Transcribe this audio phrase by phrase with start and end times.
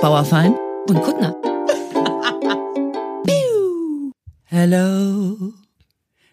[0.00, 0.56] Bauerfein
[0.88, 1.36] und Kuttner.
[4.46, 5.52] Hello,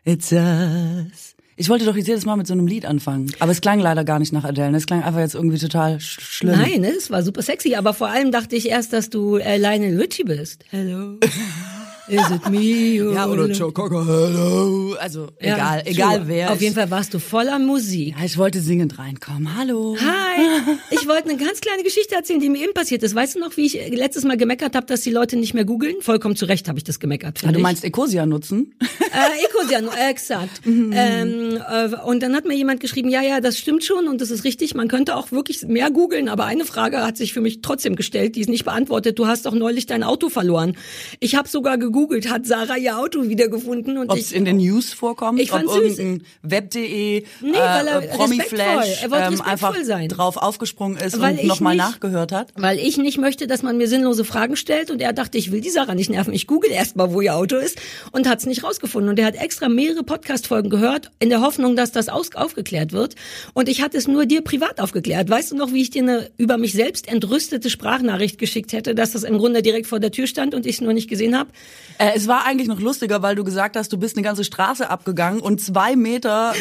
[0.06, 1.36] it's us.
[1.58, 4.06] Ich wollte doch jetzt jedes Mal mit so einem Lied anfangen, aber es klang leider
[4.06, 4.78] gar nicht nach Adele.
[4.78, 6.58] Es klang einfach jetzt irgendwie total sch schlimm.
[6.58, 9.58] Nein, ne, es war super sexy, aber vor allem dachte ich erst, dass du äh,
[9.58, 10.64] Lionel Richie bist.
[10.70, 11.18] Hello.
[12.08, 12.58] Is it me?
[13.18, 14.96] Ja, oder Joe Cocker, hello.
[15.00, 16.52] Also, Ja, egal, egal wer.
[16.52, 18.16] Auf jeden Fall warst du voller Musik.
[18.18, 19.58] Ja, ich wollte singend reinkommen.
[19.58, 19.98] Hallo.
[20.00, 23.14] Hi, ich wollte eine ganz kleine Geschichte erzählen, die mir eben passiert ist.
[23.14, 25.96] Weißt du noch, wie ich letztes Mal gemeckert habe, dass die Leute nicht mehr googeln?
[26.02, 27.38] Vollkommen zu Recht habe ich das gemeckert.
[27.38, 28.74] Ah, finde du meinst Ecosia nutzen?
[28.80, 30.62] Äh, Ecosian, äh, exakt.
[30.66, 34.32] ähm, äh, und dann hat mir jemand geschrieben, ja, ja, das stimmt schon und das
[34.32, 34.76] ist richtig.
[34.76, 38.36] Man könnte auch wirklich mehr googeln, aber eine Frage hat sich für mich trotzdem gestellt,
[38.36, 39.20] die ist nicht beantwortet.
[39.20, 40.78] Du hast doch neulich dein Auto verloren.
[41.20, 41.97] Ich habe sogar gegoogelt,
[42.30, 45.62] hat Sarah ihr Auto wiedergefunden und Ob es in den News vorkommt, Ich süß.
[46.00, 50.10] irgendein Web.de, Nee, weil er äh, Promiflash er wollte ähm, einfach sein.
[50.10, 52.50] drauf aufgesprungen ist Weil und nochmal nachgehört hat.
[52.56, 55.62] weil ich nicht möchte, dass man mir sinnlose Fragen stellt und er dachte, ich will
[55.62, 56.34] die Sarah nicht nerven.
[56.34, 57.78] Ich google erst mal, wo ihr Auto ist
[58.12, 59.10] und hat es nicht rausgefunden.
[59.10, 63.16] Und er hat extra mehrere Podcast-Folgen gehört, in der Hoffnung, dass das aus aufgeklärt wird.
[63.54, 65.30] Und ich hatte es nur dir privat aufgeklärt.
[65.30, 69.14] Weißt du noch, wie ich dir eine über mich selbst entrüstete Sprachnachricht geschickt hätte, dass
[69.14, 71.50] das im Grunde direkt vor der Tür stand und ich es nur nicht gesehen habe?
[72.00, 74.90] Äh, es war eigentlich noch lustiger, weil du gesagt hast, du bist eine ganze Straße
[74.90, 76.54] abgegangen und zwei Meter,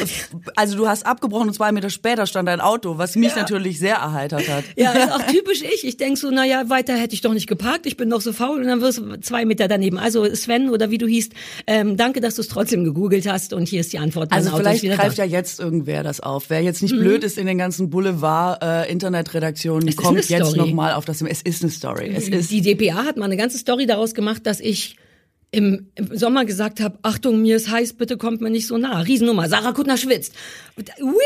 [0.55, 3.97] also du hast abgebrochen und zwei Meter später stand dein Auto, was mich natürlich sehr
[3.97, 4.65] erheitert hat.
[4.77, 5.85] Ja, ist auch typisch ich.
[5.87, 7.87] Ich denk so, na ja, weiter hätte ich doch nicht geparkt.
[7.87, 9.99] Ich bin doch so faul und dann wirst du zwei Meter daneben.
[9.99, 11.33] Also Sven oder wie du hießt,
[11.67, 14.33] ähm, danke, dass du es trotzdem gegoogelt hast und hier ist die Antwort.
[14.33, 15.25] Also Auto vielleicht greift da.
[15.25, 16.51] ja jetzt irgendwer das auf.
[16.51, 17.01] Wer jetzt nicht Mhm.
[17.01, 18.87] blöd ist in den ganzen Boulevard äh,
[19.97, 20.59] kommt jetzt Story.
[20.59, 21.23] noch mal auf das.
[21.23, 22.13] Es ist eine Story.
[22.15, 24.97] Es ist Die DPA hat mal eine ganze Story daraus gemacht, dass ich
[25.57, 29.01] im, im Sommer gesagt habe, Achtung, mir ist heiß, bitte kommt mir nicht so nah.
[29.01, 30.35] Riesennummer, Sarah Kuttner schwitzt.
[30.77, 31.17] Weird!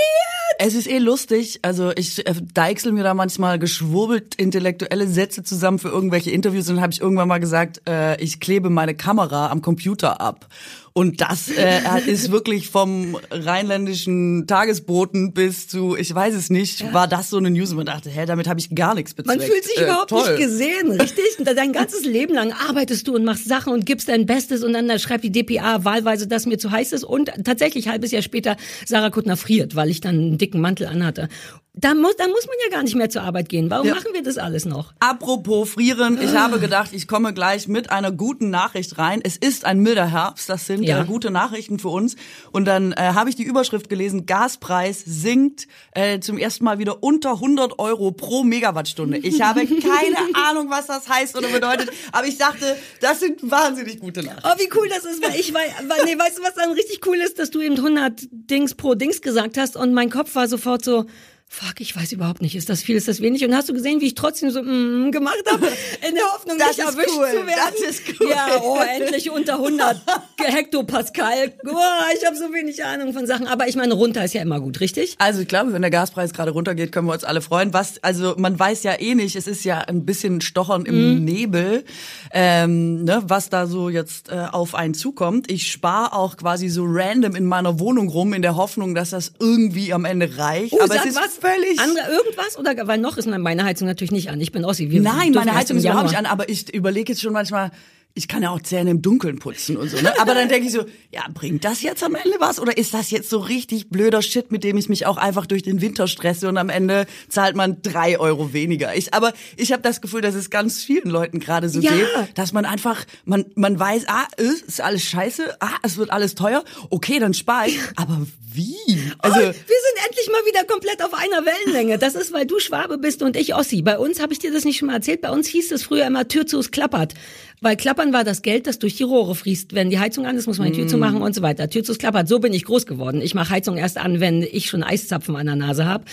[0.62, 1.58] Es ist eh lustig.
[1.62, 6.76] Also ich äh, deichsel mir da manchmal geschwurbelt intellektuelle Sätze zusammen für irgendwelche Interviews und
[6.76, 10.46] dann habe ich irgendwann mal gesagt, äh, ich klebe meine Kamera am Computer ab.
[10.92, 17.06] Und das äh, ist wirklich vom rheinländischen Tagesboten bis zu, ich weiß es nicht, war
[17.06, 19.38] das so eine News und man dachte, hä, damit habe ich gar nichts bezweckt.
[19.38, 20.28] Man fühlt sich Äh, überhaupt toll.
[20.36, 21.24] nicht gesehen, richtig?
[21.38, 24.72] Und dein ganzes Leben lang arbeitest du und machst Sachen und gibst dein Bestes und
[24.72, 28.22] dann da schreibt die DPA wahlweise, dass mir zu heiß ist und tatsächlich halbes Jahr
[28.22, 31.28] später Sarah Kuttner friert, weil ich dann einen dicken Mantel anhatte.
[31.72, 33.70] Da muss, da muss man ja gar nicht mehr zur Arbeit gehen.
[33.70, 33.94] Warum Ja.
[33.94, 34.92] machen wir das alles noch?
[34.98, 39.20] Apropos frieren, ich habe gedacht, ich komme gleich mit einer guten Nachricht rein.
[39.22, 41.00] Es ist ein milder Herbst, das sind Ja.
[41.02, 42.16] äh, gute Nachrichten für uns.
[42.50, 47.04] Und dann äh, habe ich die Überschrift gelesen, Gaspreis sinkt äh, zum ersten Mal wieder
[47.04, 49.18] unter 100 Euro pro Megawattstunde.
[49.18, 50.16] Ich habe keine
[50.50, 54.48] Ahnung, was das heißt oder bedeutet, aber ich dachte, das sind wahnsinnig gute Nachrichten.
[54.52, 57.06] Oh, wie cool das ist, weil ich, weil, weil nee, weißt du, was dann richtig
[57.06, 60.48] cool ist, dass du eben 100 Dings pro Dings gesagt hast und mein Kopf war
[60.48, 61.06] sofort so,
[61.52, 63.44] fuck, ich weiß überhaupt nicht, ist das viel, ist das wenig?
[63.44, 65.66] Und hast du gesehen, wie ich trotzdem so mm, gemacht habe,
[66.08, 67.74] in der Hoffnung, Das nicht erwischt cool, zu werden?
[67.80, 68.30] das ist cool.
[68.30, 70.00] Ja, oh, endlich unter 100
[70.40, 71.52] Hektopascal.
[71.66, 71.76] Oh,
[72.16, 74.78] ich habe so wenig Ahnung von Sachen, aber ich meine, runter ist ja immer gut,
[74.78, 75.16] richtig?
[75.18, 77.74] Also ich glaube, wenn der Gaspreis gerade runtergeht, können wir uns alle freuen.
[77.74, 81.24] Was, also man weiß ja eh nicht, es ist ja ein bisschen Stochern im Mhm.
[81.24, 81.84] Nebel,
[82.32, 85.50] ähm, ne, was da so jetzt äh, auf einen zukommt.
[85.50, 89.32] Ich spare auch quasi so random in meiner Wohnung rum, in der Hoffnung, dass das
[89.40, 90.74] irgendwie am Ende reicht.
[90.74, 91.39] Uh, Aber sag es ist was?
[91.40, 91.78] Völlig.
[91.80, 92.58] Andere, irgendwas?
[92.58, 94.40] Oder, weil noch ist meine Heizung natürlich nicht an.
[94.40, 94.90] Ich bin Ossi.
[94.90, 97.70] Wir Nein, meine Heizung ist überhaupt nicht an, aber ich überlege jetzt schon manchmal,
[98.14, 100.12] ich kann ja auch Zähne im Dunkeln putzen und so, ne?
[100.20, 102.58] Aber dann denke ich so, ja, bringt das jetzt am Ende was?
[102.58, 105.62] Oder ist das jetzt so richtig blöder Shit, mit dem ich mich auch einfach durch
[105.62, 108.94] den Winter stresse und am Ende zahlt man drei Euro weniger?
[108.96, 111.92] Ich, aber ich habe das Gefühl, dass es ganz vielen Leuten gerade so Ja.
[111.92, 116.10] geht, dass man einfach, man, man weiß, ah, äh, ist alles scheiße, ah, es wird
[116.10, 117.78] alles teuer, okay, dann spare ich.
[117.96, 118.74] Aber wie?
[119.20, 121.98] Also, oh, wir sind endlich mal wieder komplett auf einer Wellenlänge.
[121.98, 123.82] Das ist, weil du Schwabe bist und ich Ossi.
[123.82, 126.06] Bei uns, habe ich dir das nicht schon mal erzählt, bei uns hieß es früher
[126.06, 127.14] immer Tür zu, es klappert.
[127.62, 129.74] Weil klappern war das Geld, das durch die Rohre fließt.
[129.74, 131.68] Wenn die Heizung an ist, muss man die Tür zu machen und so weiter.
[131.68, 132.26] Tür zu, klappert.
[132.26, 133.20] So bin ich groß geworden.
[133.20, 136.04] Ich mache Heizung erst an, wenn ich schon Eiszapfen an der Nase habe.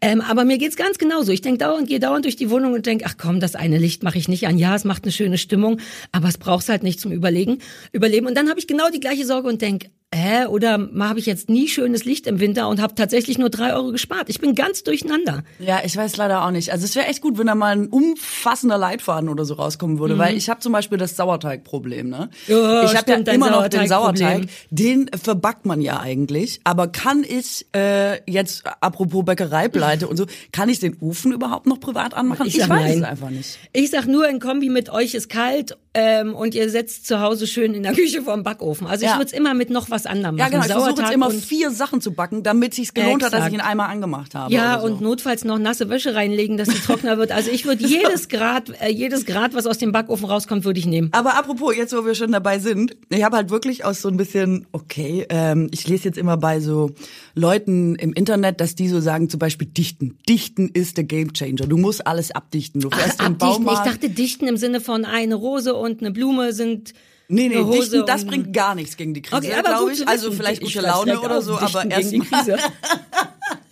[0.00, 1.30] Ähm, aber mir geht's ganz genauso.
[1.30, 4.02] Ich denk dauernd, gehe dauernd durch die Wohnung und denk, ach komm, das eine Licht
[4.02, 4.58] mache ich nicht an.
[4.58, 5.78] Ja, es macht eine schöne Stimmung,
[6.10, 7.58] aber es braucht's halt nicht zum Überlegen,
[7.92, 8.26] Überleben.
[8.26, 11.48] Und dann habe ich genau die gleiche Sorge und denk, hä, oder habe ich jetzt
[11.48, 14.28] nie schönes Licht im Winter und habe tatsächlich nur drei Euro gespart.
[14.28, 15.42] Ich bin ganz durcheinander.
[15.58, 16.72] Ja, ich weiß leider auch nicht.
[16.72, 20.18] Also es wäre echt gut, wenn da mal ein umfassender Leitfaden oder so rauskommen würde,
[20.18, 22.08] weil ich habe zum Beispiel das Sauerteigproblem.
[22.08, 22.30] Ne?
[22.46, 22.54] Mhm.
[22.54, 23.86] Ja, ich habe ja immer noch den.
[23.86, 24.48] Sauerteig.
[24.70, 26.60] Den verbackt man ja eigentlich.
[26.64, 31.78] Aber kann ich äh, jetzt, apropos Bäckereipleite und so, kann ich den Ofen überhaupt noch
[31.78, 32.46] privat anmachen?
[32.46, 32.98] Ich sag weiß nein.
[32.98, 33.58] es einfach nicht.
[33.72, 37.46] Ich sag nur in Kombi mit euch ist kalt ähm, und ihr setzt zu Hause
[37.46, 38.86] schön in der Küche vorm Backofen.
[38.86, 39.16] Also ich Ja.
[39.16, 40.60] würde es immer mit noch was anderem Ja, machen.
[40.60, 40.64] genau.
[40.66, 43.52] Ich versuche jetzt immer vier Sachen zu backen, damit sich's gelohnt hat, dass Exakt.
[43.54, 44.52] ich ihn einmal angemacht habe.
[44.52, 44.86] Ja, so.
[44.86, 47.32] und notfalls noch nasse Wäsche reinlegen, dass sie trockener wird.
[47.32, 50.86] Also ich würde jedes Grad, äh, jedes Grad, was aus dem Backofen rauskommt, würde ich
[50.86, 51.08] nehmen.
[51.12, 54.18] Aber apropos, jetzt wo wir schon dabei sind, ich habe halt wirklich aus so ein
[54.18, 56.90] bisschen, okay, ähm, ich lese jetzt immer bei so
[57.34, 60.18] Leuten im Internet, dass die so sagen, zum Beispiel dichten.
[60.28, 61.66] Dichten ist der Gamechanger.
[61.66, 62.80] Du musst alles abdichten.
[62.80, 63.62] Du fährst im Abdichten.
[63.62, 63.86] Ich Baumarkt.
[63.86, 66.92] dachte, dichten im Sinne von eine Rose und eine Blume sind
[67.28, 70.06] nee, nee, dichten, das und- bringt gar nichts gegen die Krise, Okay, glaube ich.
[70.06, 72.26] Also vielleicht Ich gute Laune oder so, aber erstmal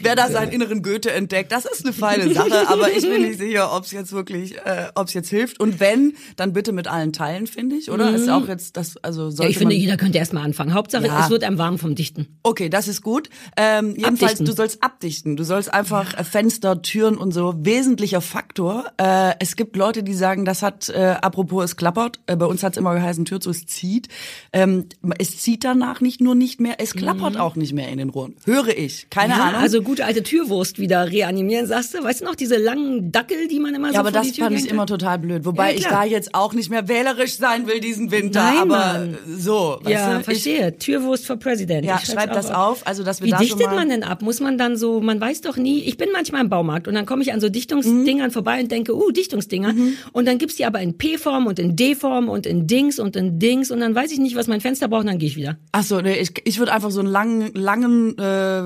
[0.00, 3.38] Wer da seinen inneren Goethe entdeckt, das ist eine feine Sache, aber ich bin nicht
[3.38, 5.60] sicher, ob es jetzt wirklich, äh, ob es jetzt hilft.
[5.60, 8.14] Und wenn, dann bitte mit allen Teilen, finde ich, oder?
[8.14, 10.72] Ist auch jetzt das, also sollte Ja, ich finde, jeder könnte erstmal anfangen.
[10.74, 11.24] Hauptsache, Ja.
[11.24, 12.38] es wird einem warm vom Dichten.
[12.42, 13.28] Okay, das ist gut.
[13.56, 14.46] Ähm, jedenfalls, Abdichten.
[14.46, 15.36] du sollst abdichten.
[15.36, 17.54] Du sollst einfach äh, Fenster, Türen und so.
[17.58, 18.86] Wesentlicher Faktor.
[18.98, 22.20] Äh, es gibt Leute, die sagen, das hat, äh, apropos, es klappert.
[22.26, 24.08] Äh, bei uns hat es immer geheißen, Tür zu, es zieht.
[24.52, 24.86] Ähm,
[25.18, 28.36] es zieht danach nicht nur nicht mehr, es klappert auch nicht mehr in den Rohren.
[28.44, 29.08] Höre ich.
[29.10, 29.32] Keine Mhm.
[29.38, 29.60] Ja, Ahnung.
[29.60, 32.02] also gute alte Türwurst wieder reanimieren, sagst du?
[32.02, 34.68] Weißt du noch, diese langen Dackel, die man immer so ja, aber das fand ich
[34.68, 35.44] immer total blöd.
[35.44, 38.42] Wobei Ja, ich da jetzt auch nicht mehr wählerisch sein will diesen Winter.
[38.42, 39.18] Nein, aber Mann.
[39.26, 40.18] so, weißt Ja, du?
[40.20, 40.76] Ich, verstehe.
[40.78, 41.84] Türwurst for President.
[41.84, 42.86] ja, Ich schreib das auf.
[42.86, 44.22] Also, dass wir Wie da dichtet man denn ab?
[44.22, 47.06] Muss man dann so, man weiß doch nie, ich bin manchmal im Baumarkt und dann
[47.06, 49.74] komme ich an so Dichtungsdingern vorbei und denke, uh, Dichtungsdinger.
[50.12, 53.38] Und dann gibt's die aber in P-Form und in D-Form und in Dings und in
[53.38, 55.56] Dings und dann weiß ich nicht, was mein Fenster braucht und dann gehe ich wieder.
[55.72, 58.62] Ach so, nee, ich, ich würde einfach so einen langen, langen, äh,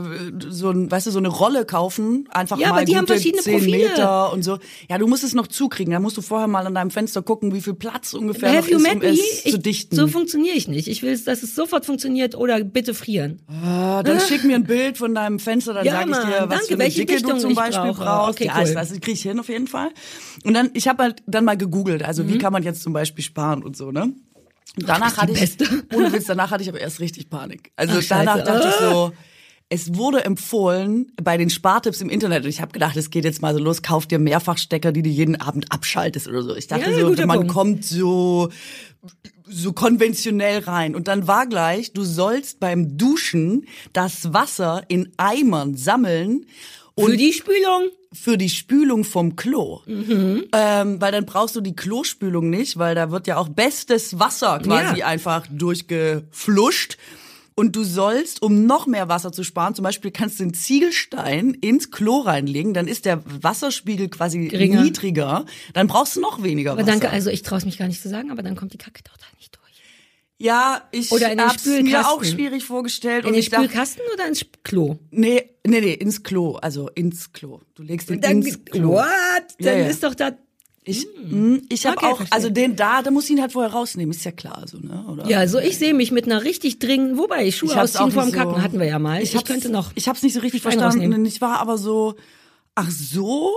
[0.50, 3.42] so ein, weißt du, so eine Rolle kaufen, einfach Ja, mal aber die haben verschiedene
[3.42, 3.78] 10 Profile.
[3.88, 4.58] Meter und so.
[4.88, 5.92] Ja, du musst es noch zukriegen.
[5.92, 8.80] Da musst du vorher mal an deinem Fenster gucken, wie viel Platz ungefähr Have noch
[8.80, 9.96] ist, um es Ich, zu dichten.
[9.96, 10.88] so funktioniere ich nicht.
[10.88, 13.40] Ich will, dass es sofort funktioniert oder bitte frieren.
[13.48, 16.30] Ah, dann schick mir ein Bild von deinem Fenster, dann Ja, sage ich dir, Mann,
[16.30, 16.66] was danke.
[16.66, 18.02] für eine Welche Dicke du Dichtung zum ich Beispiel brauche.
[18.04, 18.30] brauchst.
[18.40, 18.74] Okay, ja, cool.
[18.74, 19.90] das, das krieg ich hin auf jeden Fall.
[20.44, 23.24] Und dann, ich habe halt dann mal gegoogelt, also wie kann man jetzt zum Beispiel
[23.24, 24.12] sparen und so, ne?
[24.78, 25.20] Und danach Mhm.
[25.22, 25.56] hatte ich,
[25.96, 27.72] ohne Witz, danach hatte ich aber erst richtig Panik.
[27.74, 28.44] Also Ach, danach Scheiße.
[28.52, 28.90] dachte ich Ah.
[28.92, 29.12] so,
[29.72, 33.40] es wurde empfohlen bei den Spartipps im Internet und ich habe gedacht, es geht jetzt
[33.40, 36.54] mal so los, kauf dir Mehrfachstecker, die du jeden Abend abschaltest oder so.
[36.56, 37.52] Ich dachte Ja, so, man Punkt.
[37.52, 38.50] kommt so
[39.52, 40.94] so konventionell rein.
[40.94, 46.46] Und dann war gleich, du sollst beim Duschen das Wasser in Eimern sammeln
[46.94, 47.88] und Für die Spülung?
[48.12, 49.80] für die Spülung vom Klo.
[49.86, 50.44] Mhm.
[50.52, 54.58] Ähm, weil dann brauchst du die Klospülung nicht, weil da wird ja auch bestes Wasser
[54.60, 55.06] quasi Ja.
[55.06, 56.96] einfach durchgefluscht.
[57.54, 61.52] Und du sollst, um noch mehr Wasser zu sparen, zum Beispiel kannst du einen Ziegelstein
[61.54, 64.82] ins Klo reinlegen, dann ist der Wasserspiegel quasi Geringer.
[64.82, 65.44] niedriger,
[65.74, 66.90] dann brauchst du noch weniger Aber Wasser.
[66.92, 69.02] danke, also ich traue es mich gar nicht zu sagen, aber dann kommt die Kacke
[69.04, 69.60] doch da nicht durch.
[70.38, 73.24] Ja, ich hab's mir auch schwierig vorgestellt.
[73.24, 74.96] In und den ich dachte, Spülkasten oder ins Klo?
[75.10, 77.60] nee, nee, nee, ins Klo, also ins Klo.
[77.74, 78.92] Du legst den ins Klo.
[78.92, 79.04] What?
[79.58, 79.86] Ja, Dann ja.
[79.88, 80.32] ist doch da.
[80.84, 82.34] Ich, mh, ich habe Okay, auch, verstehe.
[82.34, 85.04] also den da, da muss ich ihn halt vorher rausnehmen, ist ja klar, so, ne?
[85.10, 85.26] Oder?
[85.28, 88.36] Ja, so ich sehe mich mit einer richtig dringenden, wobei Schuhe ich ausziehen vorm so-
[88.36, 89.22] Kacken hatten wir ja mal.
[89.22, 89.92] Ich, hab's- könnte noch.
[89.94, 91.24] Ich hab's nicht so richtig verstanden.
[91.26, 92.14] ich war aber so,
[92.74, 93.52] ach so,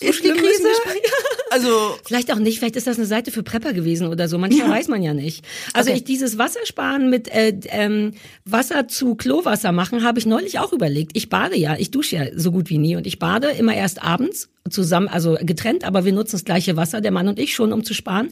[0.00, 0.68] ist die Krise?
[1.50, 4.36] Also, Vielleicht auch nicht, vielleicht ist das eine Seite für Prepper gewesen oder so.
[4.36, 5.44] Manchmal weiß man ja nicht.
[5.72, 5.98] Also Okay.
[5.98, 8.12] ich dieses Wassersparen mit äh, ähm,
[8.44, 11.12] Wasser zu Klowasser machen, habe ich neulich auch überlegt.
[11.14, 14.02] Ich bade ja, ich dusche ja so gut wie nie und ich bade immer erst
[14.02, 17.72] abends zusammen, also getrennt, aber wir nutzen das gleiche Wasser, der Mann und ich schon,
[17.72, 18.28] um zu sparen.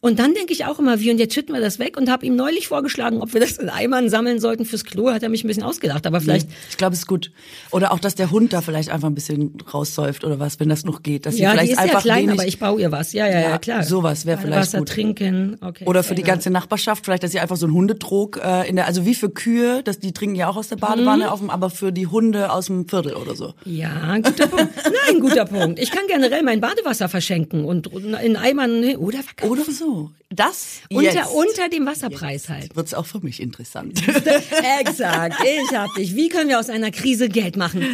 [0.00, 2.24] Und dann denke ich auch immer, wie und jetzt schütten wir das weg und habe
[2.26, 5.10] ihm neulich vorgeschlagen, ob wir das in Eimern sammeln sollten fürs Klo.
[5.10, 7.30] Hat er mich ein bisschen ausgedacht, aber vielleicht ich glaube, es ist gut.
[7.70, 10.84] Oder auch, dass der Hund da vielleicht einfach ein bisschen raussäuft oder was, wenn das
[10.84, 11.26] noch geht.
[11.26, 13.12] Dass ja, die vielleicht ist ja einfach klein, wenig, aber ich baue ihr was.
[13.12, 13.82] Ja, ja, ja, Ja, klar.
[13.84, 14.88] sowas wäre vielleicht Wasser gut.
[14.88, 15.56] trinken.
[15.60, 15.84] Okay.
[15.86, 18.86] Oder für die ganze Nachbarschaft, vielleicht, dass sie einfach so einen Hundetrog äh, in der,
[18.86, 21.30] also wie für Kühe, dass die trinken ja auch aus der Badewanne, Mhm.
[21.30, 23.54] auf dem, aber für die Hunde aus dem Viertel oder so.
[23.64, 24.68] Ja, guter Punkt.
[25.08, 25.75] Nein, guter Punkt.
[25.78, 29.52] Ich kann generell mein Badewasser verschenken und in Eimern oder verkaufen.
[29.52, 30.10] Oder so.
[30.28, 32.74] Das unter, jetzt unter dem Wasserpreis halt.
[32.74, 34.02] wird's auch für mich interessant.
[34.80, 36.16] Exakt, ich hab dich.
[36.16, 37.84] Wie können wir aus einer Krise Geld machen?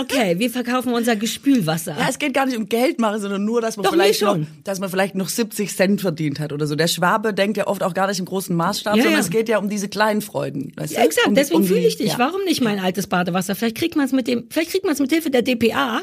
[0.00, 1.96] Okay, wir verkaufen unser Gespülwasser.
[1.98, 4.38] Ja, es geht gar nicht um Geld machen, sondern nur, dass man Doch, vielleicht noch,
[4.62, 6.76] dass man vielleicht noch 70 Cent verdient hat oder so.
[6.76, 9.24] Der Schwabe denkt ja oft auch gar nicht im großen Maßstab, Ja, sondern ja.
[9.24, 10.72] es geht ja um diese kleinen Freuden.
[10.76, 12.16] Weißt Ja, exakt, um, deswegen um fühle ich dich.
[12.18, 13.56] Warum nicht mein altes Badewasser?
[13.56, 16.02] Vielleicht kriegt man es mit dem, vielleicht kriegt man es mit Hilfe der DPA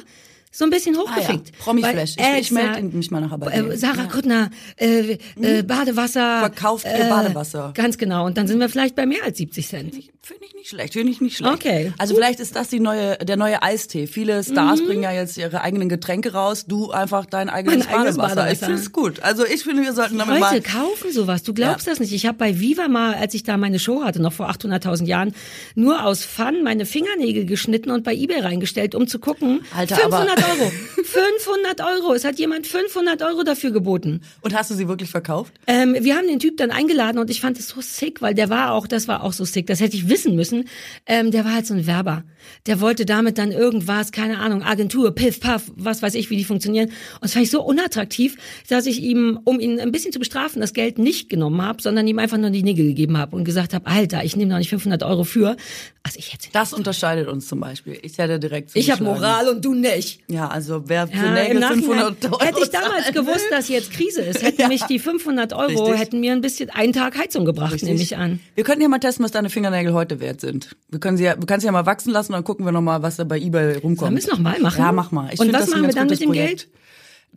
[0.58, 1.12] so ein bisschen Ah, ja.
[1.12, 1.58] hochgefickt.
[1.60, 2.16] Promiflash.
[2.18, 2.94] Weil- Ich, ich melde Exakt.
[2.94, 3.78] mich mal nachher bei Äh.
[3.78, 6.40] Sarah Kuttner, äh, äh, Badewasser.
[6.40, 7.72] Verkauft ihr Badewasser.
[7.76, 8.26] Ganz genau.
[8.26, 9.94] Und dann sind wir vielleicht bei mehr als 70 Cent.
[10.28, 11.54] Finde ich nicht schlecht, finde ich nicht schlecht.
[11.54, 11.94] Okay.
[11.98, 14.08] Also vielleicht ist das die neue, der neue Eistee.
[14.08, 16.66] Viele Stars bringen ja jetzt ihre eigenen Getränke raus.
[16.68, 18.32] Du einfach dein eigenes Mein eigenes Badewasser.
[18.52, 18.66] Ich Badewasser.
[18.66, 19.20] finde es gut.
[19.22, 20.62] Also ich finde, wir sollten damit Leute mal.
[20.62, 21.44] kaufen sowas.
[21.44, 21.94] Du glaubst Ja.
[21.94, 22.12] das nicht.
[22.12, 25.34] Ich habe bei Viva mal, als ich da meine Show hatte, noch vor 800.000 Jahren,
[25.76, 29.62] nur aus Fun meine Fingernägel geschnitten und bei eBay reingestellt, um zu gucken.
[29.74, 30.72] Alter, 500 aber- Euro.
[31.06, 32.14] 500 Euro.
[32.14, 34.22] Es hat jemand 500 Euro dafür geboten.
[34.42, 35.54] Und hast du sie wirklich verkauft?
[35.68, 38.50] Ähm, wir haben den Typ dann eingeladen und ich fand es so sick, weil der
[38.50, 40.66] war auch, das war auch so sick, das hätte ich wissen müssen.
[41.06, 42.24] Ähm, der war halt so ein Werber.
[42.66, 46.46] Der wollte damit dann irgendwas, keine Ahnung, Agentur, Piff, Puff, was weiß ich, wie die
[46.46, 46.88] funktionieren.
[46.88, 48.38] Und das fand ich so unattraktiv,
[48.70, 52.08] dass ich ihm, um ihn ein bisschen zu bestrafen, das Geld nicht genommen habe, sondern
[52.08, 54.70] ihm einfach nur die Nägel gegeben habe und gesagt habe, Alter, ich nehme doch nicht
[54.70, 55.58] 500 Euro für.
[56.04, 58.00] Also ich hätte, Das unterscheidet uns zum Beispiel.
[58.02, 59.04] Ich hätte direkt ich habe.
[59.04, 60.22] Moral und du nicht.
[60.30, 63.92] Ja, also wer für Ja, Nägel Nachhinein 500 Euro hätte ich damals gewusst, dass jetzt
[63.92, 64.68] Krise ist, hätten Ja.
[64.70, 66.00] mich die 500 Euro Richtig.
[66.00, 68.40] hätten mir ein bisschen einen Tag Heizung gebracht, nehme ich an.
[68.56, 70.76] Wir könnten ja mal testen, was deine Fingernägel heute wert sind.
[70.90, 72.82] Wir können sie ja, du kannst sie ja mal wachsen lassen, dann gucken wir noch
[72.82, 74.00] mal, was da bei eBay rumkommt.
[74.00, 74.80] Sollen wir es noch mal machen?
[74.80, 75.30] Ja, mach mal.
[75.34, 76.48] Ich Und was das machen wir dann mit dem Projekt.
[76.48, 76.68] Geld?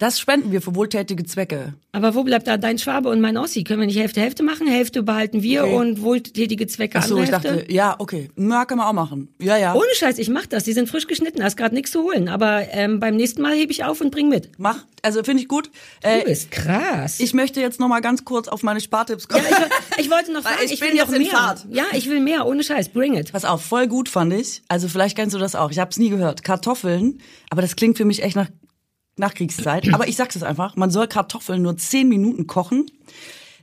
[0.00, 1.74] Das spenden wir für wohltätige Zwecke.
[1.92, 3.64] Aber wo bleibt da dein Schwabe und mein Ossi?
[3.64, 4.66] Können wir nicht Hälfte Hälfte machen?
[4.66, 5.74] Hälfte behalten wir Okay.
[5.74, 7.58] und wohltätige Zwecke Ach so, andere ich Hälfte?
[7.66, 8.30] dachte, ja, okay.
[8.34, 9.28] Na, können wir auch machen.
[9.38, 9.74] Ja, ja.
[9.74, 10.64] Ohne Scheiß, ich mach das.
[10.64, 12.28] Die sind frisch geschnitten, da ist gerade nichts zu holen.
[12.28, 14.50] Aber ähm, beim nächsten Mal hebe ich auf und bring mit.
[14.58, 14.86] Mach.
[15.02, 15.70] Also finde ich gut.
[16.02, 17.20] Du Äh, bist krass.
[17.20, 19.44] ich möchte jetzt noch mal ganz kurz auf meine Spartipps kommen.
[19.50, 21.30] ich, woll- ich wollte noch fragen, ich ich, bin will noch in mehr.
[21.30, 21.66] Fahrt.
[21.70, 22.46] Ja, ich will mehr.
[22.46, 23.32] Ohne Scheiß, bring it.
[23.32, 24.62] Pass auf, voll gut fand ich.
[24.68, 25.70] Also vielleicht kennst du das auch.
[25.70, 26.42] Ich habe es nie gehört.
[26.42, 27.18] Kartoffeln,
[27.50, 28.48] aber das klingt für mich echt nach
[29.20, 29.92] Nachkriegszeit.
[29.94, 30.76] Aber ich sag's es einfach.
[30.76, 32.86] Man soll Kartoffeln nur zehn Minuten kochen.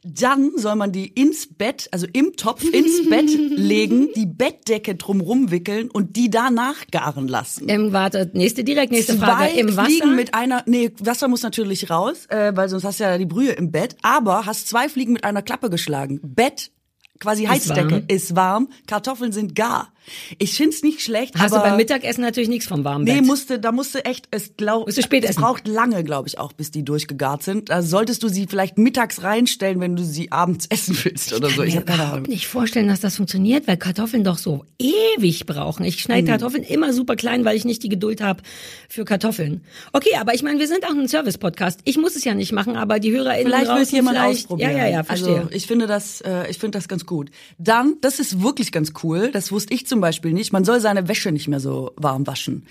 [0.04, 5.52] Dann soll man die ins Bett, also im Topf ins Bett legen, die Bettdecke drumrum
[5.52, 7.68] wickeln und die danach garen lassen.
[7.68, 9.52] Ähm, warte, nächste direkt, nächste Frage.
[9.52, 9.86] Zwei Im Wasser?
[9.86, 13.26] Fliegen mit einer, nee, Wasser muss natürlich raus, äh, weil sonst hast du ja die
[13.26, 13.98] Brühe im Bett.
[14.02, 16.22] Aber hast zwei Fliegen mit einer Klappe geschlagen.
[16.24, 16.72] Bett,
[17.20, 18.70] quasi Heizdecke, ist warm.
[18.86, 19.92] Kartoffeln sind gar.
[20.38, 23.26] Ich find's nicht schlecht, Hast aber du beim Mittagessen natürlich nichts vom warmen Nee, Bett.
[23.26, 25.42] musste, da musste echt, es glaub, Musst du spät es essen.
[25.42, 27.70] braucht lange, glaube ich, auch, bis die durchgegart sind.
[27.70, 31.64] Da solltest du sie vielleicht mittags reinstellen, wenn du sie abends essen willst oder so.
[31.64, 35.46] Ich Ich kann mir überhaupt nicht vorstellen, dass das funktioniert, weil Kartoffeln doch so ewig
[35.46, 35.84] brauchen.
[35.86, 38.42] Ich schneide Kartoffeln immer super klein, weil ich nicht die Geduld habe
[38.90, 39.62] für Kartoffeln.
[39.94, 41.82] Okay, aber ich meine, wir sind auch ein Service-Podcast.
[41.84, 44.72] Ich muss es ja nicht machen, aber die HörerInnen Vielleicht will es jemand ausprobieren.
[44.72, 45.38] Ja, ja, ja, verstehe.
[45.40, 47.30] Also ich finde das, äh, ich finde das ganz gut.
[47.58, 49.30] Dann, das ist wirklich ganz cool.
[49.32, 50.54] Das wusste ich zum Beispiel nicht.
[50.54, 52.66] Man soll seine Wäsche nicht mehr so warm waschen.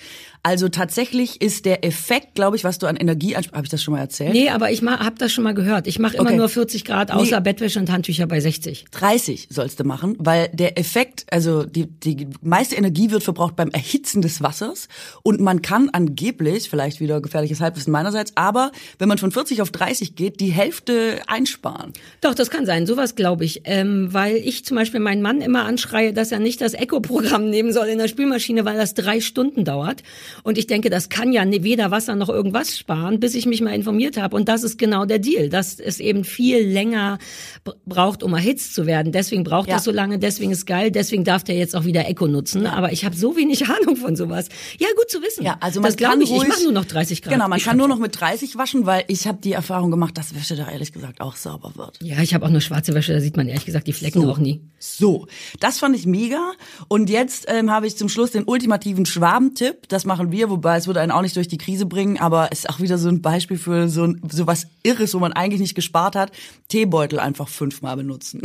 [0.47, 3.57] Also tatsächlich ist der Effekt, glaube ich, was du an Energie ansprichst.
[3.57, 4.33] Habe ich das schon mal erzählt?
[4.33, 5.89] nee, aber ich habe das schon mal gehört.
[5.89, 6.37] Ich mache immer Okay.
[6.37, 7.43] nur 40 Grad, außer Nee.
[7.43, 8.85] Bettwäsche und Handtücher bei 60.
[8.93, 13.71] 30 sollst du machen, weil der Effekt, also die, die meiste Energie wird verbraucht beim
[13.71, 14.87] Erhitzen des Wassers
[15.25, 19.73] und man kann angeblich, vielleicht wieder gefährliches Halbwissen meinerseits, aber wenn man von 40 auf
[19.73, 21.93] 30 geht, die Hälfte einsparen.
[22.21, 22.87] Doch, das kann sein.
[22.87, 23.63] Sowas glaube ich.
[23.65, 27.73] Ähm, weil ich zum Beispiel meinen Mann immer anschreie, dass er nicht das Eco-Programm nehmen
[27.73, 30.05] soll in der Spülmaschine, weil das drei Stunden dauert.
[30.43, 33.61] Und ich denke, das kann ja ne- weder Wasser noch irgendwas sparen, bis ich mich
[33.61, 34.37] mal informiert habe.
[34.37, 37.19] Und das ist genau der Deal, dass es eben viel länger
[37.65, 39.13] br- braucht, um erhitzt zu werden.
[39.13, 39.75] Deswegen braucht Ja.
[39.77, 42.67] das so lange, deswegen ist geil, deswegen darf der jetzt auch wieder Eco nutzen.
[42.67, 44.49] Aber ich habe so wenig Ahnung von sowas.
[44.79, 45.45] Ja, gut zu wissen.
[45.45, 46.31] Ja, also man das glaube ich.
[46.31, 47.33] Ich ruhig- mache nur noch 30 Grad.
[47.33, 50.17] Genau, man Ich kann nur noch mit 30 waschen, weil ich habe die Erfahrung gemacht,
[50.19, 51.99] dass Wäsche da ehrlich gesagt auch sauber wird.
[52.03, 54.31] Ja, ich habe auch nur schwarze Wäsche, da sieht man ehrlich gesagt die Flecken So.
[54.31, 54.61] auch nie.
[54.79, 55.27] So,
[55.61, 56.53] das fand ich mega.
[56.89, 59.89] Und jetzt ähm, habe ich zum Schluss den ultimativen Schwabentipp.
[59.89, 62.61] Das machen wir, wobei es würde einen auch nicht durch die Krise bringen, aber es
[62.61, 65.61] ist auch wieder so ein Beispiel für so, ein, so was Irres, wo man eigentlich
[65.61, 66.33] nicht gespart hat.
[66.69, 68.43] Teebeutel einfach fünfmal benutzen.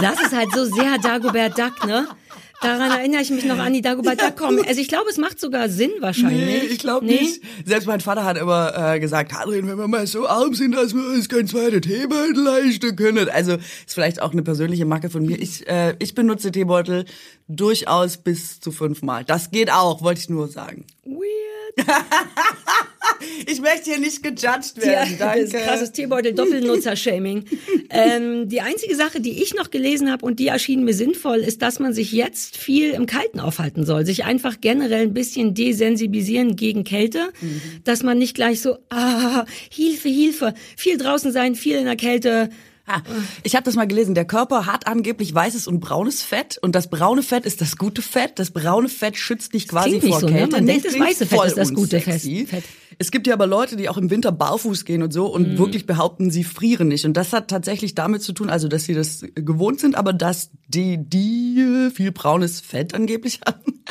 [0.00, 2.06] Das ist halt so sehr Dagobert Duck, ne?
[2.60, 4.64] Daran erinnere ich mich noch an die Dagobert Duck kommen.
[4.66, 6.44] Also ich glaube, es macht sogar Sinn wahrscheinlich.
[6.62, 7.20] Nee, ich glaube Nee?
[7.20, 7.42] nicht.
[7.64, 10.92] Selbst mein Vater hat immer äh, gesagt, Adrian, wenn wir mal so arm sind, dass
[10.94, 13.28] wir uns kein zweiter Teebeutel leisten können.
[13.28, 15.38] Also ist vielleicht auch eine persönliche Macke von mir.
[15.40, 17.04] Ich, äh, ich benutze Teebeutel
[17.46, 19.24] durchaus bis zu fünfmal.
[19.24, 20.84] Das geht auch, wollte ich nur sagen.
[21.04, 21.47] Weird.
[23.46, 25.16] Ich möchte hier nicht gejudged Ja, werden.
[25.18, 25.66] das ist Danke.
[25.66, 27.44] krasses Teebeutel-Doppelnutzer-Shaming.
[27.90, 31.62] ähm, die einzige Sache, die ich noch gelesen habe und die erschien mir sinnvoll, ist,
[31.62, 34.04] dass man sich jetzt viel im Kalten aufhalten soll.
[34.06, 37.60] Sich einfach generell ein bisschen desensibilisieren gegen Kälte, Mhm.
[37.84, 42.50] dass man nicht gleich so, ah, Hilfe, Hilfe, viel draußen sein, viel in der Kälte.
[43.42, 44.14] Ich habe das mal gelesen.
[44.14, 48.02] Der Körper hat angeblich weißes und braunes Fett und das braune Fett ist das gute
[48.02, 48.38] Fett.
[48.38, 50.32] Das braune Fett schützt dich quasi vor so, ne?
[50.32, 50.56] Kälte.
[50.56, 52.00] Man Nee, denkt, das weiße Fett ist das gute.
[52.00, 52.64] Fett.
[53.00, 55.58] Es gibt ja aber Leute, die auch im Winter barfuß gehen und so und Mhm.
[55.58, 57.04] wirklich behaupten, sie frieren nicht.
[57.04, 60.50] Und das hat tatsächlich damit zu tun, also dass sie das gewohnt sind, aber dass
[60.66, 63.84] die, die viel braunes Fett angeblich haben.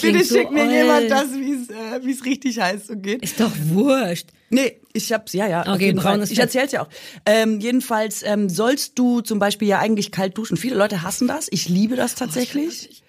[0.00, 0.70] Bitte so schick mir oll.
[0.72, 3.22] jemand das, wie es äh, wie es richtig heißt und geht.
[3.22, 4.28] Ist doch wurscht.
[4.50, 5.60] Nee, ich hab's, ja, ja.
[5.62, 6.12] Okay, Fall.
[6.12, 6.46] braunes Ich Fett.
[6.46, 6.88] erzähl's ja auch.
[7.24, 10.56] Ähm, jedenfalls ähm, sollst du zum Beispiel ja eigentlich kalt duschen.
[10.56, 11.48] Viele Leute hassen das.
[11.50, 13.02] Ich liebe das tatsächlich.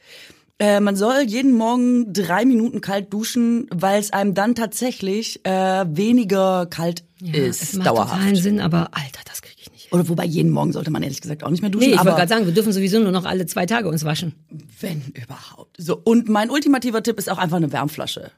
[0.61, 5.85] Äh, man soll jeden Morgen drei Minuten kalt duschen, weil es einem dann tatsächlich äh,
[5.89, 8.13] weniger kalt Ja, ist, es macht dauerhaft.
[8.13, 9.83] totalen Sinn, aber Alter, das kriege ich nicht.
[9.85, 9.91] hin.
[9.99, 11.87] Oder wobei jeden Morgen sollte man ehrlich gesagt auch nicht mehr duschen.
[11.87, 14.05] Nee, ich wollte aber gerade sagen, wir dürfen sowieso nur noch alle zwei Tage uns
[14.05, 14.35] waschen.
[14.79, 15.77] wenn überhaupt.
[15.79, 18.29] So und mein ultimativer Tipp ist auch einfach eine Wärmflasche.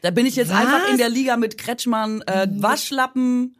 [0.00, 0.56] Da bin ich jetzt Was?
[0.58, 3.54] einfach in der Liga mit Kretschmann, äh, Waschlappen,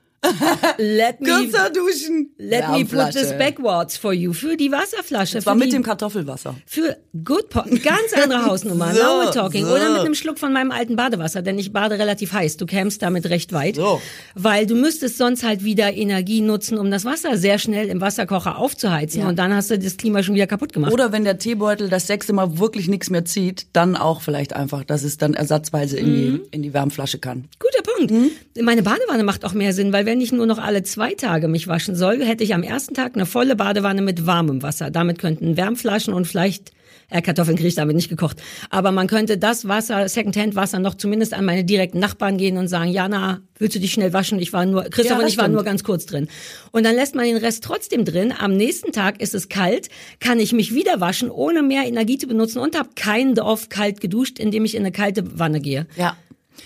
[0.79, 2.31] Let me, kürzer duschen.
[2.39, 4.33] let me put this backwards for you.
[4.33, 5.35] Für die Wasserflasche.
[5.39, 6.55] Das war für mit die, dem Kartoffelwasser.
[6.65, 8.95] Für Good po ganz andere Hausnummer.
[8.95, 9.67] So, Now we're talking.
[9.67, 9.73] so.
[9.73, 12.57] Oder mit einem Schluck von meinem alten Badewasser, denn ich bade relativ heiß.
[12.57, 13.77] Du kämst damit recht weit.
[13.77, 14.01] So.
[14.35, 18.59] Weil du müsstest sonst halt wieder Energie nutzen, um das Wasser sehr schnell im Wasserkocher
[18.59, 19.23] aufzuheizen.
[19.23, 19.29] Ja.
[19.29, 20.93] Und dann hast du das Klima schon wieder kaputt gemacht.
[20.93, 24.85] Oder wenn der Teebeutel das sechste Mal wirklich nichts mehr zieht, dann auch vielleicht einfach,
[24.85, 27.49] dass es dann ersatzweise in, die, in die Wärmflasche kann.
[27.59, 28.11] Guter Punkt.
[28.13, 28.31] Mhm.
[28.65, 31.69] Meine Badewanne macht auch mehr Sinn, weil wenn ich nur noch alle zwei Tage mich
[31.69, 34.91] waschen soll, hätte ich am ersten Tag eine volle Badewanne mit warmem Wasser.
[34.91, 36.73] Damit könnten Wärmflaschen und vielleicht
[37.13, 38.43] äh, Kartoffeln kriege ich damit nicht gekocht.
[38.71, 42.91] Aber man könnte das Wasser, Secondhand-Wasser, noch zumindest an meine direkten Nachbarn gehen und sagen,
[42.91, 44.39] Jana, willst du dich schnell waschen?
[44.39, 45.55] Ich war nur, Christoph Ja, und ich waren stimmt.
[45.55, 46.29] nur ganz kurz drin.
[46.71, 48.33] Und dann lässt man den Rest trotzdem drin.
[48.37, 49.89] Am nächsten Tag ist es kalt,
[50.21, 54.01] kann ich mich wieder waschen, ohne mehr Energie zu benutzen und habe kein Dorf kalt
[54.01, 55.87] geduscht, indem ich in eine kalte Wanne gehe.
[55.97, 56.17] Ja.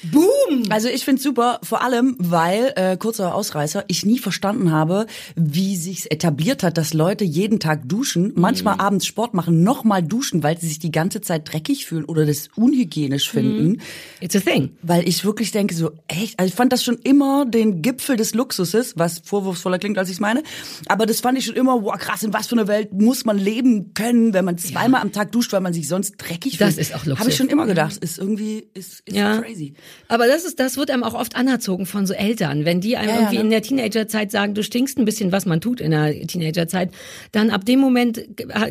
[0.03, 0.65] Boom!
[0.71, 5.77] Also ich find's super, vor allem, weil, äh, kurzer Ausreißer, ich nie verstanden habe, wie
[5.77, 8.81] sich's etabliert hat, dass Leute jeden Tag duschen, manchmal Mhm.
[8.81, 12.49] abends Sport machen, nochmal duschen, weil sie sich die ganze Zeit dreckig fühlen oder das
[12.57, 13.39] unhygienisch Mhm.
[13.39, 13.81] finden.
[14.21, 14.71] It's a thing.
[14.83, 18.35] Weil ich wirklich denke, so echt, also ich fand das schon immer den Gipfel des
[18.35, 20.43] Luxuses, was vorwurfsvoller klingt, als ich meine.
[20.89, 23.39] Aber das fand ich schon immer, wow, krass, in was für einer Welt muss man
[23.39, 26.87] leben können, wenn man zweimal am Tag duscht, weil man sich sonst dreckig Das fühlt.
[26.87, 27.19] ist auch Luxus.
[27.21, 29.41] Habe ich schon immer gedacht, ist irgendwie, ist, ist Ja.
[29.41, 29.75] crazy.
[30.09, 32.65] Aber das ist, das wird einem auch oft anerzogen von so Eltern.
[32.65, 33.43] Wenn die einem Ja, ja, irgendwie ne?
[33.43, 36.91] in der Teenagerzeit sagen, du stinkst ein bisschen, was man tut in der Teenagerzeit,
[37.33, 38.25] dann ab dem Moment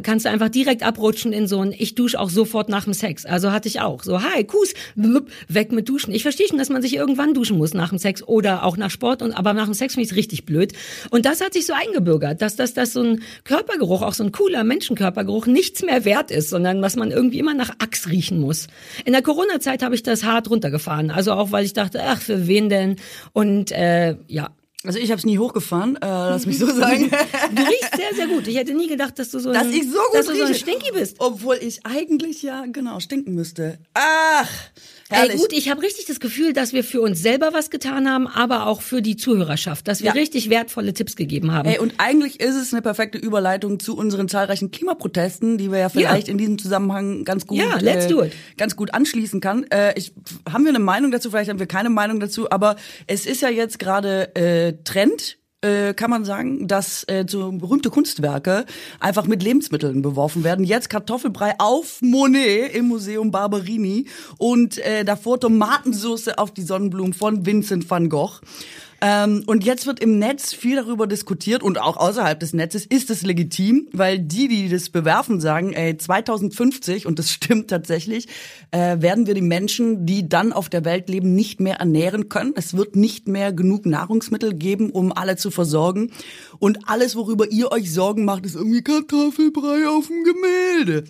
[0.03, 3.25] kannst du einfach direkt abrutschen in so ein, ich dusche auch sofort nach dem Sex.
[3.25, 4.03] Also hatte ich auch.
[4.03, 6.13] So, hi, Kuss, weg mit Duschen.
[6.13, 8.91] Ich verstehe schon, dass man sich irgendwann duschen muss nach dem Sex oder auch nach
[8.91, 10.73] Sport, und, aber nach dem Sex finde ich richtig blöd.
[11.09, 14.31] Und das hat sich so eingebürgert, dass das, dass so ein Körpergeruch, auch so ein
[14.31, 18.67] cooler Menschenkörpergeruch nichts mehr wert ist, sondern was man irgendwie immer nach Axt riechen muss.
[19.03, 20.94] In der Corona-Zeit habe ich das hart runtergefahren.
[21.11, 22.95] Also auch, weil ich dachte, ach, für wen denn?
[23.33, 24.49] Und äh, ja.
[24.83, 27.09] Also ich habe es nie hochgefahren, äh, lass mich so sagen.
[27.09, 28.47] Du riechst sehr, sehr gut.
[28.47, 30.43] Ich hätte nie gedacht, dass du so ein, dass ich so gut dass du so
[30.43, 30.53] ein.
[30.53, 31.15] Stinky bist.
[31.19, 33.79] Obwohl ich eigentlich ja genau stinken müsste.
[33.95, 34.49] Ach,
[35.09, 35.33] herrlich.
[35.33, 38.27] Ey, gut, ich habe richtig das Gefühl, dass wir für uns selber was getan haben,
[38.27, 40.11] aber auch für die Zuhörerschaft, dass wir Ja.
[40.13, 41.69] richtig wertvolle Tipps gegeben haben.
[41.69, 45.89] Ey, und eigentlich ist es eine perfekte Überleitung zu unseren zahlreichen Klimaprotesten, die wir ja
[45.89, 48.33] vielleicht in diesem Zusammenhang ganz gut, Ja, let's äh, do it.
[48.57, 49.63] ganz gut anschließen kann.
[49.71, 50.13] Äh, ich,
[50.51, 51.29] haben wir eine Meinung dazu?
[51.29, 52.75] Vielleicht haben wir keine Meinung dazu, aber
[53.07, 57.89] es ist ja jetzt gerade äh, Trend äh, kann man sagen, dass äh, so berühmte
[57.89, 58.65] Kunstwerke
[58.99, 60.63] einfach mit Lebensmitteln beworfen werden.
[60.63, 64.05] Jetzt Kartoffelbrei auf Monet im Museum Barberini
[64.37, 68.41] und äh, davor Tomatensauce auf die Sonnenblumen von Vincent van Gogh.
[69.07, 73.11] Ähm, und jetzt wird im Netz viel darüber diskutiert und auch außerhalb des Netzes, ist
[73.11, 78.27] es legitim, weil die, die das bewerfen, sagen, ey, 2050, und das stimmt tatsächlich,
[78.71, 82.53] äh, werden wir die Menschen, die dann auf der Welt leben, nicht mehr ernähren können.
[82.55, 86.09] Es wird nicht mehr genug Nahrungsmittel geben, um alle zu versorgen.
[86.57, 91.03] Und alles, worüber ihr euch Sorgen macht, ist irgendwie Kartoffelbrei auf dem Gemälde.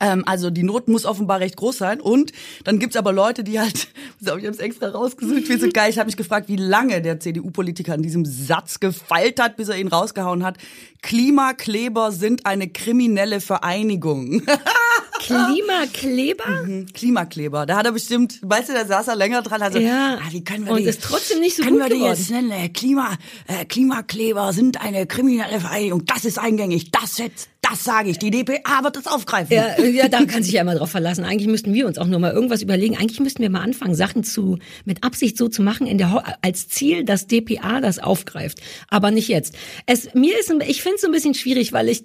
[0.00, 2.00] Ähm, also die Not muss offenbar recht groß sein.
[2.00, 2.32] Und
[2.64, 3.88] dann gibt's aber Leute, die halt,
[4.20, 5.90] ich habe es extra rausgesucht, wie so geil.
[5.90, 9.78] Ich habe mich gefragt, wie lange der CDU-Politiker an diesem Satz gefeilt hat, bis er
[9.78, 10.56] ihn rausgehauen hat.
[11.02, 14.42] Klimakleber sind eine kriminelle Vereinigung.
[15.18, 16.66] Klimakleber?
[16.92, 17.66] Klimakleber.
[17.66, 19.62] Da hat er bestimmt, weißt du, da saß er länger dran.
[19.62, 20.18] Also, Ja.
[20.20, 22.16] ah, wie können wir Und die, ist trotzdem nicht so können gut wir die geworden.
[22.18, 22.50] jetzt nennen?
[22.50, 23.10] Äh, Klima,
[23.46, 26.04] äh, Klimakleber sind eine kriminelle Vereinigung.
[26.06, 26.90] Das ist eingängig.
[26.90, 28.18] Das jetzt, das sage ich.
[28.18, 29.54] Die DPA wird das aufgreifen.
[29.54, 31.24] Ja, ja, da kann sich ja immer drauf verlassen.
[31.24, 32.96] Eigentlich müssten wir uns auch nur mal irgendwas überlegen.
[32.96, 36.68] Eigentlich müssten wir mal anfangen, Sachen zu mit Absicht so zu machen, in der als
[36.68, 38.60] Ziel, dass DPA das aufgreift.
[38.88, 39.54] Aber nicht jetzt.
[39.86, 42.04] Es mir ist, ich finde es ein bisschen schwierig, weil ich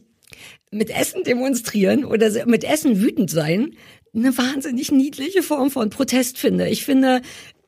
[0.72, 3.76] mit Essen demonstrieren oder mit Essen wütend sein
[4.14, 6.68] eine wahnsinnig niedliche Form von Protest finde.
[6.68, 7.22] Ich finde,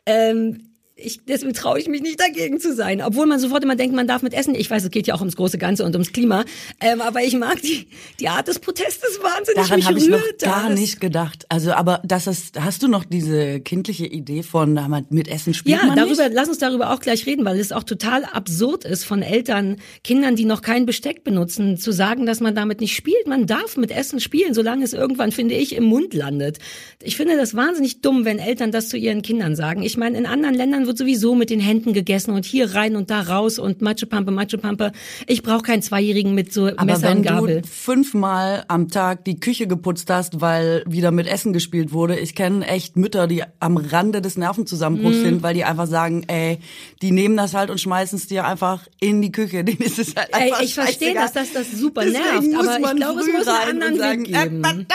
[0.05, 3.01] ähm, ich, deswegen traue ich mich nicht dagegen zu sein.
[3.01, 4.53] Obwohl man sofort immer denkt, man darf mit essen.
[4.53, 6.45] Ich weiß, es geht ja auch ums große Ganze und ums Klima.
[6.79, 7.87] Ähm, aber ich mag die,
[8.19, 9.67] die Art des Protestes wahnsinnig.
[9.67, 10.79] Daran habe ich noch gar das.
[10.79, 11.45] nicht gedacht.
[11.49, 14.73] Also, aber das ist, hast du noch diese kindliche Idee von
[15.09, 16.35] mit Essen spielt Ja, man darüber, nicht?
[16.35, 20.35] lass uns darüber auch gleich reden, weil es auch total absurd ist von Eltern, Kindern,
[20.35, 23.25] die noch kein Besteck benutzen, zu sagen, dass man damit nicht spielt.
[23.27, 26.59] Man darf mit Essen spielen, solange es irgendwann, finde ich, im Mund landet.
[27.01, 29.81] Ich finde das wahnsinnig dumm, wenn Eltern das zu ihren Kindern sagen.
[29.81, 33.09] Ich meine, in anderen Ländern wird sowieso mit den Händen gegessen und hier rein und
[33.09, 34.91] da raus und Matschepampe, Matschepampe.
[35.27, 37.61] Ich brauche keinen Zweijährigen mit so Aber Messer und Gabel.
[37.61, 42.35] du fünfmal am Tag die Küche geputzt hast, weil wieder mit Essen gespielt wurde, ich
[42.35, 45.21] kenne echt Mütter, die am Rande des Nervenzusammenbruchs Mhm.
[45.21, 46.59] sind, weil die einfach sagen, ey,
[47.01, 49.63] die nehmen das halt und schmeißen es dir einfach in die Küche.
[49.63, 52.95] Denen ist es halt Ey, einfach ich verstehe, dass das das super nervt, aber ich
[52.95, 54.63] glaube, es muss einen anderen Weg geben.
[54.63, 54.85] äh, äh, äh,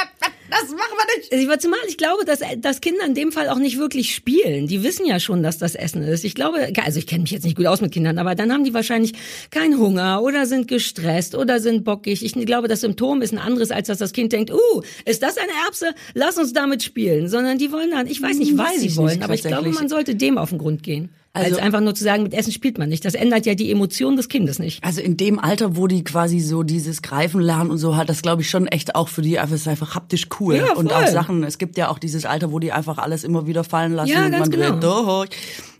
[0.51, 1.33] das machen wir nicht.
[1.33, 4.67] Ich war zumal, ich glaube, dass, dass Kinder in dem Fall auch nicht wirklich spielen.
[4.67, 6.25] Die wissen ja schon, dass das Essen ist.
[6.25, 8.65] Ich glaube, also ich kenne mich jetzt nicht gut aus mit Kindern, aber dann haben
[8.65, 9.13] die wahrscheinlich
[9.51, 12.25] keinen Hunger oder sind gestresst oder sind bockig.
[12.25, 15.37] Ich glaube, das Symptom ist ein anderes, als dass das Kind denkt, uh, ist das
[15.37, 15.95] eine Erbse?
[16.15, 17.29] Lass uns damit spielen.
[17.29, 19.71] Sondern die wollen dann, ich weiß nicht, was Weiß sie wollen, nicht, aber ich glaube,
[19.71, 21.11] man sollte dem auf den Grund gehen.
[21.39, 23.05] Also- als einfach nur zu sagen, mit Essen spielt man nicht.
[23.05, 24.83] Das ändert ja die Emotion des Kindes nicht.
[24.85, 28.23] Also in dem Alter, wo die quasi so dieses Greifen lernen und so, hat das
[28.23, 30.57] glaube ich schon echt auch für die einfach, es ist einfach haptisch cool.
[30.57, 31.05] Ja, und voll.
[31.05, 33.93] auch Sachen, es gibt ja auch dieses Alter, wo die einfach alles immer wieder fallen
[33.93, 34.71] lassen Ja, und ganz man genau.
[34.73, 35.29] dreht durch.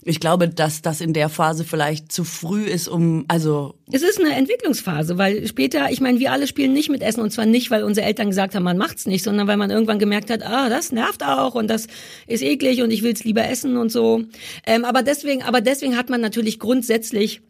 [0.09, 4.19] Ich glaube, dass das in der Phase vielleicht zu früh ist, um, also Es ist
[4.19, 7.69] eine Entwicklungsphase, weil später, ich meine, wir alle spielen nicht mit Essen und zwar nicht,
[7.69, 10.67] weil unsere Eltern gesagt haben, man macht's nicht, sondern weil man irgendwann gemerkt hat, ah,
[10.67, 11.85] das nervt auch und das
[12.25, 14.23] ist eklig und ich will's lieber essen und so.
[14.65, 17.43] Ähm, aber deswegen, aber deswegen hat man natürlich grundsätzlich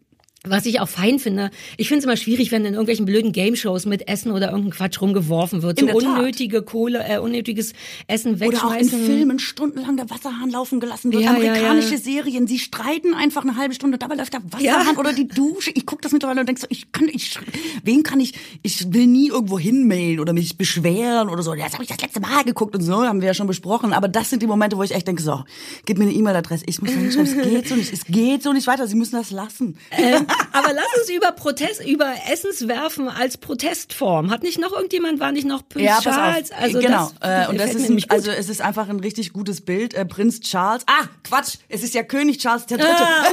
[0.49, 3.85] was ich auch fein finde, ich finde es immer schwierig, wenn in irgendwelchen blöden Game-Shows
[3.85, 5.79] mit Essen oder irgendein Quatsch rumgeworfen wird.
[5.79, 6.17] In so der Tat.
[6.17, 7.73] unnötige Kohle, äh, unnötiges
[8.07, 9.05] Essen Oder auch in wegschmeißen.
[9.05, 11.23] Filmen stundenlang der Wasserhahn laufen gelassen wird.
[11.23, 12.01] Ja, ja, Amerikanische ja.
[12.01, 15.71] Serien, sie streiten einfach eine halbe Stunde, dabei läuft der Wasserhahn oder die Dusche.
[15.73, 17.38] Ich gucke das mittlerweile und denk so, ich kann, ich,
[17.83, 18.33] wen kann ich,
[18.63, 21.53] ich will nie irgendwo hinmailen oder mich beschweren oder so.
[21.55, 23.93] Das habe ich das letzte Mal geguckt und so, haben wir ja schon besprochen.
[23.93, 25.43] Aber das sind die Momente, wo ich echt denke, so,
[25.85, 28.53] gib mir eine E-Mail-Adresse, ich muss da hinschreiben, es geht so nicht, es geht so
[28.53, 29.77] nicht weiter, sie müssen das lassen.
[29.91, 34.32] Ähm, aber lass uns über Protest, über Essenswerfen als Protestform.
[34.32, 36.52] Hat nicht noch irgendjemand, war nicht noch Prinz Ja, Charles?
[36.52, 37.12] Also genau.
[37.19, 38.17] das, äh, und das ist nämlich gut.
[38.17, 39.93] also es ist einfach ein richtig gutes Bild.
[39.93, 40.84] Äh, Prinz Charles.
[40.88, 42.95] Ah, Quatsch, es ist ja König Charles der Dritte.
[43.04, 43.25] Ah,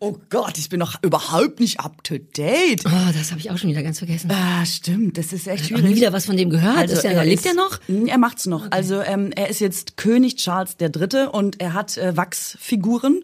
[0.00, 2.82] Oh Gott, ich bin noch überhaupt nicht up to date.
[2.84, 4.28] Oh, das habe ich auch schon wieder ganz vergessen.
[4.32, 6.76] Ah, stimmt, das ist echt Ich habe nie wieder was von dem gehört.
[6.76, 7.78] Also ist er, lebt er noch?
[7.86, 8.66] Mm, Er macht's noch.
[8.72, 13.22] Also ähm, er ist jetzt König Charles der Dritte und er hat äh, Wachsfiguren.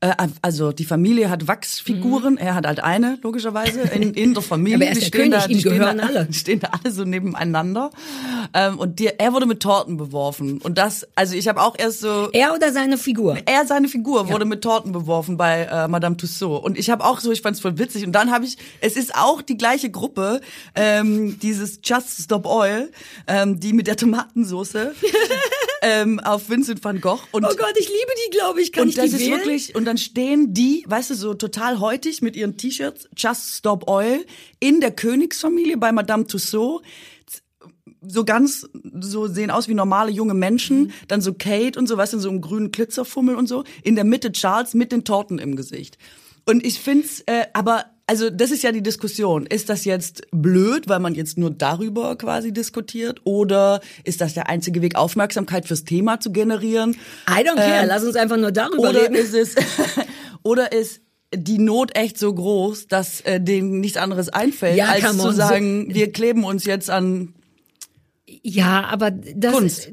[0.00, 2.36] Äh, also die Familie hat Wachsfiguren.
[2.36, 4.76] Er hat halt eine logischerweise in, in der Familie.
[4.76, 6.28] Aber er ist Die der stehen König, da, die ihm stehen gehören da, alle.
[6.32, 7.90] Stehen da alle so nebeneinander.
[8.52, 10.58] Ähm, und die, er wurde mit Torten beworfen.
[10.58, 13.38] Und das, also ich habe auch erst so Er oder seine Figur?
[13.46, 16.62] er, seine Figur, wurde mit Torten beworfen bei äh, Madame Tussaud.
[16.64, 18.06] Und ich habe auch so, ich fand's voll witzig.
[18.06, 20.40] Und dann habe ich, es ist auch die gleiche Gruppe,
[20.74, 22.90] ähm, dieses Just Stop Oil,
[23.26, 24.94] ähm, die mit der Tomatensoße
[25.86, 27.20] ähm, auf Vincent van Gogh.
[27.30, 28.72] Und, Oh Gott, ich liebe die, glaube ich.
[28.72, 29.38] Kann und ich das die ist wählen?
[29.38, 33.88] wirklich, und dann stehen die, weißt du, so total heutig mit ihren T-Shirts, Just Stop
[33.88, 34.24] Oil,
[34.58, 36.82] in der Königsfamilie bei Madame Tussaud
[38.08, 38.68] so ganz,
[39.00, 42.28] so sehen aus wie normale junge Menschen, dann so Kate und so, weißt du, so
[42.28, 45.98] im grünen Glitzerfummel und so, in der Mitte Charles mit den Torten im Gesicht.
[46.44, 49.46] Und ich find's, äh, aber, also das ist ja die Diskussion.
[49.46, 53.20] Ist das jetzt blöd, weil man jetzt nur darüber quasi diskutiert?
[53.24, 56.92] Oder ist das der einzige Weg, Aufmerksamkeit fürs Thema zu generieren?
[57.28, 59.14] I don't care, Ähm, lass uns einfach nur darüber Oder reden.
[59.16, 59.54] ist es,
[60.44, 61.00] oder ist
[61.34, 65.16] die Not echt so groß, dass äh, denen nichts anderes einfällt, Ja, als zu on,
[65.18, 67.34] so- sagen, wir kleben uns jetzt an
[68.42, 69.92] Ja, aber das Kunst.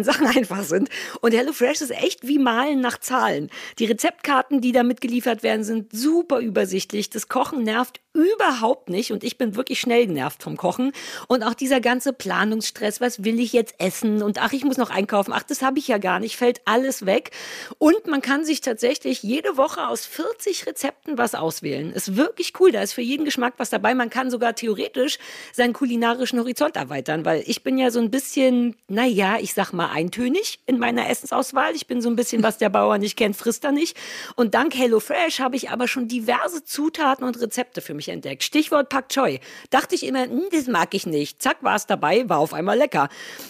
[0.11, 0.89] Sachen einfach sind.
[1.21, 3.49] Und HelloFresh ist echt wie Malen nach Zahlen.
[3.79, 7.09] Die Rezeptkarten, die da mitgeliefert werden, sind super übersichtlich.
[7.09, 10.91] Das Kochen nervt überhaupt nicht und ich bin wirklich schnell genervt vom Kochen
[11.27, 14.89] und auch dieser ganze Planungsstress, was will ich jetzt essen und ach, ich muss noch
[14.89, 17.31] einkaufen, ach, das habe ich ja gar nicht, fällt alles weg
[17.77, 21.93] und man kann sich tatsächlich jede Woche aus 40 Rezepten was auswählen.
[21.93, 23.95] Ist wirklich cool, da ist für jeden Geschmack was dabei.
[23.95, 25.17] Man kann sogar theoretisch
[25.53, 29.89] seinen kulinarischen Horizont erweitern, weil ich bin ja so ein bisschen, naja, ich sag mal
[29.89, 31.75] eintönig in meiner Essensauswahl.
[31.75, 33.97] Ich bin so ein bisschen, was der Bauer nicht kennt, frisst er nicht.
[34.35, 38.41] Und dank HelloFresh habe ich aber schon diverse Zutaten und Rezepte für mich mich entdeckt.
[38.41, 39.39] Stichwort Pak Choi.
[39.69, 41.39] Dachte ich immer, hm, das mag ich nicht.
[41.39, 43.09] Zack, war es dabei, war auf einmal lecker.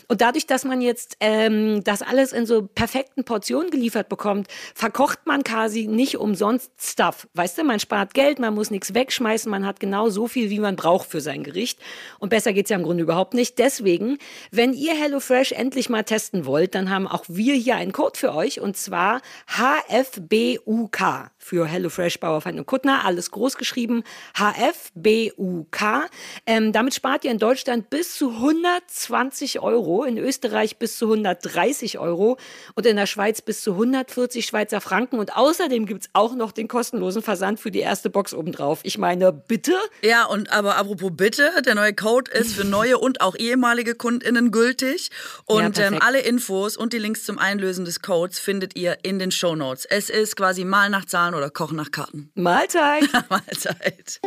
[0.09, 5.25] Und dadurch, dass man jetzt ähm, das alles in so perfekten Portionen geliefert bekommt, verkocht
[5.25, 7.29] man quasi nicht umsonst Stuff.
[7.33, 10.59] Weißt du, man spart Geld, man muss nichts wegschmeißen, man hat genau so viel, wie
[10.59, 11.79] man braucht für sein Gericht.
[12.19, 13.57] Und besser geht's ja im Grunde überhaupt nicht.
[13.57, 14.17] Deswegen,
[14.51, 18.35] wenn ihr HelloFresh endlich mal testen wollt, dann haben auch wir hier einen Code für
[18.35, 23.03] euch und zwar HFBUK für HelloFresh, Bauerfeind und Kuttner.
[23.03, 24.03] Alles groß geschrieben.
[24.37, 26.09] HFBUK.
[26.45, 31.99] Ähm, damit spart ihr in Deutschland bis zu 120 Euro, in Österreich bis zu 130
[31.99, 32.37] Euro
[32.75, 35.19] und in der Schweiz bis zu 140 Schweizer Franken.
[35.19, 38.79] Und außerdem gibt's auch noch den kostenlosen Versand für die erste Box obendrauf.
[38.83, 39.73] Ich meine, bitte?
[40.03, 44.51] Ja, und aber apropos bitte, der neue Code ist für neue und auch ehemalige KundInnen
[44.51, 45.09] gültig.
[45.45, 49.19] Und Ja, ähm, alle Infos und die Links zum Einlösen des Codes findet ihr in
[49.19, 49.85] den Shownotes.
[49.85, 52.31] Es ist quasi mal nach Zahlen oder Kochen nach Karten.
[52.35, 53.03] Mahlzeit.
[53.29, 54.19] Mahlzeit.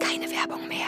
[0.00, 0.86] Keine Werbung mehr.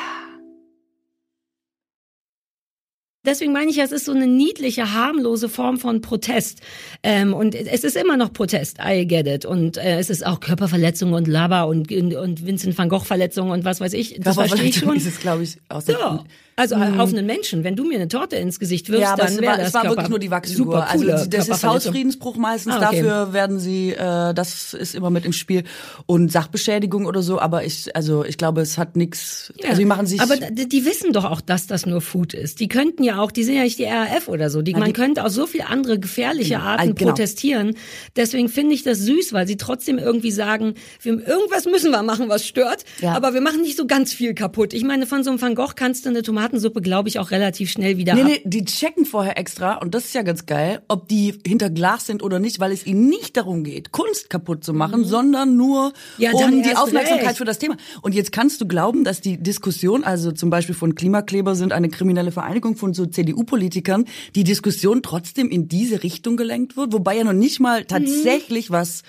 [3.27, 6.61] Deswegen meine ich ja, es ist so eine niedliche, harmlose Form von Protest.
[7.03, 9.47] Ähm, und es ist immer noch Protest, I get it.
[9.47, 13.65] Und äh, es ist auch Körperverletzung und Laber und, und Vincent van Gogh Verletzung und
[13.65, 14.21] was weiß ich.
[14.21, 14.95] Das verstehe ich schon.
[14.95, 16.25] ist es, glaube ich, aus der Ja.
[16.57, 19.41] Also auf einen Menschen, wenn du mir eine Torte ins Gesicht wirfst, Ja, aber dann
[19.41, 20.65] wäre das es war Körper wirklich nur die Wachsfigur.
[20.67, 21.65] Super also coole das ist.
[21.65, 22.75] Hausfriedensbruch meistens.
[22.75, 23.03] Ah, okay.
[23.03, 25.65] Dafür werden sie, äh, das ist immer mit im Spiel
[26.07, 27.41] und Sachbeschädigung oder so.
[27.41, 29.53] Aber ich, also ich glaube, es hat nichts.
[29.61, 30.21] Ja, Also die machen sich.
[30.21, 32.61] aber die, wissen doch auch, dass das nur Food ist.
[32.61, 34.63] Die könnten ja auch, die sind ja nicht die RAF oder so.
[34.63, 37.11] Die, man die- könnte auch so viele andere gefährliche Arten genau.
[37.11, 37.77] protestieren.
[38.17, 42.29] Deswegen finde ich das süß, weil sie trotzdem irgendwie sagen, wir, irgendwas müssen wir machen,
[42.29, 42.85] was stört.
[43.01, 43.15] Ja.
[43.15, 44.73] Aber wir machen nicht so ganz viel kaputt.
[44.73, 47.71] Ich meine, von so einem Van Gogh kannst du eine Tomatensuppe, glaube ich, auch relativ
[47.71, 48.27] schnell wieder Nee, ab.
[48.29, 52.07] nee, die checken vorher extra, und das ist ja ganz geil, ob die hinter Glas
[52.07, 55.89] sind oder nicht, weil es ihnen nicht darum geht, Kunst kaputt zu machen, sondern nur
[56.19, 56.23] Mhm.
[56.23, 57.39] Ja, um die Aufmerksamkeit recht.
[57.39, 57.77] für das Thema.
[58.03, 61.89] Und jetzt kannst du glauben, dass die Diskussion, also zum Beispiel von Klimakleber sind eine
[61.89, 64.05] kriminelle Vereinigung von so CDU-Politikern,
[64.35, 67.65] die Diskussion trotzdem in diese Richtung gelenkt wird, wobei ja noch nicht Mhm.
[67.65, 69.03] mal tatsächlich was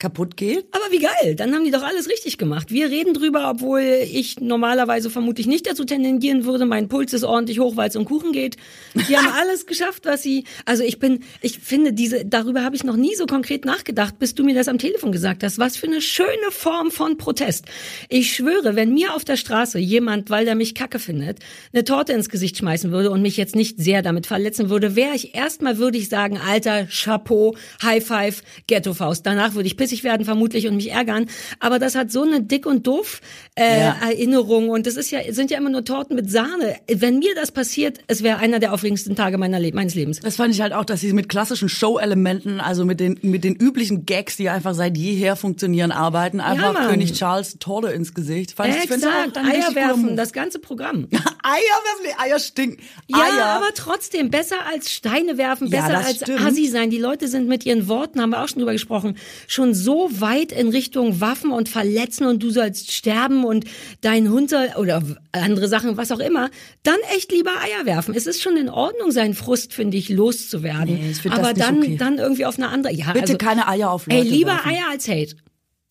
[0.00, 0.64] kaputt geht.
[0.72, 2.70] Aber wie geil, dann haben die doch alles richtig gemacht.
[2.72, 6.64] Wir reden drüber, obwohl ich normalerweise vermutlich nicht dazu tendieren würde.
[6.64, 8.56] Mein Puls ist ordentlich hoch, weil es um Kuchen geht.
[8.94, 10.44] Die haben alles geschafft, was sie.
[10.64, 14.34] Also ich bin, ich finde diese, darüber habe ich noch nie so konkret nachgedacht, bis
[14.34, 15.58] du mir das am Telefon gesagt hast.
[15.58, 17.66] Was für eine schöne Form von Protest.
[18.08, 21.40] Ich schwöre, wenn mir auf der Straße jemand, weil der mich Kacke findet,
[21.72, 25.14] eine Torte ins Gesicht schmeißen würde und mich jetzt nicht sehr damit verletzen würde, wäre
[25.14, 29.26] ich erstmal würde ich sagen, Alter, Chapeau, High Five, Ghetto-Faust.
[29.26, 31.26] Danach würde ich pissig werden vermutlich und mich ärgern.
[31.58, 33.20] Aber das hat so eine dick und doof
[33.56, 33.96] äh, Ja.
[34.02, 36.76] Erinnerung und das ist ja sind ja immer nur Torten mit Sahne.
[36.92, 40.20] Wenn mir das passiert, es wäre einer der aufregendsten Tage meiner Le meines Lebens.
[40.20, 43.54] Das fand ich halt auch, dass sie mit klassischen Show-Elementen, also mit den, mit den
[43.56, 46.40] üblichen Gags, die einfach seit jeher funktionieren, arbeiten.
[46.40, 46.88] Einfach Mann.
[46.88, 48.52] König Charles Torte ins Gesicht.
[48.52, 49.04] Fand ich, Exakt,
[49.36, 51.08] auch ein richtig Eier werfen, das ganze Programm.
[51.42, 52.82] Eier werfen, die Eier stinken.
[53.08, 53.44] Ja, Eier.
[53.56, 56.40] aber trotzdem besser als Steine werfen, Ja, besser das als stimmt.
[56.42, 56.90] Assi sein.
[56.90, 60.52] Die Leute sind mit ihren Worten, haben wir auch schon drüber gesprochen, schon so weit
[60.52, 63.64] in Richtung Waffen und Verletzen und du sollst sterben und
[64.00, 66.50] dein Hund soll, oder andere Sachen, was auch immer.
[66.82, 68.14] Dann echt lieber Eier werfen.
[68.14, 70.94] Es ist schon in Ordnung, seinen Frust, finde ich, loszuwerden.
[70.94, 71.96] Nee, aber dann, okay.
[71.96, 72.92] dann irgendwie auf eine andere.
[72.94, 74.70] Ja, Bitte also, keine Eier auf Leute Ey, lieber werfen.
[74.70, 75.36] Eier als Hate.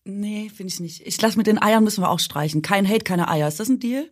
[0.06, 1.06] Nee, finde ich nicht.
[1.06, 2.62] Ich lass mit den Eiern müssen wir auch streichen.
[2.62, 3.48] Kein Hate, keine Eier.
[3.48, 4.10] Ist das ein Deal?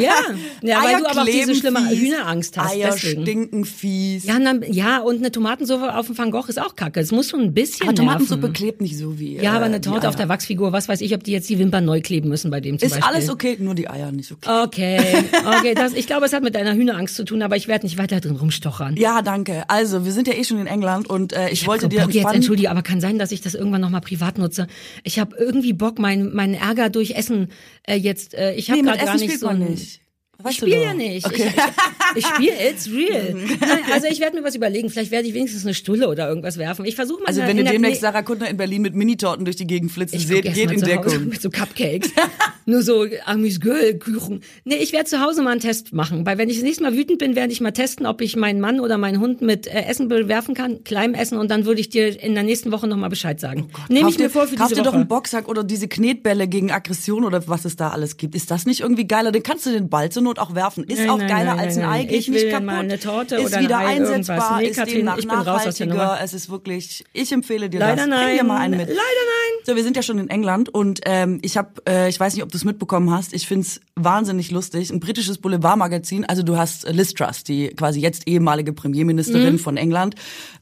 [0.00, 0.14] Ja,
[0.62, 2.72] ja weil du aber auch diese schlimme fies, Hühnerangst hast.
[2.72, 3.22] Eier deswegen.
[3.22, 4.24] stinken fies.
[4.24, 7.00] Ja, und dann, ja, und eine Tomatensuppe auf dem Van Gogh ist auch kacke.
[7.00, 8.52] Es muss schon ein bisschen aber Tomatensuppe nerven.
[8.52, 11.00] klebt nicht so wie Ja, aber äh, eine die Torte auf der Wachsfigur, was weiß
[11.00, 13.14] ich, ob die jetzt die Wimpern neu kleben müssen bei dem zum Ist Beispiel.
[13.14, 14.62] alles okay, nur die Eier nicht okay.
[14.62, 17.86] Okay, okay, das, ich glaube, es hat mit deiner Hühnerangst zu tun, aber ich werde
[17.86, 18.96] nicht weiter drin rumstochern.
[18.96, 19.64] Ja, danke.
[19.68, 22.14] Also, wir sind ja eh schon in England und äh, ich, wollte so dir Bock
[22.14, 24.66] jetzt, entschuldige, aber kann sein, dass ich das irgendwann nochmal privat nutze.
[25.02, 27.48] Ich habe irgendwie Bock, meinen meinen Ärger durch Essen
[27.84, 30.01] äh, jetzt, äh, ich habe Nee, gerade gar nicht so ein- nicht.
[30.50, 31.26] Ich Weißt du spiele ja nicht.
[31.26, 31.52] Okay.
[32.14, 33.34] Ich, ich spiele, it's real.
[33.60, 34.90] Nein, also ich werde mir was überlegen.
[34.90, 36.84] Vielleicht werde ich wenigstens eine Stulle oder irgendwas werfen.
[36.84, 37.28] Ich versuche mal.
[37.28, 40.16] Also wenn ihr der- demnächst Sarah Kuttner in Berlin mit Minitorten durch die Gegend flitzen
[40.16, 41.28] ich seht, geht in Deckung.
[41.28, 42.10] mit so Cupcakes.
[42.66, 44.42] Nur so Amüsgöl-Küchen.
[44.64, 46.24] Nee, ich werde zu Hause mal einen Test machen.
[46.26, 48.60] Weil wenn ich das nächste Mal wütend bin, werde ich mal testen, ob ich meinen
[48.60, 51.88] Mann oder meinen Hund mit äh, Essen bewerfen kann, kleinem Essen und dann würde ich
[51.90, 53.68] dir in der nächsten Woche nochmal Bescheid sagen.
[53.88, 54.96] Nehme ich mir vor für diese dir doch Woche.
[54.96, 58.34] einen Boxsack oder diese Knetbälle gegen Aggression oder was es da alles gibt.
[58.34, 59.32] Ist das nicht irgendwie geiler?
[59.32, 60.84] Dann kannst du den Ball zur Not auch werfen.
[60.84, 62.66] Ist Nein, auch geiler nein, als ein Ei, geht Ich nicht kaputt.
[62.66, 64.58] mal eine Torte ist oder ein wieder Ei, einsetzbar.
[64.60, 66.18] Nee, ist Katrin, demnach ich bin raus nachhaltiger.
[66.22, 68.18] Es ist wirklich, ich empfehle dir Leider das.
[68.18, 68.46] Bring dir nein.
[68.46, 68.88] mal einen mit.
[68.88, 69.64] Leider nein.
[69.64, 72.42] So, wir sind ja schon in England und ähm, ich habe, äh, ich weiß nicht,
[72.42, 73.34] ob du es mitbekommen hast.
[73.34, 74.90] Ich find's wahnsinnig lustig.
[74.90, 76.24] Ein britisches Boulevardmagazin.
[76.24, 80.14] Also du hast äh, Liz Truss, die quasi jetzt ehemalige Premierministerin von England.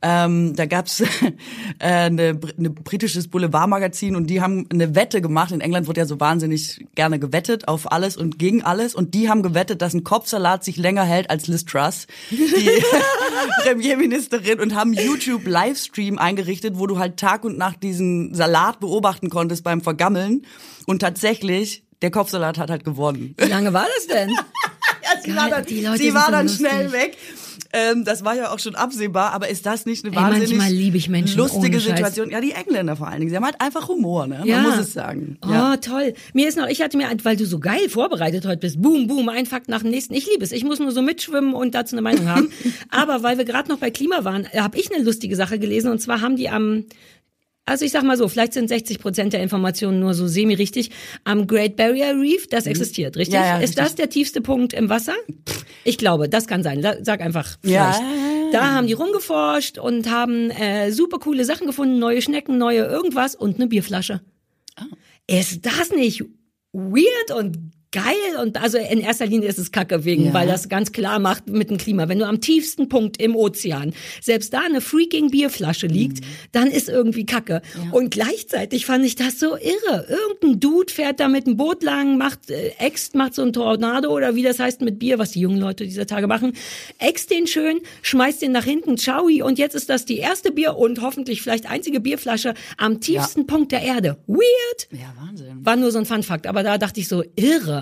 [0.02, 1.00] Ähm, da gab's
[1.78, 5.52] äh, eine britisches Boulevardmagazin und die haben eine Wette gemacht.
[5.52, 8.94] In England wird ja so wahnsinnig gerne gewettet auf alles und gegen alles.
[8.94, 12.38] Und die haben gewettet, dass ein Kopfsalat sich länger hält als Liz Truss, die
[13.62, 19.30] Premierministerin, und haben YouTube Livestream eingerichtet, wo du halt Tag und Nacht diesen Salat beobachten
[19.30, 20.46] konntest beim Vergammeln.
[20.86, 23.34] Und tatsächlich, der Kopfsalat hat halt gewonnen.
[23.38, 24.30] Wie lange war das denn?
[25.02, 26.66] Ja, sie Geil, war dann, die Leute sie war dann lustig.
[26.66, 27.16] schnell weg.
[27.72, 30.72] Ähm, das war ja auch schon absehbar, aber ist das nicht eine Ey, wahnsinnig manchmal
[30.72, 31.78] liebe ich Menschen, lustige.
[31.78, 32.30] Situation?
[32.30, 33.30] Ja, die Engländer vor allen Dingen.
[33.30, 34.42] Sie haben halt einfach Humor, ne?
[34.44, 34.60] Ja.
[34.62, 35.38] Man muss es sagen.
[35.46, 35.76] Oh, Ja.
[35.76, 36.14] toll.
[36.34, 39.28] Mir ist noch, ich hatte mir, weil du so geil vorbereitet heute bist, boom, boom,
[39.28, 40.14] ein Fakt nach dem nächsten.
[40.14, 40.50] Ich liebe es.
[40.52, 42.50] Ich muss nur so mitschwimmen und dazu eine Meinung haben.
[42.90, 45.90] Aber weil wir gerade noch bei Klima waren, habe ich eine lustige Sache gelesen.
[45.92, 46.84] Und zwar haben die am,
[47.66, 50.90] also ich sag mal so, vielleicht sind 60 Prozent der Informationen nur so semi-richtig,
[51.24, 53.38] am Great Barrier Reef, das existiert, richtig?
[53.38, 53.44] Mhm.
[53.44, 53.84] Ja, ja, ist richtig.
[53.84, 55.14] das der tiefste Punkt im Wasser?
[55.84, 56.84] Ich glaube, das kann sein.
[57.02, 58.00] Sag einfach Ja, vielleicht.
[58.00, 58.50] ja.
[58.52, 63.36] Da haben die rumgeforscht und haben äh, super coole Sachen gefunden, neue Schnecken, neue irgendwas
[63.36, 64.20] und eine Bierflasche.
[65.28, 66.24] Ist das nicht
[66.72, 67.58] weird und
[67.92, 68.04] geil?
[68.40, 70.34] Und also in erster Linie ist es Kacke wegen, Ja.
[70.34, 72.08] weil das ganz klar macht mit dem Klima.
[72.08, 76.88] Wenn du am tiefsten Punkt im Ozean selbst da eine freaking Bierflasche liegt, dann ist
[76.88, 77.62] irgendwie Kacke.
[77.90, 80.06] Und gleichzeitig fand ich das so irre.
[80.08, 84.10] Irgendein Dude fährt da mit einem Boot lang, macht äh, äxt, macht so ein Tornado
[84.14, 86.52] oder wie das heißt mit Bier, was die jungen Leute dieser Tage machen.
[86.98, 90.76] Äxt den schön, schmeißt den nach hinten, tschaui und jetzt ist das die erste Bier
[90.76, 94.16] und hoffentlich vielleicht einzige Bierflasche am tiefsten Punkt der Erde.
[94.26, 94.88] Weird.
[94.92, 95.58] ja, Wahnsinn.
[95.64, 97.79] War nur so ein Fun-Fact, aber da dachte ich so, irre.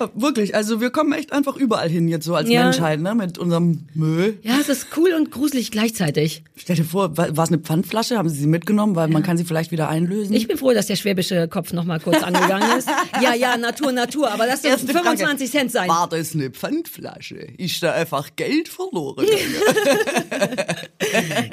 [0.00, 2.64] Ja, Wirklich, also wir kommen echt einfach überall hin jetzt so als Ja.
[2.64, 3.14] Menschheit, ne?
[3.14, 4.38] Mit unserem Müll.
[4.42, 6.42] Ja, es ist cool und gruselig gleichzeitig.
[6.56, 8.16] Stell dir vor, war war es eine Pfandflasche?
[8.18, 8.96] Haben Sie sie mitgenommen?
[8.96, 10.34] Weil man kann sie vielleicht wieder einlösen.
[10.34, 12.88] Ich bin froh, dass der schwäbische Kopf noch mal kurz angegangen ist.
[13.22, 15.50] Ja, ja, Natur, Natur, aber das dürfen Erste 25 Frage.
[15.50, 15.88] Cent sein.
[15.88, 17.36] War das eine Pfandflasche?
[17.56, 19.24] Ist da einfach Geld verloren?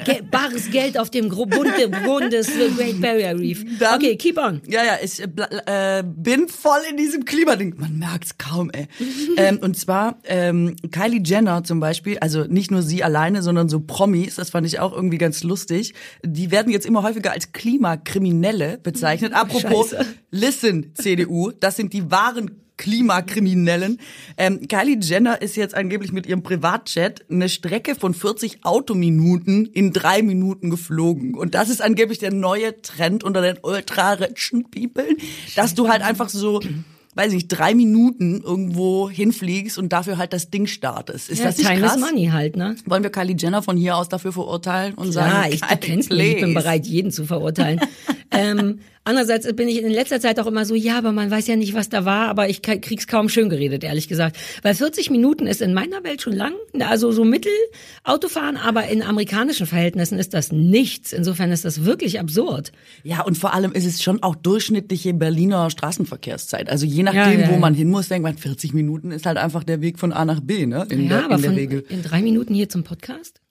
[0.04, 3.64] Ge bares Geld auf dem Boden des Great Barrier Reef.
[3.78, 4.60] Dann- okay, keep on.
[4.66, 7.74] Ja, ja, ich äh, äh, bin voll in diesem Klimading.
[7.82, 8.86] Man merkt's kaum, ey.
[9.36, 13.80] ähm, und zwar ähm, Kylie Jenner zum Beispiel, also nicht nur sie alleine, sondern so
[13.80, 15.92] Promis, das fand ich auch irgendwie ganz lustig.
[16.24, 19.32] Die werden jetzt immer häufiger als Klimakriminelle bezeichnet.
[19.34, 20.06] Apropos, Scheiße.
[20.30, 23.98] listen, CDU, das sind die wahren Klimakriminellen.
[24.36, 29.92] Ähm, Kylie Jenner ist jetzt angeblich mit ihrem Privatjet eine Strecke von 40 Autominuten in
[29.92, 31.34] drei Minuten geflogen.
[31.34, 35.16] Und das ist angeblich der neue Trend unter den ultra-richen People,
[35.56, 36.60] dass du halt einfach so,
[37.14, 41.28] weiß ich nicht, drei Minuten irgendwo hinfliegst und dafür halt das Ding startest.
[41.28, 41.98] Ist Ja, das nicht time krass?
[42.00, 42.76] money halt, ne?
[42.86, 46.10] Wollen wir Kylie Jenner von hier aus dafür verurteilen und Ja, sagen, ich, du kennst
[46.10, 47.80] mich, ich bin bereit, jeden zu verurteilen.
[48.30, 51.56] ähm, andererseits bin ich in letzter Zeit auch immer so, ja, aber man weiß ja
[51.56, 54.36] nicht, was da war, aber ich krieg's kaum schön geredet, ehrlich gesagt.
[54.62, 57.52] Weil 40 Minuten ist in meiner Welt schon lang, also so Mittel
[58.04, 61.12] Autofahren, aber in amerikanischen Verhältnissen ist das nichts.
[61.12, 62.72] Insofern ist das wirklich absurd.
[63.02, 66.70] Ja, und vor allem ist es schon auch durchschnittliche Berliner Straßenverkehrszeit.
[66.70, 67.58] Also je nachdem, ja, wo ja.
[67.58, 70.40] man hin muss, denkt man, 40 Minuten ist halt einfach der Weg von A nach
[70.40, 70.86] B, ne?
[70.90, 71.84] In, ja, der, aber in der von, Regel.
[71.88, 73.41] in drei Minuten hier zum Podcast?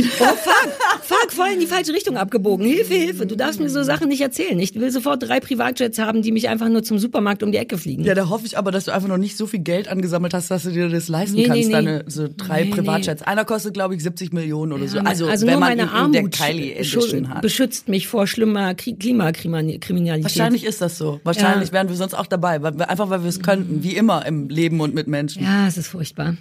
[0.00, 0.68] Oh, fuck,
[1.02, 2.64] fuck, voll in die falsche Richtung abgebogen.
[2.64, 4.58] Hilfe, Hilfe, du darfst mir so Sachen nicht erzählen.
[4.60, 7.78] Ich will sofort drei Privatjets haben, die mich einfach nur zum Supermarkt um die Ecke
[7.78, 8.04] fliegen.
[8.04, 10.50] Ja, da hoffe ich aber, dass du einfach noch nicht so viel Geld angesammelt hast,
[10.52, 11.72] dass du dir das leisten Nee, kannst, nee.
[11.72, 13.22] deine so drei Nee, Privatjets.
[13.22, 14.98] Einer kostet, glaube ich, 70 Millionen oder so.
[14.98, 17.42] Ja, Also, also wenn nur man meine ihn in Armut der Kylie hat.
[17.42, 20.24] beschützt mich vor schlimmer Kri- Klimakriminalität.
[20.24, 21.20] Wahrscheinlich ist das so.
[21.24, 21.74] Wahrscheinlich Ja.
[21.74, 24.94] wären wir sonst auch dabei, einfach weil wir es könnten, wie immer im Leben und
[24.94, 25.42] mit Menschen.
[25.42, 26.36] Ja, es ist furchtbar.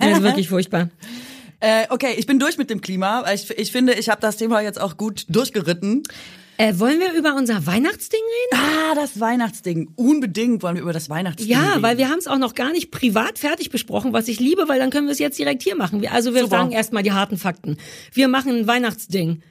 [0.00, 0.88] es ist wirklich furchtbar.
[1.60, 3.24] Äh, okay, ich bin durch mit dem Klima.
[3.32, 6.02] Ich, ich finde, ich habe das Thema jetzt auch gut durchgeritten.
[6.58, 8.20] Äh, wollen wir über unser Weihnachtsding
[8.52, 8.62] reden?
[8.62, 9.90] Ah, das Weihnachtsding.
[9.96, 11.82] Unbedingt wollen wir über das Weihnachtsding Ja, reden.
[11.82, 14.78] weil wir haben es auch noch gar nicht privat fertig besprochen, was ich liebe, weil
[14.78, 16.00] dann können wir es jetzt direkt hier machen.
[16.00, 16.56] Wir- Also wir Super.
[16.56, 17.76] sagen erstmal die harten Fakten.
[18.12, 19.42] Wir machen ein Weihnachtsding.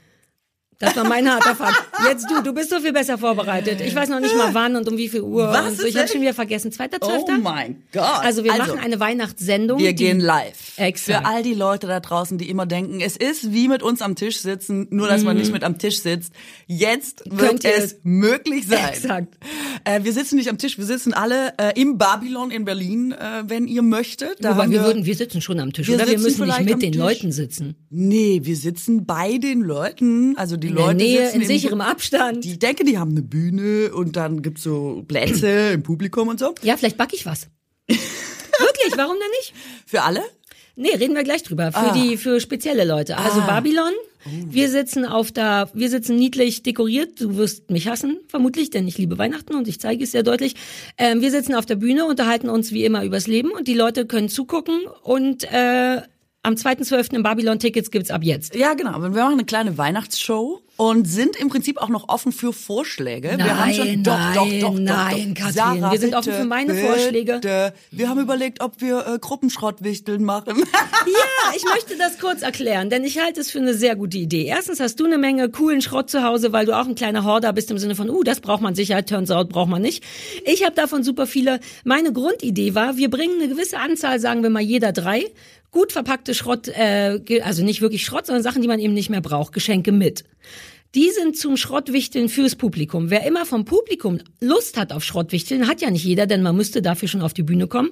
[0.80, 1.82] Das war mein harter Fakt.
[2.06, 3.80] Jetzt du, du bist so viel besser vorvorbereitet.
[3.82, 5.48] Ich weiß noch nicht mal wann und um wie viel Uhr.
[5.48, 5.88] Was und so.
[5.88, 6.72] Ich habe schon wieder vergessen.
[6.72, 7.38] Zweiter, Oh zwölfter?
[7.38, 8.04] mein Gott.
[8.22, 9.80] Also wir machen eine Weihnachtssendung.
[9.80, 10.74] Wir gehen live.
[10.78, 11.26] Exakt.
[11.26, 14.16] Für all die Leute da draußen, die immer denken, es ist wie mit uns am
[14.16, 16.34] Tisch sitzen, nur dass man nicht mit am Tisch sitzt.
[16.68, 17.40] Jetzt Mhm.
[17.40, 18.90] Wird es möglich sein.
[18.94, 19.38] Exakt.
[19.84, 23.44] Äh, wir sitzen nicht am Tisch, wir sitzen alle äh, im Babylon in Berlin, äh,
[23.48, 24.44] wenn ihr möchtet.
[24.44, 26.08] Da Wobei wir, würden, wir sitzen schon am Tisch, Wir oder?
[26.08, 26.96] Wir müssen nicht mit den Tisch.
[27.00, 27.76] Leuten sitzen.
[27.90, 32.44] Nee, wir sitzen bei den Leuten, also die In Leute Nähe, in sicherem Abstand.
[32.44, 36.40] Die, ich denke, die haben eine Bühne und dann gibt's so Plätze im Publikum und
[36.40, 36.54] so.
[36.62, 37.48] Ja, vielleicht backe ich was.
[37.88, 39.54] Wirklich, warum denn nicht?
[39.86, 40.22] Für alle?
[40.78, 41.72] Nee, reden wir gleich drüber.
[41.72, 41.94] Für Ah.
[41.94, 43.18] die, für spezielle Leute.
[43.18, 43.46] Also Ah.
[43.48, 43.92] Babylon.
[44.50, 47.22] Wir sitzen auf der, wir sitzen niedlich dekoriert.
[47.22, 50.56] Du wirst mich hassen, vermutlich, denn ich liebe Weihnachten und ich zeige es sehr deutlich.
[50.98, 54.08] Ähm, wir sitzen auf der Bühne, unterhalten uns wie immer übers Leben und die Leute
[54.08, 56.02] können zugucken und, äh,
[56.46, 57.16] am 2.12.
[57.16, 58.56] im Babylon Tickets gibt's ab jetzt.
[58.56, 59.02] Ja, genau.
[59.02, 63.34] Wir machen eine kleine Weihnachtsshow und sind im Prinzip auch noch offen für Vorschläge.
[63.38, 65.42] wir haben schon, Nein, doch, doch, nein, doch, nein, doch.
[65.42, 66.86] Katrin, Sarah, wir sind bitte, offen für meine bitte.
[66.86, 67.74] Vorschläge.
[67.92, 70.64] Wir haben überlegt, ob wir äh, Gruppenschrottwichteln machen.
[71.08, 74.46] Ja, ich möchte das kurz erklären, denn ich halte es für eine sehr gute Idee.
[74.46, 77.54] Erstens hast du eine Menge coolen Schrott zu Hause, weil du auch ein kleiner Horder
[77.54, 80.04] bist im Sinne von, uh, das braucht man sicher, turns out braucht man nicht.
[80.46, 81.60] Ich habe davon super viele.
[81.84, 85.26] Meine Grundidee war, wir bringen eine gewisse Anzahl, sagen wir mal jeder drei,
[85.76, 89.20] gut verpackte Schrott, äh, also nicht wirklich Schrott, sondern Sachen, die man eben nicht mehr
[89.20, 90.24] braucht, Geschenke mit.
[90.96, 93.10] Die sind zum Schrottwichteln fürs Publikum.
[93.10, 96.82] Wer immer vom Publikum Lust hat auf Schrottwichteln, hat ja nicht jeder, denn man müsste
[96.82, 97.90] dafür schon auf die Bühne kommen,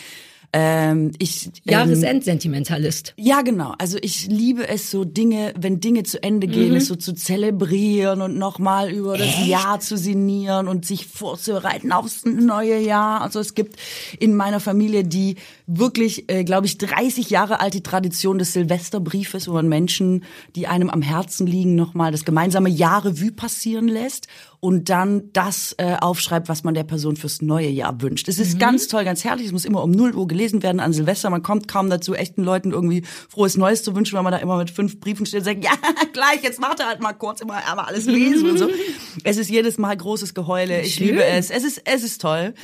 [0.52, 3.14] Ähm, ich, ähm, Jahresendsentimentalist.
[3.16, 3.74] ja, genau.
[3.78, 8.20] Also ich liebe es so Dinge, wenn Dinge zu Ende gehen, es so zu zelebrieren
[8.20, 13.20] und nochmal über das Jahr zu sinnieren und sich vorzubereiten aufs neue Jahr.
[13.20, 13.76] Also es gibt
[14.18, 15.36] in meiner Familie die
[15.68, 20.24] wirklich, äh, glaube ich, 30 Jahre alte Tradition des Silvesterbriefes, wo man Menschen,
[20.56, 24.26] die einem am Herzen liegen, nochmal das gemeinsame Jahr Revue passieren lässt
[24.60, 28.28] und dann das äh, aufschreibt, was man der Person fürs neue Jahr wünscht.
[28.28, 29.46] Es ist ganz toll, ganz herrlich.
[29.46, 31.30] Es muss immer um 0 Uhr gelesen werden an Silvester.
[31.30, 34.58] Man kommt kaum dazu, echten Leuten irgendwie frohes Neues zu wünschen, weil man da immer
[34.58, 35.72] mit fünf Briefen steht und sagt, ja,
[36.12, 38.68] gleich, jetzt er halt mal kurz immer einmal alles lesen und so.
[39.24, 40.82] Es ist jedes Mal großes Geheule.
[40.82, 41.08] Ich Schön.
[41.08, 41.50] liebe es.
[41.50, 42.54] Es ist, es ist toll.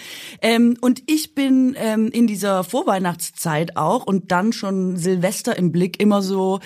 [0.43, 6.01] Ähm, und ich bin ähm, in dieser Vorweihnachtszeit auch und dann schon Silvester im Blick
[6.01, 6.61] immer so,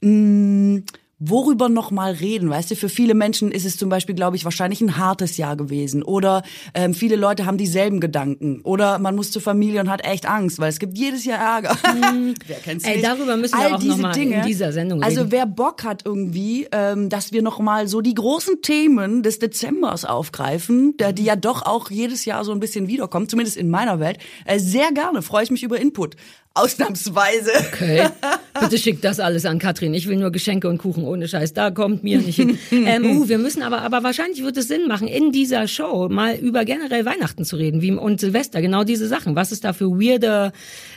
[0.00, 0.82] mh,
[1.20, 2.76] worüber noch mal reden, weißt du?
[2.76, 6.02] Für viele Menschen ist es zum Beispiel, glaube ich, wahrscheinlich ein hartes Jahr gewesen.
[6.02, 6.42] Oder
[6.74, 8.60] ähm, viele Leute haben dieselben Gedanken.
[8.62, 11.76] Oder man muss zur Familie und hat echt Angst, weil es gibt jedes Jahr Ärger.
[12.46, 13.04] Wer kennt's Ey, nicht?
[13.04, 14.42] darüber müssen wir All auch diese noch mal in Dinge.
[14.46, 15.32] dieser Sendung Also reden.
[15.32, 20.04] wer Bock hat irgendwie, ähm, dass wir noch mal so die großen Themen des Dezembers
[20.04, 23.98] aufgreifen, der, die ja doch auch jedes Jahr so ein bisschen wiederkommen, zumindest in meiner
[23.98, 25.22] Welt, äh, sehr gerne.
[25.22, 26.14] Freue ich mich über Input.
[26.58, 27.50] Ausnahmsweise.
[27.72, 28.08] Okay.
[28.60, 29.94] Bitte schickt das alles an Katrin.
[29.94, 31.52] Ich will nur Geschenke und Kuchen ohne Scheiß.
[31.52, 32.58] Da kommt mir nicht hin.
[32.70, 36.36] Ähm, uh, wir müssen aber, aber wahrscheinlich wird es Sinn machen, in dieser Show mal
[36.36, 39.36] über generell Weihnachten zu reden, wie und Silvester, genau diese Sachen.
[39.36, 40.52] Was es da für weirde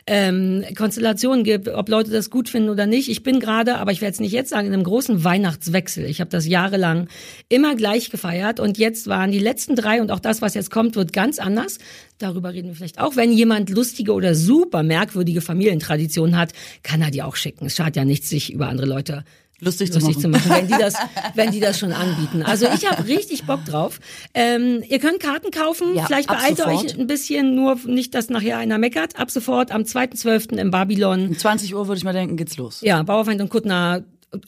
[0.08, 3.10] ähm, Konstellationen gibt, ob Leute das gut finden oder nicht.
[3.10, 6.06] Ich bin gerade, aber ich werde es nicht jetzt sagen, in einem großen Weihnachtswechsel.
[6.06, 7.08] Ich habe das jahrelang
[7.50, 10.96] immer gleich gefeiert und jetzt waren die letzten drei und auch das, was jetzt kommt,
[10.96, 11.78] wird ganz anders.
[12.18, 13.16] Darüber reden wir vielleicht auch.
[13.16, 17.66] Wenn jemand lustige oder super merkwürdige Familientraditionen hat, kann er die auch schicken.
[17.66, 19.24] Es schadet ja nichts, sich über andere Leute
[19.64, 20.50] Lustig zu lustig zu machen.
[20.50, 20.96] machen, wenn die das,
[21.36, 22.42] wenn die das schon anbieten.
[22.42, 24.00] Also ich habe richtig Bock drauf.
[24.34, 25.94] Ähm, ihr könnt Karten kaufen.
[25.96, 26.86] Ja, Vielleicht beeilt ihr sofort.
[26.86, 29.20] euch ein bisschen, nur nicht, dass nachher einer meckert.
[29.20, 30.58] Ab sofort am 2.12.
[30.58, 31.28] im Babylon.
[31.28, 32.82] Um 20 Uhr würde ich mal denken, geht's los.
[32.82, 34.04] Ja, Bauerfeind und Kuttner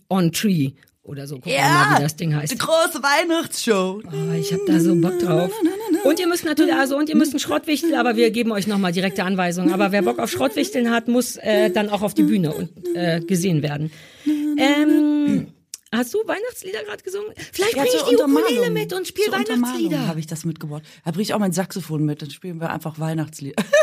[0.09, 0.71] on Tree
[1.03, 1.35] oder so.
[1.35, 2.53] Gucken wir mal, wie das Ding heißt.
[2.53, 4.01] die große Weihnachtsshow.
[4.05, 5.51] Oh, ich habe da so Bock drauf.
[6.03, 8.91] Und ihr müsst natürlich, also und ihr müsst einen Schrottwichtel, aber wir geben euch nochmal
[8.91, 9.73] direkte Anweisungen.
[9.73, 13.19] Aber wer Bock auf Schrottwichteln hat, muss äh, dann auch auf die Bühne und äh,
[13.21, 13.91] gesehen werden.
[14.57, 15.47] Ähm,
[15.95, 17.29] Hast du Weihnachtslieder gerade gesungen?
[17.51, 20.07] Vielleicht Ja, bringe ich die Ukulele mit und spiele Weihnachtslieder.
[20.07, 20.81] habe ich das mitgebracht.
[21.05, 23.63] Da bringe ich auch mein Saxophon mit, dann spielen wir einfach Weihnachtslieder.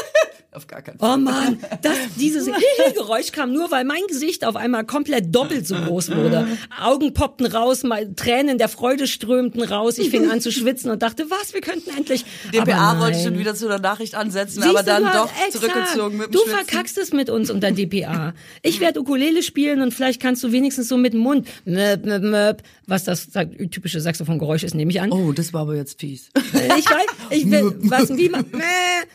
[0.53, 1.15] Auf gar keinen Fall.
[1.15, 2.49] Oh Mann, das, dieses
[2.95, 6.45] Geräusch kam nur, weil mein Gesicht auf einmal komplett doppelt so groß wurde.
[6.83, 9.97] Augen poppten raus, mal Tränen der Freude strömten raus.
[9.99, 12.25] Ich fing an zu schwitzen und dachte, was, wir könnten endlich.
[12.53, 15.53] DPA wollte ich schon wieder zu der Nachricht ansetzen, Siehst aber dann hast- doch exakt.
[15.53, 16.57] zurückgezogen mit dem Du Schwitzen.
[16.67, 18.35] verkackst es mit uns unter DPA.
[18.63, 22.23] Ich werde Ukulele spielen und vielleicht kannst du wenigstens so mit dem Mund, möp, möp,
[22.25, 23.29] möp, was das
[23.71, 25.13] typische Saxophongeräusch ist, nehme ich an.
[25.13, 26.31] Oh, das war aber jetzt fies.
[26.53, 28.45] Ich weiß, ich will, was, wie man,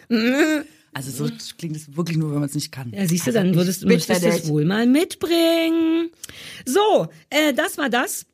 [0.96, 2.90] Also so klingt es wirklich nur, wenn man es nicht kann.
[2.94, 6.10] Ja, siehst du, dann würdest, müsstest du es wohl mal mitbringen.
[6.66, 8.26] So, äh, das war das.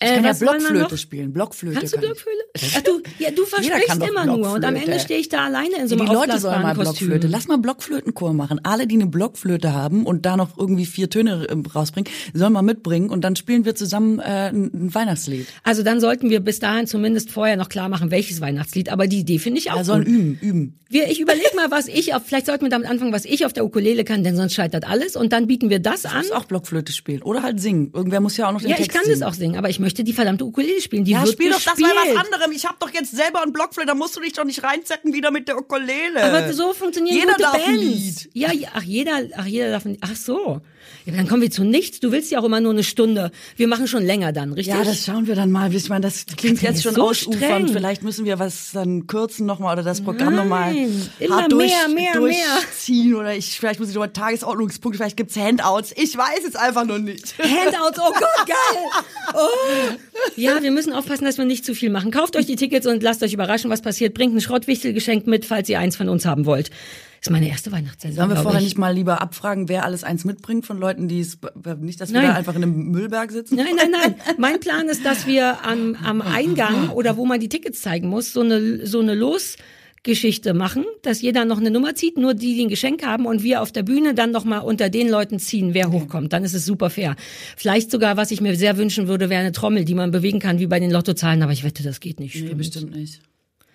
[0.00, 1.32] Äh, Ich kann ja was wollen wir Blockflöte spielen.
[1.32, 2.24] Blockflöte Kannst du kann ich.
[2.24, 2.76] Blockflöte?
[2.76, 4.76] Ach, du, ja, du versprichst kann immer nur und am.
[4.76, 7.08] Ende stehe ich da alleine in so Die einem Leute sollen mal Kostüm.
[7.08, 7.26] Blockflöte.
[7.28, 8.60] Lass mal Blockflötenchor machen.
[8.62, 12.62] Alle, die eine Blockflöte haben und da noch irgendwie vier Töne ähm, rausbringen, sollen mal
[12.62, 15.46] mitbringen und dann spielen wir zusammen äh, ein Weihnachtslied.
[15.62, 18.90] Also dann sollten wir bis dahin zumindest vorher noch klar machen, welches Weihnachtslied.
[18.90, 20.78] Aber die Idee finde ich auch Ja, sollen üben, üben.
[20.88, 23.52] Wir, ich überlege mal, was ich auf, vielleicht sollten wir damit anfangen, was ich auf
[23.52, 25.16] der Ukulele kann, denn sonst scheitert alles.
[25.16, 26.18] Und dann bieten wir das Du an.
[26.18, 27.90] musst auch Blockflöte spielen oder halt singen.
[27.92, 29.18] Irgendwer muss ja auch noch den Ja, ich Text kann singen.
[29.20, 31.04] das auch singen, aber ich möchte die verdammte Ukulele spielen.
[31.04, 31.94] Die Ja, wird spiel doch das gespielt.
[31.94, 32.50] mal was anderem.
[32.52, 35.30] Ich hab doch jetzt selber einen Blockflöte, da musst du dich doch nicht reinzecken wieder
[35.30, 36.22] mit der Ukulele.
[36.24, 38.24] Aber so funktionieren Jeder gute darf ein Bands.
[38.24, 38.30] Lied.
[38.34, 40.60] Ja, ja, ach jeder, ach jeder darf ein, ach so.
[41.06, 42.00] Ja, dann kommen wir zu nichts.
[42.00, 43.30] Du willst ja auch immer nur eine Stunde.
[43.56, 44.74] Wir machen schon länger dann, richtig?
[44.74, 45.72] Ja, das schauen wir dann mal.
[45.72, 47.70] Ich meine, das klingt jetzt schon so ausufernd.
[47.70, 50.74] Vielleicht müssen wir was dann kürzen nochmal oder das Programm nochmal
[51.30, 53.14] hart durch, mehr, mehr, durchziehen.
[53.14, 55.92] Oder ich, vielleicht muss ich nochmal Tagesordnungspunkte, vielleicht gibt's Handouts.
[55.96, 57.38] Ich weiß es einfach noch nicht.
[57.38, 59.02] Handouts, oh Gott, geil.
[59.32, 59.94] Oh.
[60.34, 62.10] Ja, wir müssen aufpassen, dass wir nicht zu viel machen.
[62.10, 64.12] Kauft euch die Tickets und lasst euch überraschen, was passiert.
[64.12, 66.70] Bringt ein Schrottwichtelgeschenk mit, falls ihr eins von uns haben wollt.
[67.26, 68.66] Ist meine erste Weihnachtssendung, Sollen wir vorher ich.
[68.66, 71.38] nicht mal lieber abfragen, wer alles eins mitbringt von Leuten, die es,
[71.80, 72.28] nicht, dass wir Nein.
[72.30, 73.56] da einfach in einem Müllberg sitzen?
[73.56, 74.14] Nein, nein, nein.
[74.38, 78.32] Mein Plan ist, dass wir am, am Eingang oder wo man die Tickets zeigen muss,
[78.32, 82.64] so eine, so eine Losgeschichte machen, dass jeder noch eine Nummer zieht, nur die, die
[82.64, 85.74] ein Geschenk haben und wir auf der Bühne dann noch mal unter den Leuten ziehen,
[85.74, 86.32] wer hochkommt.
[86.32, 87.16] Dann ist es super fair.
[87.56, 90.60] Vielleicht sogar, was ich mir sehr wünschen würde, wäre eine Trommel, die man bewegen kann,
[90.60, 92.36] wie bei den Lottozahlen, aber ich wette, das geht nicht.
[92.36, 92.58] Nee, Stimmt.
[92.58, 93.20] bestimmt nicht.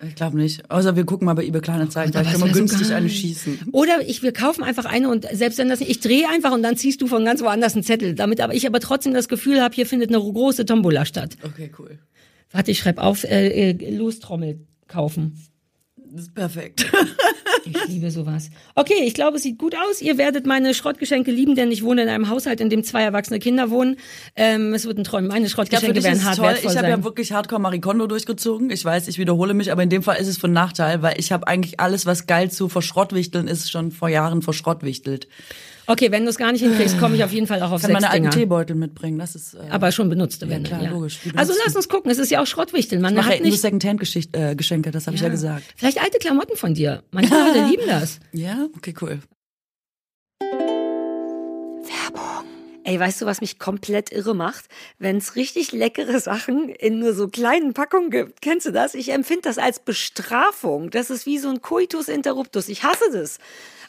[0.06, 0.68] Ich glaube nicht.
[0.70, 3.68] Außer wir gucken mal bei eBay Kleinanzeigen, Gott, vielleicht können wir günstig eine schießen.
[3.72, 6.62] Oder ich, wir kaufen einfach eine und selbst wenn das nicht, ich drehe einfach und
[6.62, 9.60] dann ziehst du von ganz woanders einen Zettel, damit aber ich aber trotzdem das Gefühl
[9.60, 11.36] habe, hier findet eine große Tombola statt.
[11.44, 11.98] Okay, cool.
[12.50, 15.38] Warte, ich schreib auf, äh, äh, Lostrommel kaufen.
[15.96, 16.90] Das ist perfekt.
[17.64, 18.50] Ich liebe sowas.
[18.74, 20.00] Okay, ich glaube, es sieht gut aus.
[20.00, 23.38] Ihr werdet meine Schrottgeschenke lieben, denn ich wohne in einem Haushalt, in dem zwei erwachsene
[23.38, 23.96] Kinder wohnen.
[24.36, 25.28] Ähm, es wird ein Träumen.
[25.28, 26.46] Meine Ich Schrottgeschenke dich ist werden hart toll.
[26.46, 28.70] wertvoll Ich habe ja wirklich Hardcore Marikondo durchgezogen.
[28.70, 31.32] Ich weiß, ich wiederhole mich, aber in dem Fall ist es von Nachteil, weil ich
[31.32, 35.28] habe eigentlich alles, was geil zu verschrottwichteln ist, schon vor Jahren verschrottwichtelt.
[35.86, 37.90] Okay, wenn du es gar nicht hinkriegst, komme ich auf jeden Fall auch auf kann
[37.90, 38.34] sechs meine alten Dinger.
[38.34, 39.18] Teebeutel mitbringen.
[39.18, 39.54] Das ist.
[39.54, 40.70] Äh, Aber schon benutzte Ja, Wände.
[40.70, 42.10] klar, logisch, die Also lass uns gucken.
[42.10, 43.00] Es ist ja auch Schrottwichteln.
[43.02, 45.64] Man ich mache hat ja nur nicht Secondhand-Geschenke, äh, Geschenke, das habe ich ja gesagt.
[45.76, 47.02] Vielleicht alte Klamotten von dir.
[47.10, 48.20] Manche Leute lieben das.
[48.32, 49.20] Ja, okay, cool.
[52.84, 54.64] Ey, weißt du, was mich komplett irre macht?
[54.98, 58.42] Wenn es richtig leckere Sachen in nur so kleinen Packungen gibt.
[58.42, 58.94] Kennst du das?
[58.94, 60.90] Ich empfinde das als Bestrafung.
[60.90, 62.68] Das ist wie so ein Coitus interruptus.
[62.68, 63.38] Ich hasse das.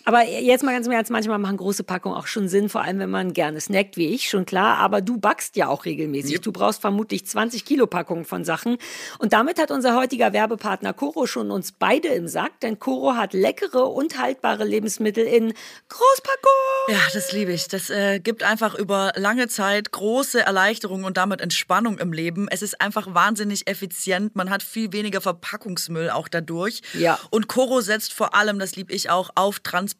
[0.06, 3.00] Aber jetzt mal ganz im Ernst, manchmal machen große Packungen auch schon Sinn, vor allem
[3.00, 4.78] wenn man gerne snackt, wie ich, schon klar.
[4.78, 6.42] Aber du backst ja auch regelmäßig.
[6.42, 8.78] Du brauchst vermutlich 20 Kilo Packungen von Sachen.
[9.20, 13.34] Und damit hat unser heutiger Werbepartner Coro schon uns beide im Sack, denn Coro hat
[13.34, 15.54] leckere und haltbare Lebensmittel in
[15.88, 16.52] Großpackung.
[16.90, 17.70] Ja, das liebe ich.
[17.70, 22.48] Das äh, gibt einfach über lange Zeit große Erleichterung und damit Entspannung im Leben.
[22.50, 24.36] Es ist einfach wahnsinnig effizient.
[24.36, 26.82] Man hat viel weniger Verpackungsmüll auch dadurch.
[26.94, 27.20] Ja.
[27.30, 29.93] Und Coro setzt vor allem, das liebe ich auch, auf Transparenz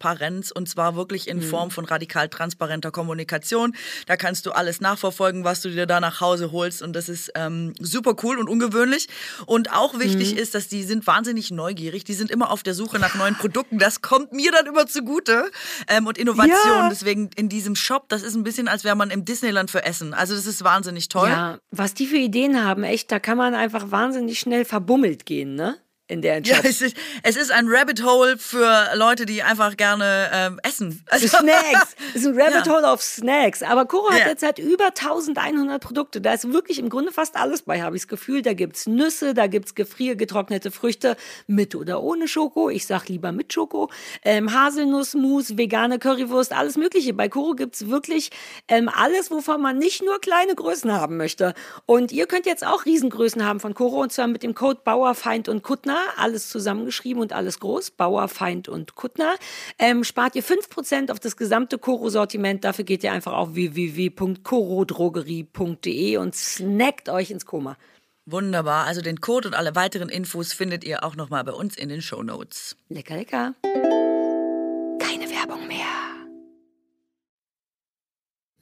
[0.56, 1.32] und zwar wirklich Mhm.
[1.32, 3.76] in Form von radikal transparenter Kommunikation.
[4.08, 7.32] Da kannst du alles nachverfolgen, was du dir da nach Hause holst und das ist
[7.36, 9.08] ähm, super cool und ungewöhnlich.
[9.46, 10.38] Und auch wichtig Mhm.
[10.40, 12.04] ist, dass die sind wahnsinnig neugierig.
[12.04, 13.80] Die sind immer auf der Suche nach neuen Produkten.
[13.80, 15.52] Das kommt mir dann immer zugute.
[15.88, 16.58] Ähm, und Innovation.
[16.66, 16.90] Ja.
[16.90, 20.14] Deswegen in diesem Shop, das ist ein bisschen, als wäre man im Disneyland für Essen.
[20.14, 21.30] Also das ist wahnsinnig toll.
[21.30, 25.56] Ja, was die für Ideen haben, echt, da kann man einfach wahnsinnig schnell verbummelt gehen,
[25.56, 25.76] ne?
[26.14, 26.66] In der Ja, Job.
[26.66, 31.04] es ist, es ist ein Rabbit Hole für Leute, die einfach gerne ähm, essen.
[31.10, 31.96] Also, Snacks.
[32.14, 32.72] Es ist ein Rabbit Ja.
[32.76, 33.64] Hole auf Snacks.
[33.64, 34.28] Aber Coro hat Ja.
[34.28, 36.22] jetzt halt über 1100 Produkte.
[36.22, 38.44] Da ist wirklich im Grunde fast alles bei, habe ich das Gefühl.
[38.44, 42.70] Da gibt's Nüsse, da gibt's gefriergetrocknete Früchte mit oder ohne Schoko.
[42.70, 43.90] Ich sag lieber mit Schoko.
[44.24, 47.14] Ähm, Haselnussmus, vegane Currywurst, alles Mögliche.
[47.16, 48.30] Bei Coro gibt's wirklich
[48.68, 51.56] ähm, alles, wovon man nicht nur kleine Größen haben möchte.
[51.88, 55.50] Und ihr könnt jetzt auch Riesengrößen haben von Coro und zwar mit dem Code Bauerfeind
[55.50, 55.98] und Kuttner.
[56.18, 59.36] Alles zusammengeschrieben und alles groß, Bauer, Feind und Kuttner,
[59.80, 62.64] ähm, spart ihr 5% auf das gesamte Koro-Sortiment.
[62.64, 67.78] Dafür geht ihr einfach auf www.korodrogerie.de und snackt euch ins Koma.
[68.26, 68.86] Wunderbar.
[68.86, 72.02] Also den Code und alle weiteren Infos findet ihr auch nochmal bei uns in den
[72.02, 72.78] Show Notes.
[72.90, 73.54] Lecker, lecker.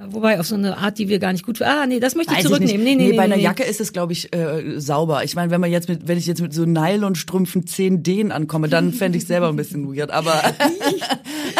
[0.10, 1.62] Wobei auf so eine Art, die wir gar nicht gut.
[1.62, 2.84] Ah, nee, das möchte ich Weiß zurücknehmen.
[2.84, 2.98] nicht.
[2.98, 3.44] Nee, nee, nee, bei einer nee.
[3.44, 5.24] Jacke ist es, glaube ich, äh, sauber.
[5.24, 8.68] Ich meine, wenn man jetzt mit, wenn ich jetzt mit so Nylonstrümpfen 10 Dehn ankomme,
[8.68, 10.12] dann fände ich selber ein bisschen weird.
[10.12, 10.34] Aber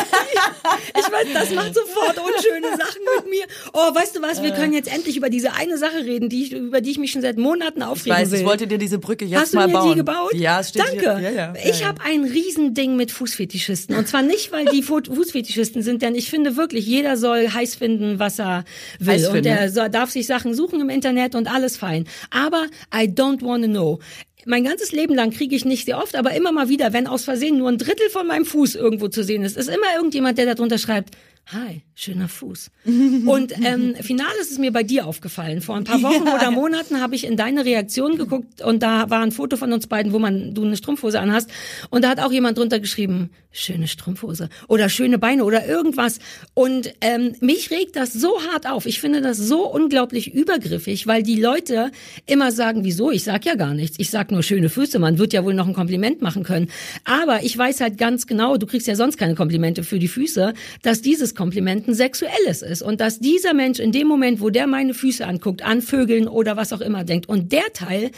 [0.98, 3.46] Ich weiß, das macht sofort unschöne Sachen mit mir.
[3.74, 4.42] Oh, weißt du was?
[4.42, 7.12] Wir können jetzt endlich über diese eine Sache reden, die ich, über die ich mich
[7.12, 8.40] schon seit Monaten ich aufregen weiß, will.
[8.40, 9.90] ich wollte dir diese Brücke jetzt Hast du mal mir bauen.
[9.90, 10.34] die gebaut?
[10.34, 11.18] Ja, es steht Danke.
[11.20, 11.30] Hier.
[11.32, 13.96] Ja, ja, ich ja, habe ein Riesending mit Fußfetischisten.
[13.96, 17.76] Und zwar nicht, weil die Fu- Fußfetischisten sind, denn ich finde wirklich, jeder soll heiß
[17.76, 18.64] finden, was er
[19.00, 19.14] will.
[19.14, 19.48] Heiß und finden.
[19.48, 22.08] er darf sich Sachen suchen im Internet und alles fein.
[22.30, 24.00] Aber I don't wanna know.
[24.46, 27.24] Mein ganzes Leben lang kriege ich nicht sehr oft, aber immer mal wieder, wenn aus
[27.24, 30.54] Versehen nur ein Drittel von meinem Fuß irgendwo zu sehen ist, ist immer irgendjemand, der
[30.54, 31.16] darunter schreibt,
[31.48, 32.72] Hi, schöner Fuß.
[33.26, 35.62] Und ähm, final ist es mir bei dir aufgefallen.
[35.62, 36.36] Vor ein paar Wochen Ja.
[36.36, 39.86] oder Monaten habe ich in deine Reaktion geguckt und da war ein Foto von uns
[39.88, 41.50] beiden, wo man du eine Strumpfhose anhast
[41.92, 46.20] und da hat auch jemand drunter geschrieben, schöne Strumpfhose oder schöne Beine oder irgendwas.
[46.54, 48.86] Und ähm, mich regt das so hart auf.
[48.86, 51.92] Ich finde das so unglaublich übergriffig, weil die Leute
[52.26, 53.12] immer sagen, wieso?
[53.12, 53.98] Ich sag ja gar nichts.
[54.00, 54.98] Ich sag nur schöne Füße.
[55.00, 56.70] Man wird ja wohl noch ein Kompliment machen können.
[57.04, 60.54] Aber ich weiß halt ganz genau, du kriegst ja sonst keine Komplimente für die Füße,
[60.82, 64.68] dass dieses Kompliment ein sexuelles ist und dass dieser Mensch in dem Moment, wo der
[64.68, 67.30] meine Füße anguckt, an Vögeln oder was auch immer denkt.
[67.30, 68.12] Und der Teil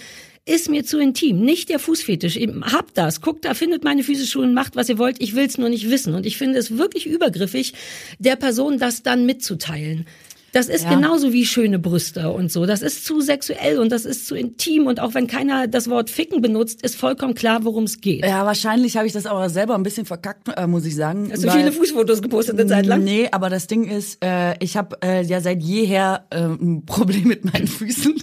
[0.45, 2.37] ist mir zu intim, nicht der Fußfetisch.
[2.63, 5.21] Habt das, guckt da, findet meine Füße Schuhen, macht was ihr wollt.
[5.21, 6.13] Ich will's nur nicht wissen.
[6.13, 7.73] Und ich finde es wirklich übergriffig,
[8.19, 10.05] der Person das dann mitzuteilen.
[10.53, 10.93] Das ist Ja.
[10.95, 12.65] genauso wie schöne Brüste und so.
[12.65, 14.85] Das ist zu sexuell und das ist zu intim.
[14.87, 18.23] Und auch wenn keiner das Wort ficken benutzt, ist vollkommen klar, worum es geht.
[18.23, 21.29] Ja, wahrscheinlich habe ich das aber selber ein bisschen verkackt, äh, muss ich sagen.
[21.31, 23.03] Hast du weil- viele Fußfotos gepostet eine Zeit lang?
[23.03, 27.27] Nee, aber das Ding ist, äh, ich habe äh, ja seit jeher äh, ein Problem
[27.27, 28.13] mit meinen Füßen,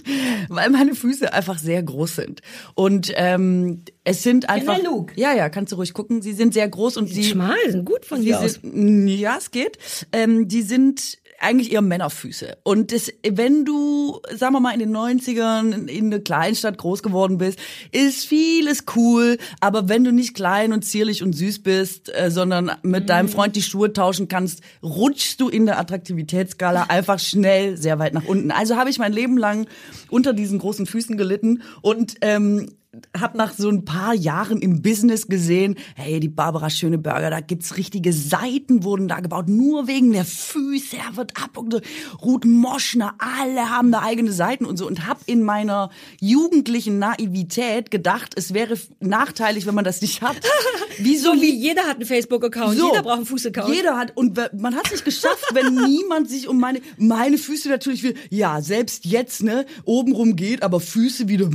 [0.49, 2.41] weil meine Füße einfach sehr groß sind.
[2.75, 4.75] Und ähm, es sind einfach.
[4.75, 5.13] der Luke?
[5.17, 6.21] Ja, ja, kannst du ruhig gucken.
[6.21, 7.25] Sie sind sehr groß und sie.
[7.25, 9.77] Schmal, sind gut von dir sind, ja, es geht.
[10.13, 12.57] Ähm, die sind eigentlich eher Männerfüße.
[12.63, 17.37] Und das, wenn du, sagen wir mal, in den 90ern in eine Kleinstadt groß geworden
[17.37, 17.59] bist,
[17.91, 19.37] ist vieles cool.
[19.59, 23.55] Aber wenn du nicht klein und zierlich und süß bist, äh, sondern mit deinem Freund
[23.55, 28.51] die Schuhe tauschen kannst, rutschst du in der Attraktivitätsskala einfach schnell sehr weit nach unten.
[28.51, 29.67] Also habe ich mein Leben lang
[30.09, 32.69] unter diesen großen Füßen gelitten und ähm,
[33.17, 37.77] hab nach so ein paar Jahren im Business gesehen, hey, die Barbara Schöneberger, da gibt's
[37.77, 41.81] richtige Seiten wurden da gebaut, nur wegen der Füße, er wird ab und so.
[42.21, 45.89] Ruth Moschner, alle haben da eigene Seiten und so und hab in meiner
[46.19, 50.35] jugendlichen Naivität gedacht, es wäre nachteilig, wenn man das nicht hat.
[50.97, 53.73] Wieso So wie jeder hat einen Facebook-Account, so, jeder braucht einen Fuß-Account.
[53.73, 57.69] Jeder hat und man hat es nicht geschafft, wenn niemand sich um meine meine Füße
[57.69, 58.15] natürlich will.
[58.29, 61.49] Ja, selbst jetzt ne obenrum geht, aber Füße wieder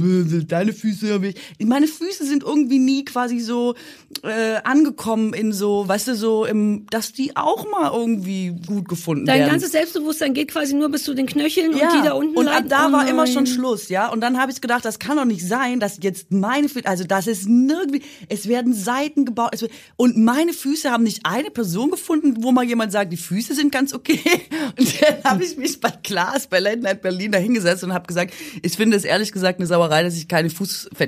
[0.46, 1.66] deine Füße hab ich.
[1.66, 3.74] Meine Füße sind irgendwie nie quasi so
[4.22, 9.26] äh, angekommen in so, weißt du, so im, dass die auch mal irgendwie gut gefunden
[9.26, 9.50] Dein werden.
[9.50, 12.54] ganzes Selbstbewusstsein geht quasi nur bis zu den Knöcheln und die da unten und ab
[12.54, 12.68] leiden.
[12.70, 14.08] da Oh war immer schon Schluss, ja.
[14.10, 17.04] Und dann habe ich gedacht, das kann doch nicht sein, dass jetzt meine Füße, also
[17.04, 21.90] das ist nirgendwie, es werden Seiten gebaut, wird, und meine Füße haben nicht eine Person
[21.90, 24.20] gefunden, wo mal jemand sagt, die Füße sind ganz okay.
[24.78, 28.06] Und dann habe ich mich bei Klaas bei Late Night Berlin da hingesetzt und habe
[28.06, 30.50] gesagt, ich finde es ehrlich gesagt eine Sauerei, dass ich keine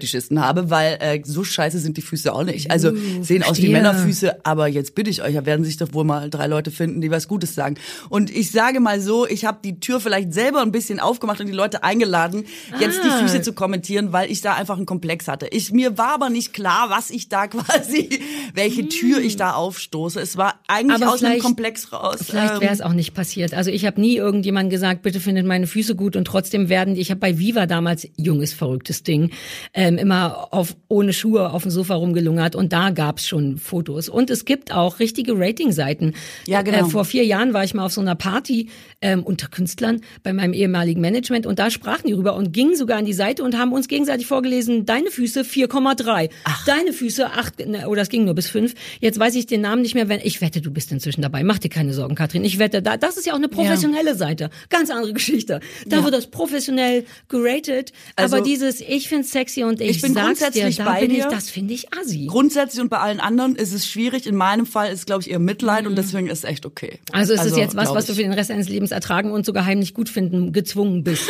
[0.08, 2.70] Fußfetischisten habe, weil äh, so scheiße sind die Füße auch nicht.
[2.70, 2.92] Also
[3.22, 3.68] sehen aus wie.
[3.68, 7.00] Männerfüße, aber jetzt bitte ich euch, da werden sich doch wohl mal drei Leute finden,
[7.00, 7.76] die was Gutes sagen.
[8.08, 11.46] Und ich sage mal so, ich habe die Tür vielleicht selber ein bisschen aufgemacht und
[11.46, 12.44] die Leute eingeladen,
[12.80, 13.18] jetzt die Ah.
[13.20, 15.46] Füße zu kommentieren, weil ich da einfach einen Komplex hatte.
[15.50, 18.20] Ich mir war aber nicht klar, was ich da quasi,
[18.54, 20.20] welche Tür ich da aufstoße.
[20.20, 22.18] Es war eigentlich Aber aus einem Komplex raus.
[22.24, 23.54] Vielleicht ähm, wäre es auch nicht passiert.
[23.54, 27.00] Also ich habe nie irgendjemand gesagt, bitte findet meine Füße gut und trotzdem werden die,
[27.00, 29.30] ich habe bei Viva damals, junges, verrücktes Ding,
[29.74, 34.08] ähm, immer auf ohne Schuhe auf dem Sofa rumgelungert und da gab's schon Fotos.
[34.08, 36.14] Und es gibt auch richtige Ratingseiten.
[36.46, 36.86] Ja, genau.
[36.86, 38.70] Äh, vor vier Jahren war ich mal auf so einer Party
[39.00, 42.98] ähm, unter Künstlern bei meinem ehemaligen Management und da sprachen die rüber und gingen sogar
[42.98, 46.30] an die Seite und haben uns gegenseitig vorgelesen, deine Füße 4,3,
[46.66, 48.74] deine Füße 8, ne, oder es ging nur bis 5.
[49.00, 51.42] Jetzt weiß ich den Namen nicht mehr, wenn ich wette, du bist inzwischen dabei.
[51.42, 52.44] Mach dir keine Sorgen, Katrin.
[52.44, 54.50] Ich wette, da, das ist ja auch eine professionelle Seite.
[54.68, 55.60] Ganz andere Geschichte.
[55.86, 57.92] Da wird das professionell geratet.
[58.16, 61.00] Also, aber dieses, ich find's sexy und ich, ich bin sag's dir, grundsätzlich da bei
[61.00, 61.28] bin ich, dir.
[61.28, 62.26] das finde ich assi.
[62.30, 64.26] Grundsätzlich und bei allen anderen ist es schwierig.
[64.26, 66.98] In meinem Fall ist, glaube ich, eher Mitleid und deswegen ist es echt okay.
[67.12, 68.18] Also ist es jetzt was, was du ich.
[68.18, 71.28] für den Rest deines Lebens ertragen und sogar heimlich gut finden gezwungen bist.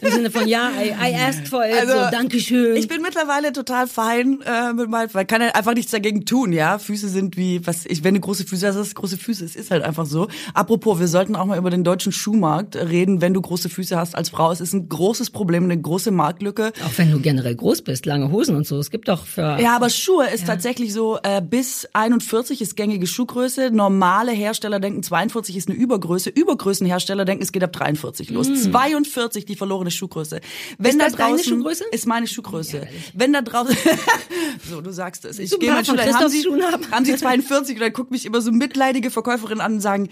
[0.00, 2.76] Im Sinne von, ja, I, I asked for it, also, so, Dankeschön.
[2.76, 6.52] Ich bin mittlerweile total fein äh, mit meinem, weil kann ja einfach nichts dagegen tun,
[6.52, 6.78] ja.
[6.78, 9.44] Füße sind wie, was ich, wenn du große Füße hast, hast du große Füße.
[9.44, 10.28] Es ist halt einfach so.
[10.54, 14.14] Apropos, wir sollten auch mal über den deutschen Schuhmarkt reden, wenn du große Füße hast
[14.14, 14.50] als Frau.
[14.52, 16.72] Es ist ein großes Problem, eine große Marktlücke.
[16.84, 18.78] Auch wenn du generell groß bist, lange Hosen und so.
[18.78, 19.58] Es gibt doch für.
[19.60, 20.46] Ja, aber Schuhe ist ja.
[20.46, 23.70] tatsächlich so, äh, bis 41 ist gängige Schuhgröße.
[23.70, 26.30] Normale Hersteller denken 42 ist eine Übergröße.
[26.30, 28.48] Übergrößenhersteller denken, es geht ab 43 los.
[28.48, 28.54] Mm.
[28.54, 30.40] 42 die verlorene Schuhgröße.
[30.78, 31.84] Wenn ist da das draußen, deine Schuhgröße?
[31.92, 32.78] Ist meine Schuhgröße.
[32.78, 32.82] Ja,
[33.14, 33.76] wenn da draußen,
[34.70, 35.38] so du sagst es.
[35.38, 36.90] Ich gehe mal schon, haben Sie, haben.
[36.90, 40.08] haben Sie 42 und dann guckt mich immer so mitleidige Verkäuferin an und sagen,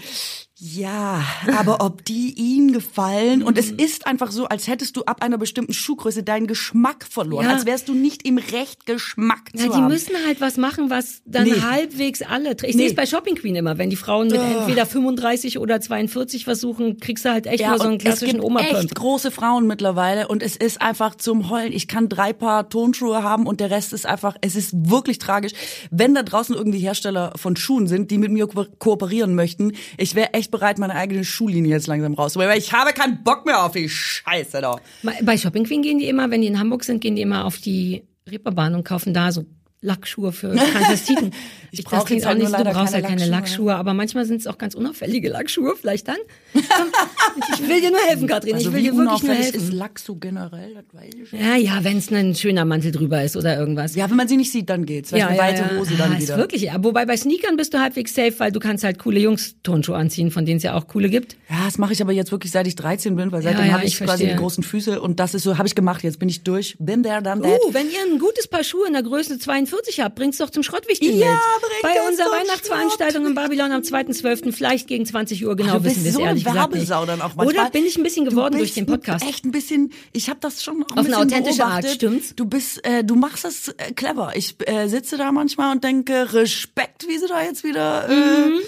[0.58, 1.22] ja,
[1.58, 5.36] aber ob die ihnen gefallen und es ist einfach so, als hättest du ab einer
[5.36, 7.52] bestimmten Schuhgröße deinen Geschmack verloren, ja.
[7.52, 9.88] als wärst du nicht im Recht Geschmack ja, zu die haben.
[9.88, 11.60] müssen halt was machen, was dann nee.
[11.60, 12.52] halbwegs alle.
[12.52, 12.72] Ich nee.
[12.72, 14.60] sehe es bei Shopping Queen immer, wenn die Frauen mit oh.
[14.60, 18.60] entweder 35 oder 42 versuchen, kriegst du halt echt ja, nur so einen klassischen Oma
[18.60, 21.72] Es gibt echt große Frauen mittlerweile und es ist einfach zum Heulen.
[21.74, 25.52] Ich kann drei Paar Tonschuhe haben und der Rest ist einfach, es ist wirklich tragisch.
[25.90, 30.14] Wenn da draußen irgendwie Hersteller von Schuhen sind, die mit mir ko kooperieren möchten, ich
[30.14, 32.36] wäre echt bereit, meine eigene Schullinie jetzt langsam raus.
[32.36, 34.78] Weil ich habe keinen Bock mehr auf die Scheiße da.
[35.22, 37.58] Bei Shopping Queen gehen die immer, wenn die in Hamburg sind, gehen die immer auf
[37.58, 39.44] die Reeperbahn und kaufen da so
[39.86, 41.32] Lackschuhe für Transvestiten.
[41.70, 44.46] ich brauche jetzt halt auch nicht, du brauchst ja keine Lackschuhe, aber manchmal sind es
[44.46, 46.16] auch ganz unauffällige Lackschuhe, vielleicht dann.
[46.54, 49.60] ich will dir nur helfen, Katrin, also ich will dir wirklich nur helfen.
[49.60, 51.38] ist Lack so generell, das weiß ich schon.
[51.38, 53.94] Ja, ja, wenn es ein schöner Mantel drüber ist oder irgendwas.
[53.94, 55.12] Ja, wenn man sie nicht sieht, dann geht's.
[55.12, 55.78] Ja, eine ja, weite ja.
[55.78, 56.34] Hose dann ah, wieder.
[56.34, 56.82] Ist wirklich, ja.
[56.82, 60.44] Wobei bei Sneakern bist du halbwegs safe, weil du kannst halt coole Jungs-Tonschuhe anziehen, von
[60.44, 61.36] denen es ja auch coole gibt.
[61.48, 63.84] Ja, das mache ich aber jetzt wirklich seit ich 13 bin, weil seitdem ja, habe
[63.84, 66.28] ich, ich quasi die großen Füße und das ist so, habe ich gemacht, jetzt bin
[66.28, 67.60] ich durch, bin there, done that.
[67.60, 70.62] Uh, wenn ihr ein gutes Paar Schuhe in der Größe 42 habt, bringt's doch zum
[70.62, 71.38] Schrottwichteln ja,
[71.82, 73.28] Bei unserer Weihnachtsveranstaltung Schrott.
[73.28, 74.52] in Babylon am 2.12.
[74.52, 76.90] vielleicht gegen 20 Uhr, genau Ach, wissen wir es so ehrlich gesagt nicht.
[76.90, 77.46] Dann auch manchmal.
[77.46, 79.24] Oder bin ich ein bisschen geworden durch den Podcast?
[79.26, 81.84] Echt ein bisschen, ich habe das schon auch ein Auf eine authentische beobachtet.
[81.84, 82.34] Art, stimmt's?
[82.34, 84.32] Du bist, äh, du machst das äh, clever.
[84.34, 88.08] Ich äh, sitze da manchmal und denke, Respekt, wie sie da jetzt wieder...
[88.08, 88.60] Äh, mhm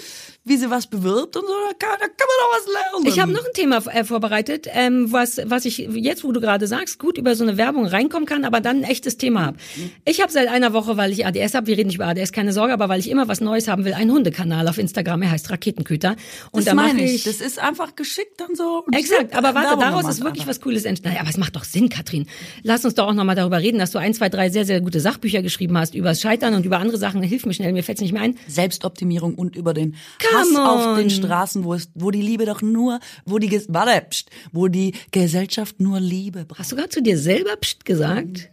[0.45, 3.07] wie sie was bewirbt und so, da kann, da kann man doch was lernen.
[3.07, 6.65] Ich habe noch ein Thema äh, vorbereitet, ähm, was, was ich jetzt, wo du gerade
[6.65, 9.57] sagst, gut über so eine Werbung reinkommen kann, aber dann ein echtes Thema habe.
[10.05, 12.53] Ich habe seit einer Woche, weil ich ADS habe, wir reden nicht über ADS, keine
[12.53, 15.49] Sorge, aber weil ich immer was Neues haben will, einen Hundekanal auf Instagram, er heißt
[15.51, 16.15] Raketenköter.
[16.51, 18.85] Und das da meine ich, das ist einfach geschickt dann so.
[18.91, 21.15] Exakt, aber warte, daraus ist wirklich was Cooles entstanden.
[21.15, 22.27] Naja, aber es macht doch Sinn, Katrin.
[22.63, 24.99] Lass uns doch auch nochmal darüber reden, dass du ein, zwei, drei sehr, sehr gute
[24.99, 27.21] Sachbücher geschrieben hast über das Scheitern und über andere Sachen.
[27.21, 28.37] Hilf mir schnell, mir fällt's nicht mehr ein.
[28.47, 29.95] Selbstoptimierung und über den
[30.33, 34.29] Hass auf den Straßen, wo es, wo die Liebe doch nur, wo die, warte, pst,
[34.51, 36.59] wo die Gesellschaft nur Liebe braucht.
[36.59, 38.49] Hast du gerade zu dir selber pst gesagt?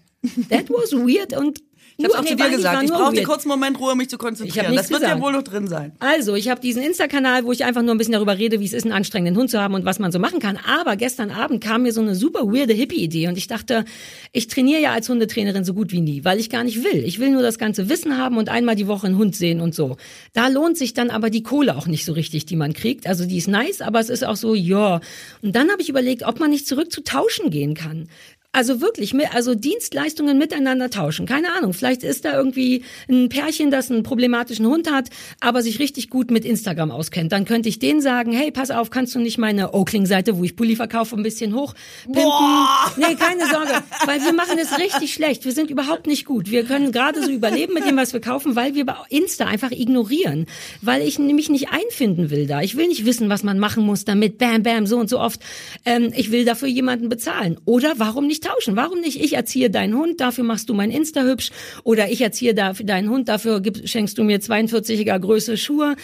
[0.51, 1.63] That was weird und
[1.99, 4.19] ich habe auch nee, zu dir gesagt, ich brauche einen kurzen Moment Ruhe, mich zu
[4.19, 4.75] konzentrieren.
[4.75, 5.19] Das wird gesagt.
[5.19, 5.93] ja wohl noch drin sein.
[5.99, 8.75] Also, ich habe diesen Insta-Kanal, wo ich einfach nur ein bisschen darüber rede, wie es
[8.75, 10.59] ist, einen anstrengenden Hund zu haben und was man so machen kann.
[10.67, 13.85] Aber gestern Abend kam mir so eine super weirde Hippie-Idee und ich dachte,
[14.33, 17.03] ich trainiere ja als Hundetrainerin so gut wie nie, weil ich gar nicht will.
[17.05, 19.75] Ich will nur das ganze Wissen haben und einmal die Woche einen Hund sehen und
[19.75, 19.97] so.
[20.35, 23.07] Da lohnt sich dann aber die Kohle auch nicht so richtig, die man kriegt.
[23.07, 25.01] Also die ist nice, aber es ist auch so, ja.
[25.41, 28.09] Und dann habe ich überlegt, ob man nicht zurück zu tauschen gehen kann.
[28.57, 31.27] Also wirklich, also Dienstleistungen miteinander tauschen.
[31.27, 35.79] Keine Ahnung, vielleicht ist da irgendwie ein Pärchen, das einen problematischen Hund hat, aber sich
[35.79, 37.33] richtig gut mit Instagram auskennt.
[37.33, 40.57] Dann könnte ich denen sagen, hey, pass auf, kannst du nicht meine Oakling-Seite, wo ich
[40.57, 42.15] Pulli verkaufe, ein bisschen hochpimpen?
[42.15, 42.91] Boah.
[42.97, 43.75] Nee, keine Sorge,
[44.07, 45.45] weil wir machen es richtig schlecht.
[45.45, 46.51] Wir sind überhaupt nicht gut.
[46.51, 50.47] Wir können gerade so überleben mit dem, was wir kaufen, weil wir Insta einfach ignorieren.
[50.81, 52.63] Weil ich nämlich nicht einfinden will da.
[52.63, 55.43] Ich will nicht wissen, was man machen muss damit, bam, bam, so und so oft.
[55.85, 57.61] Ähm, ich will dafür jemanden bezahlen.
[57.67, 58.77] Oder warum nicht tauschen.
[58.77, 59.21] Warum nicht?
[59.21, 61.51] Ich erziehe deinen Hund, dafür machst du mein Insta hübsch.
[61.85, 65.97] Oder ich erziehe dafür deinen Hund, dafür schenkst du mir 42er Größe Schuhe.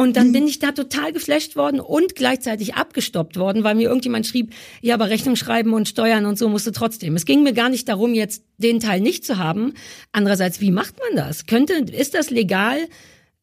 [0.00, 0.32] Und dann mhm.
[0.32, 4.94] bin ich da total geflasht worden und gleichzeitig abgestoppt worden, weil mir irgendjemand schrieb, ja,
[4.94, 7.16] aber Rechnung schreiben und Steuern und so musst du trotzdem.
[7.16, 9.74] Es ging mir gar nicht darum, jetzt den Teil nicht zu haben.
[10.10, 11.44] Andererseits, wie macht man das?
[11.44, 12.78] Könnte, ist das legal?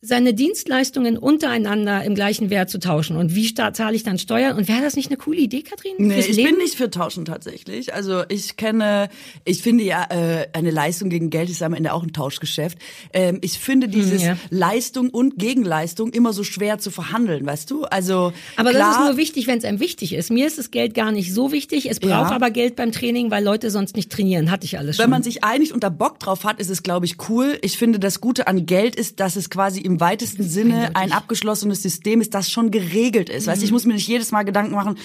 [0.08, 3.18] Seine Dienstleistungen untereinander im gleichen Wert zu tauschen.
[3.18, 4.58] Und wie zahle ich dann Steuern?
[4.58, 5.95] Und wäre das nicht eine coole Idee, Katrin?
[5.97, 6.51] Nee, ich Leben?
[6.51, 7.93] bin nicht für Tauschen tatsächlich.
[7.93, 9.10] Also ich kenne,
[9.43, 12.78] ich finde ja, äh, eine Leistung gegen Geld ist am Ende auch ein Tauschgeschäft.
[13.12, 14.38] Ähm, ich finde hm, dieses ja.
[14.49, 17.84] Leistung und Gegenleistung immer so schwer zu verhandeln, weißt du?
[17.84, 20.32] Also Aber klar, das ist nur wichtig, wenn es einem wichtig ist.
[20.32, 21.89] Mir ist das Geld gar nicht so wichtig.
[21.89, 22.36] Es braucht ja.
[22.36, 24.51] aber Geld beim Training, weil Leute sonst nicht trainieren.
[24.51, 25.03] Hatte ich alles schon.
[25.03, 27.58] Wenn man sich einigt und da Bock drauf hat, ist es, glaube ich, cool.
[27.62, 31.12] Ich finde, das Gute an Geld ist, dass es quasi im im weitesten Sinne ein
[31.12, 33.48] abgeschlossenes System ist, das schon geregelt ist.
[33.48, 33.52] Mhm.
[33.52, 34.98] Weißt, ich muss mir nicht jedes Mal Gedanken machen,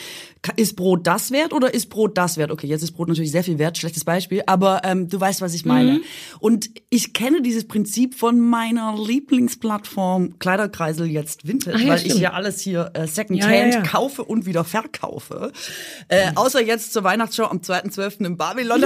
[0.57, 2.51] ist Brot das wert oder ist Brot das wert?
[2.51, 5.55] Okay, jetzt ist Brot natürlich sehr viel wert, schlechtes Beispiel, aber ähm, du weißt, was
[5.55, 5.93] ich meine.
[5.93, 6.03] Mhm.
[6.41, 12.15] Und ich kenne dieses Prinzip von meiner Lieblingsplattform Kleiderkreisel jetzt Vintage, ja, weil stimmt.
[12.15, 15.53] ich ja alles hier äh, Secondhand ja, ja, kaufe und wieder verkaufe.
[16.09, 16.33] Äh.
[16.35, 18.27] Außer jetzt zur Weihnachtsshow am 2.12.
[18.27, 18.85] in Babylon.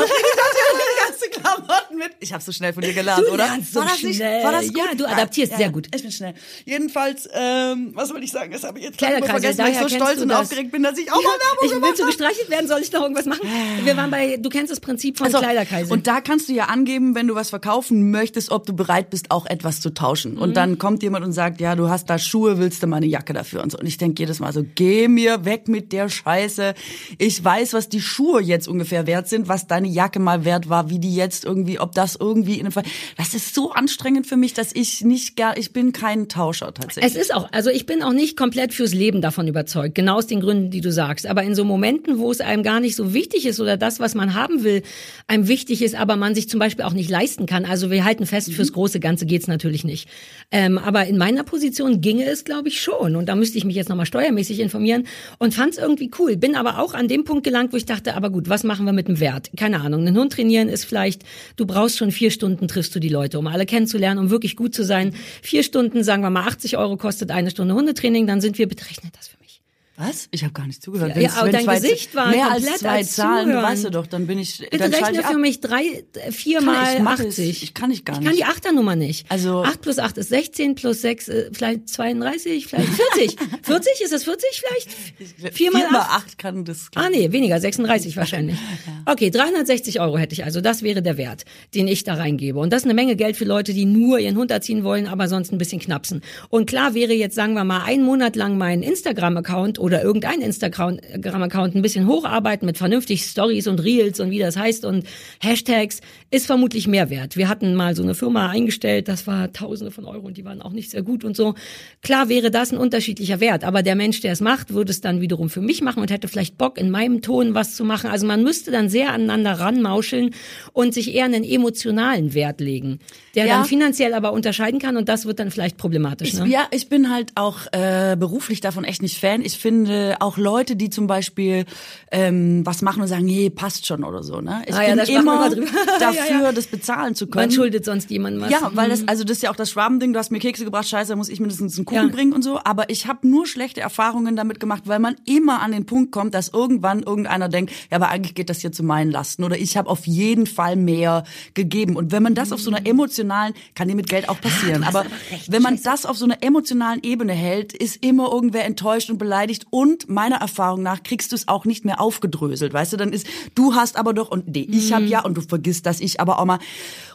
[1.31, 2.13] Ganze Klamotten mit.
[2.21, 3.49] Ich habe so schnell von dir gelernt, du oder?
[3.71, 4.11] So war das schnell.
[4.11, 4.45] nicht?
[4.45, 4.77] War das gut?
[4.77, 5.89] Ja, du adaptierst ja, sehr gut.
[5.95, 6.35] Ich bin schnell.
[6.65, 8.53] Jedenfalls, ähm, was wollte ich sagen?
[8.53, 11.11] Das habe ich jetzt gerade vergessen, weil ich so stolz und aufgeregt bin, dass ich
[11.11, 12.69] auch mal Werbung ich, gemacht Willst du gestreichelt werden?
[12.69, 13.49] Soll ich noch irgendwas machen?
[13.85, 15.93] Wir waren bei, du kennst das Prinzip von also, Kleiderkreisel.
[15.93, 19.31] Und da kannst du ja angeben, wenn du was verkaufen möchtest, ob du bereit bist,
[19.31, 20.39] auch etwas zu tauschen.
[20.39, 20.55] Und mhm.
[20.55, 23.33] dann kommt jemand und sagt, ja, du hast da Schuhe, willst du mal eine Jacke
[23.33, 23.79] dafür und so.
[23.79, 26.75] Und ich denke jedes Mal so, geh mir weg mit der Scheiße.
[27.19, 30.91] Ich weiß, was die Schuhe jetzt ungefähr wert sind, was deine Jacke mal wert war,
[30.91, 32.85] wie die jetzt irgendwie, ob das irgendwie in einem Fall,
[33.17, 37.15] das ist so anstrengend für mich, dass ich nicht gar, ich bin kein Tauscher tatsächlich.
[37.15, 40.27] Es ist auch, also ich bin auch nicht komplett fürs Leben davon überzeugt, genau aus
[40.27, 41.27] den Gründen, die du sagst.
[41.27, 44.15] Aber in so Momenten, wo es einem gar nicht so wichtig ist oder das, was
[44.15, 44.83] man haben will,
[45.27, 47.65] einem wichtig ist, aber man sich zum Beispiel auch nicht leisten kann.
[47.65, 48.53] Also wir halten fest, mhm.
[48.53, 50.09] fürs große Ganze geht's natürlich nicht.
[50.51, 53.17] Ähm, aber in meiner Position ginge es, glaube ich, schon.
[53.17, 55.07] Und da müsste ich mich jetzt nochmal steuermäßig informieren
[55.39, 56.37] und fand es irgendwie cool.
[56.37, 58.93] Bin aber auch an dem Punkt gelangt, wo ich dachte, aber gut, was machen wir
[58.93, 59.51] mit dem Wert?
[59.57, 60.07] Keine Ahnung.
[60.07, 61.23] Einen Hund trainieren ist vielleicht,
[61.57, 64.75] du brauchst schon vier Stunden, triffst du die Leute, um alle kennenzulernen, um wirklich gut
[64.75, 65.15] zu sein.
[65.43, 69.17] Vier Stunden, sagen wir mal 80 Euro kostet eine Stunde Hundetraining, dann sind wir, berechnet
[69.17, 69.56] das für mich.
[69.99, 70.29] Was?
[70.31, 71.17] Ich habe gar nicht zugehört.
[71.17, 73.63] Ja, ja aber dein zwei, Gesicht war mehr komplett als zwei als Zahlen, Zuhören.
[73.65, 75.37] weißt du doch, dann bin ich Bitte rechne ich für ab.
[75.37, 77.27] mich drei, vier Kann mal ich, mach es.
[77.29, 77.63] 80.
[77.63, 78.41] Ich kann nicht gar Ich kann nicht.
[78.41, 79.25] die Achternummer nicht.
[79.31, 83.37] Also- 8 plus 8 ist 16, plus 6 äh, vielleicht 32, vielleicht 40.
[83.63, 85.55] 40, ist das 40 vielleicht?
[85.57, 86.11] Vier mal Viermal acht?
[86.11, 86.89] acht kann das.
[86.95, 88.57] Ah nee, weniger, 36 wahrscheinlich.
[89.09, 90.61] Okay, 360 Euro hätte ich also.
[90.61, 91.45] Das wäre der Wert,
[91.75, 92.59] den ich da reingebe.
[92.59, 95.29] Und das ist eine Menge Geld für Leute, die nur ihren Hund erziehen wollen, aber
[95.29, 96.23] sonst ein bisschen knapsen.
[96.49, 101.77] Und klar wäre jetzt, sagen wir mal, einen Monat lang mein Instagram-Account oder irgendein Instagram-Account
[101.77, 105.05] ein bisschen hocharbeiten mit vernünftig Stories und Reels und wie das heißt und
[105.41, 106.01] Hashtags,
[106.33, 107.37] ist vermutlich mehr wert.
[107.37, 110.61] Wir hatten mal so eine Firma eingestellt, das war Tausende von Euro und die waren
[110.61, 111.55] auch nicht sehr gut und so.
[112.03, 115.21] Klar wäre das ein unterschiedlicher Wert, aber der Mensch, der es macht, würde es dann
[115.21, 118.11] wiederum für mich machen und hätte vielleicht Bock, in meinem Ton was zu machen.
[118.11, 120.35] Also man müsste dann sehr aneinander ranmauscheln
[120.73, 122.99] und sich eher einen emotionalen Wert legen,
[123.37, 123.59] der Ja.
[123.59, 126.31] dann finanziell aber unterscheiden kann und das wird dann vielleicht problematisch.
[126.35, 126.49] Ich, ne?
[126.49, 129.43] Ja, ich bin halt auch äh, beruflich davon echt nicht Fan.
[129.43, 129.76] Ich finde
[130.21, 131.65] auch Leute, die zum Beispiel
[132.11, 134.41] ähm, was machen und sagen, nee, passt schon oder so.
[134.41, 134.63] Ne?
[134.67, 135.67] Ich Ah ja, bin wir immer dafür,
[136.31, 136.53] Ja, ja.
[136.53, 137.47] das bezahlen zu können.
[137.47, 138.51] Man schuldet sonst jemandem was.
[138.51, 140.89] Ja, weil das, also das ist ja auch das Schwabending, du hast mir Kekse gebracht,
[140.89, 142.15] scheiße, da muss ich mindestens einen Kuchen Ja.
[142.15, 142.59] bringen und so.
[142.65, 146.35] Aber ich habe nur schlechte Erfahrungen damit gemacht, weil man immer an den Punkt kommt,
[146.35, 149.77] dass irgendwann irgendeiner denkt, ja, aber eigentlich geht das hier zu meinen Lasten oder ich
[149.77, 151.25] habe auf jeden Fall mehr
[151.55, 151.97] gegeben.
[151.97, 155.01] Und wenn man das auf so einer emotionalen, kann dir mit Geld auch passieren, aber,
[155.01, 155.85] aber recht, wenn man scheiße.
[155.85, 160.37] das auf so einer emotionalen Ebene hält, ist immer irgendwer enttäuscht und beleidigt und meiner
[160.37, 163.97] Erfahrung nach kriegst du es auch nicht mehr aufgedröselt, weißt du, dann ist, du hast
[163.97, 164.95] aber doch und nee, ich Mhm.
[164.95, 166.59] habe ja und du vergisst das, ich aber auch mal.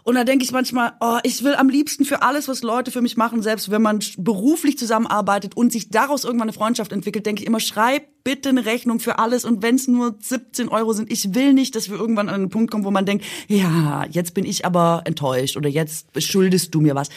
[0.04, 3.02] Und da denke ich manchmal, oh, ich will am liebsten für alles, was Leute für
[3.02, 7.42] mich machen, selbst wenn man beruflich zusammenarbeitet und sich daraus irgendwann eine Freundschaft entwickelt, denke
[7.42, 11.12] ich immer, schreib bitte eine Rechnung für alles und wenn es nur 17 Euro sind,
[11.12, 14.34] ich will nicht, dass wir irgendwann an einen Punkt kommen, wo man denkt, ja, jetzt
[14.34, 17.10] bin ich aber enttäuscht oder jetzt schuldest du mir was.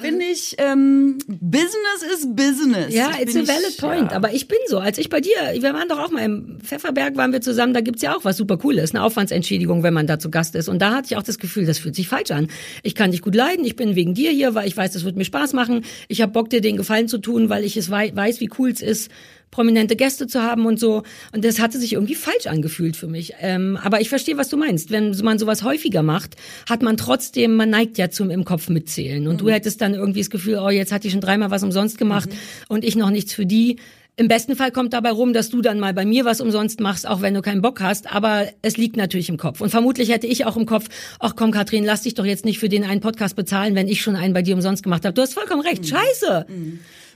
[0.00, 2.94] Finde ich, ähm, Business is Business.
[2.94, 4.10] Ja, Ich it's bin a valid nicht- point.
[4.10, 4.16] ja.
[4.16, 4.78] Aber ich bin so.
[4.78, 5.30] Als ich bei dir,
[5.60, 8.36] wir waren doch auch mal im Pfefferberg, waren wir zusammen, da gibt's ja auch was
[8.36, 10.68] super Cooles, eine Aufwandsentschädigung, wenn man da zu Gast ist.
[10.68, 12.48] Und da hatte ich auch das Gefühl, das fühlt sich falsch an.
[12.82, 15.16] Ich kann dich gut leiden, ich bin wegen dir hier, weil ich weiß, das wird
[15.16, 15.84] mir Spaß machen.
[16.08, 18.70] Ich habe Bock, dir den Gefallen zu tun, weil ich es wei weiß, wie cool
[18.70, 19.10] es ist,
[19.52, 21.04] prominente Gäste zu haben und so.
[21.32, 23.34] Und das hatte sich irgendwie falsch angefühlt für mich.
[23.40, 24.90] Ähm, aber ich verstehe, was du meinst.
[24.90, 26.34] Wenn man sowas häufiger macht,
[26.68, 29.28] hat man trotzdem, man neigt ja zum im Kopf mitzählen.
[29.28, 31.98] Und du hättest dann irgendwie das Gefühl, oh, jetzt hat die schon dreimal was umsonst
[31.98, 32.30] gemacht
[32.68, 33.76] und ich noch nichts für die.
[34.16, 37.06] Im besten Fall kommt dabei rum, dass du dann mal bei mir was umsonst machst,
[37.06, 38.12] auch wenn du keinen Bock hast.
[38.12, 39.60] Aber es liegt natürlich im Kopf.
[39.60, 40.88] Und vermutlich hätte ich auch im Kopf,
[41.18, 44.02] ach komm, Katrin, lass dich doch jetzt nicht für den einen Podcast bezahlen, wenn ich
[44.02, 45.14] schon einen bei dir umsonst gemacht habe.
[45.14, 45.86] Du hast vollkommen recht.
[45.86, 46.46] Scheiße.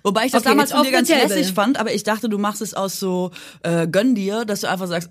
[0.07, 2.63] Wobei ich das Okay, damals von dir ganz lässig fand, aber ich dachte, du machst
[2.63, 3.33] es aus so
[3.65, 5.09] äh, gönn dir, dass du einfach sagst,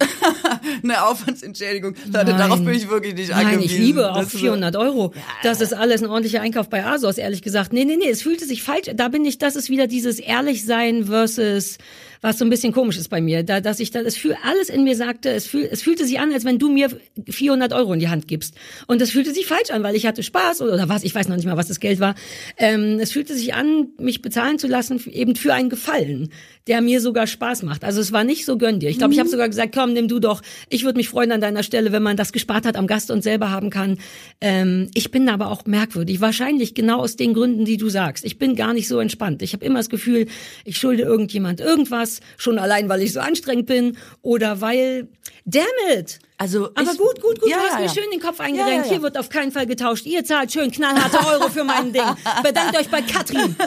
[0.83, 1.95] eine Aufwandsentschädigung.
[2.05, 2.37] Leute, Nein.
[2.37, 3.75] darauf bin ich wirklich nicht Nein, angewiesen.
[3.75, 5.13] ich liebe auch Das ist so- 400 Euro.
[5.43, 7.73] Das ist alles ein ordentlicher Einkauf bei ASOS, ehrlich gesagt.
[7.73, 8.87] Nee, nee, nee, es fühlte sich falsch.
[8.95, 11.77] Da bin ich, das ist wieder dieses Ehrlichsein versus
[12.21, 14.69] was so ein bisschen komisch ist bei mir, da, dass ich da, es fühl, alles
[14.69, 16.89] in mir sagte, es, fühl, es fühlte sich an, als wenn du mir
[17.27, 18.55] 400 Euro in die Hand gibst.
[18.87, 21.27] Und das fühlte sich falsch an, weil ich hatte Spaß oder, oder was, ich weiß
[21.27, 22.15] noch nicht mal, was das Geld war.
[22.57, 26.29] Ähm, es fühlte sich an, mich bezahlen zu lassen, eben für einen Gefallen,
[26.67, 27.83] der mir sogar Spaß macht.
[27.83, 28.89] Also es war nicht so gönn dir.
[28.89, 30.41] Ich glaube, ich habe sogar gesagt, komm, nimm du doch.
[30.69, 33.21] Ich würde mich freuen an deiner Stelle, wenn man das gespart hat am Gast und
[33.21, 33.97] selber haben kann.
[34.41, 36.21] Ähm, ich bin aber auch merkwürdig.
[36.21, 38.25] Wahrscheinlich genau aus den Gründen, die du sagst.
[38.25, 39.41] Ich bin gar nicht so entspannt.
[39.41, 40.25] Ich habe immer das Gefühl,
[40.63, 45.07] ich schulde irgendjemand irgendwas, schon allein, weil ich so anstrengend bin oder weil,
[45.45, 47.93] damn it, Also aber ich, gut, gut, gut, Ja, du hast ja, mir ja.
[47.93, 48.87] schön den Kopf eingerenkt.
[48.87, 50.05] Hier wird auf keinen Fall getauscht.
[50.05, 52.03] Ihr zahlt schön knallharte Euro für mein Ding.
[52.43, 53.55] Bedankt euch bei Katrin.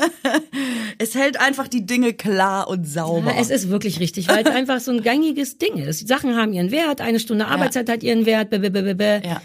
[1.01, 3.33] Es hält einfach die Dinge klar und sauber.
[3.39, 6.09] Es ist wirklich richtig, weil es einfach so ein gängiges Ding ist.
[6.09, 8.51] Sachen haben ihren Wert, eine Stunde Arbeitszeit hat ihren Wert.
[8.51, 9.21] Bäh, bäh, bäh, bäh.
[9.25, 9.41] Ja.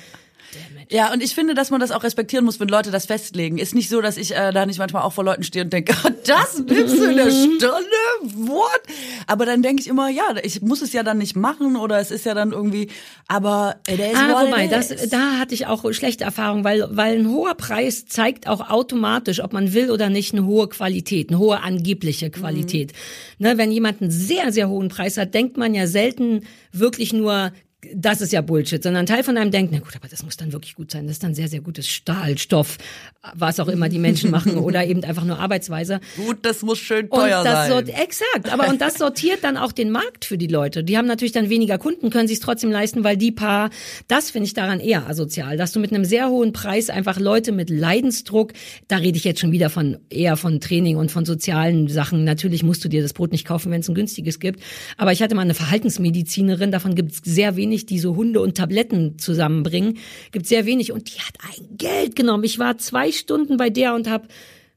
[0.90, 3.58] Ja, und ich finde, dass man das auch respektieren muss, wenn Leute das festlegen.
[3.58, 5.94] Ist nicht so, dass ich äh, da nicht manchmal auch vor Leuten stehe und denke,
[6.26, 7.70] das nimmst du in der Stunde?
[8.36, 8.82] What?
[9.28, 12.12] Aber dann denke ich immer, ja, ich muss es ja dann nicht machen oder es
[12.12, 12.90] ist ja dann irgendwie,
[13.28, 17.20] aber it is Ah, what wobei, das, da hatte ich auch schlechte Erfahrungen, weil, weil
[17.20, 21.40] ein hoher Preis zeigt auch automatisch, ob man will oder nicht, eine hohe Qualität, eine
[21.40, 22.94] hohe angebliche Qualität.
[23.40, 27.52] Ne, wenn jemand einen sehr, sehr hohen Preis hat, denkt man ja selten wirklich nur,
[27.94, 30.38] das ist ja Bullshit, sondern ein Teil von einem denkt, na gut, aber das muss
[30.38, 31.08] dann wirklich gut sein.
[31.08, 32.78] Das ist dann sehr, sehr gutes Stahl, Stoff,
[33.34, 36.00] was auch immer die Menschen machen oder eben einfach nur Arbeitsweise.
[36.16, 37.88] Gut, das muss schön Und teuer das sein.
[37.90, 40.84] exakt, aber und das sortiert dann auch den Markt für die Leute.
[40.84, 43.70] Die haben natürlich dann weniger Kunden, können sich trotzdem leisten, weil die paar,
[44.08, 47.52] das finde ich daran eher asozial, dass du mit einem sehr hohen Preis einfach Leute
[47.52, 48.54] mit Leidensdruck,
[48.88, 52.24] da rede ich jetzt schon wieder von eher von Training und von sozialen Sachen.
[52.24, 54.62] Natürlich musst du dir das Brot nicht kaufen, wenn es ein günstiges gibt.
[54.98, 58.56] Aber ich hatte mal eine Verhaltensmedizinerin, davon gibt es sehr wenig, die so Hunde und
[58.56, 59.98] Tabletten zusammenbringen.
[60.32, 62.44] Gibt sehr wenig und die hat ein Geld genommen.
[62.44, 64.28] Ich war zwei Stunden bei der und habe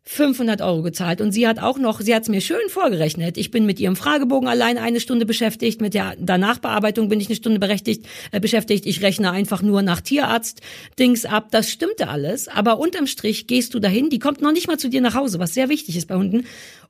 [0.08, 3.36] 500 Euro gezahlt und sie hat auch noch, sie hat es mir schön vorgerechnet.
[3.36, 7.34] Ich bin mit ihrem Fragebogen allein eine Stunde beschäftigt, mit der Danachbearbeitung bin ich eine
[7.34, 8.86] Stunde berechtigt, äh, beschäftigt.
[8.86, 11.48] Ich rechne einfach nur nach Tierarzt-Dings ab.
[11.50, 14.88] Das stimmte alles, aber unterm Strich gehst du dahin, die kommt noch nicht mal zu
[14.88, 16.46] dir nach Hause, was sehr wichtig ist bei Hunden.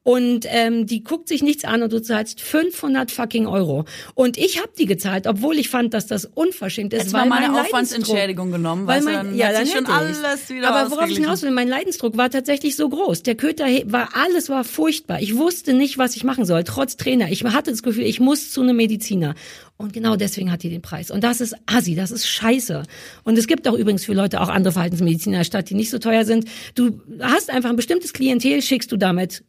[0.07, 3.87] Und ähm, die guckt sich nichts an und du zahlst 500 fucking Euro.
[4.15, 7.03] Und ich habe die gezahlt, obwohl ich fand, dass das unverschämt ist.
[7.03, 10.49] Jetzt weil mal meine mein Aufwandsentschädigung genommen, weil mein, dann ja, hat dann schon alles
[10.49, 13.25] wieder Aber worauf ich hinaus will, mein Leidensdruck war tatsächlich so groß.
[13.25, 15.21] Der Köter war, alles war furchtbar.
[15.21, 17.33] Ich wusste nicht, was ich machen soll, trotz Trainer.
[17.33, 19.35] Ich hatte das Gefühl, ich muss zu einem Mediziner.
[19.77, 21.11] Und genau deswegen hat die den Preis.
[21.11, 22.85] Und das ist assi, das ist scheiße.
[23.25, 26.25] Und es gibt auch übrigens für Leute auch andere Verhaltensmediziner statt, die nicht so teuer
[26.25, 26.45] sind.
[26.77, 29.43] Du hast einfach ein bestimmtes Klientel, schickst du damit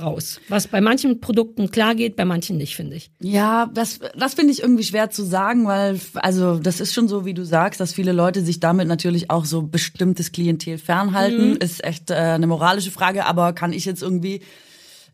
[0.00, 0.40] raus.
[0.48, 3.10] Was bei manchen Produkten klar geht, bei manchen nicht, finde ich.
[3.20, 7.24] Ja, das, das finde ich irgendwie schwer zu sagen, weil, also, das ist schon so,
[7.24, 11.50] wie du sagst, dass viele Leute sich damit natürlich auch so bestimmtes Klientel fernhalten.
[11.50, 11.56] Mhm.
[11.56, 14.40] Ist echt äh, eine moralische Frage, aber kann ich jetzt irgendwie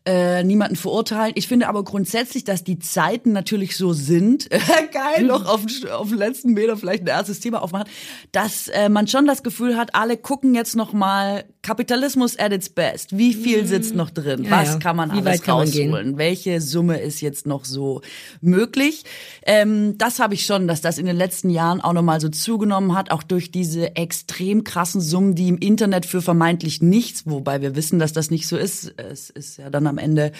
[0.05, 1.33] äh, niemanden verurteilen.
[1.35, 4.49] Ich finde aber grundsätzlich, dass die Zeiten natürlich so sind,
[4.91, 7.87] geil, noch auf, auf den letzten Meter vielleicht ein erstes Thema aufmachen,
[8.31, 12.69] dass äh, man schon das Gefühl hat, alle gucken jetzt noch mal Kapitalismus at its
[12.69, 13.15] best.
[13.15, 14.39] Wie viel sitzt noch drin?
[14.39, 14.45] Mhm.
[14.45, 14.79] Ja, Was ja.
[14.79, 16.17] kann man Wie alles kann man rausholen?
[16.17, 18.01] Welche Summe ist jetzt noch so
[18.41, 19.03] möglich?
[19.43, 22.29] Ähm, das habe ich schon, dass das in den letzten Jahren auch noch mal so
[22.29, 27.61] zugenommen hat, auch durch diese extrem krassen Summen, die im Internet für vermeintlich nichts, wobei
[27.61, 28.95] wir wissen, dass das nicht so ist.
[28.97, 30.31] Es ist ja dann am Ende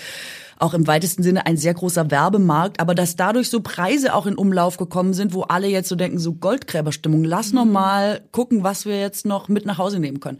[0.58, 4.36] auch im weitesten Sinne ein sehr großer Werbemarkt, aber dass dadurch so Preise auch in
[4.36, 8.86] Umlauf gekommen sind, wo alle jetzt so denken, so Goldgräberstimmung, lass noch mal gucken, was
[8.86, 10.38] wir jetzt noch mit nach Hause nehmen können.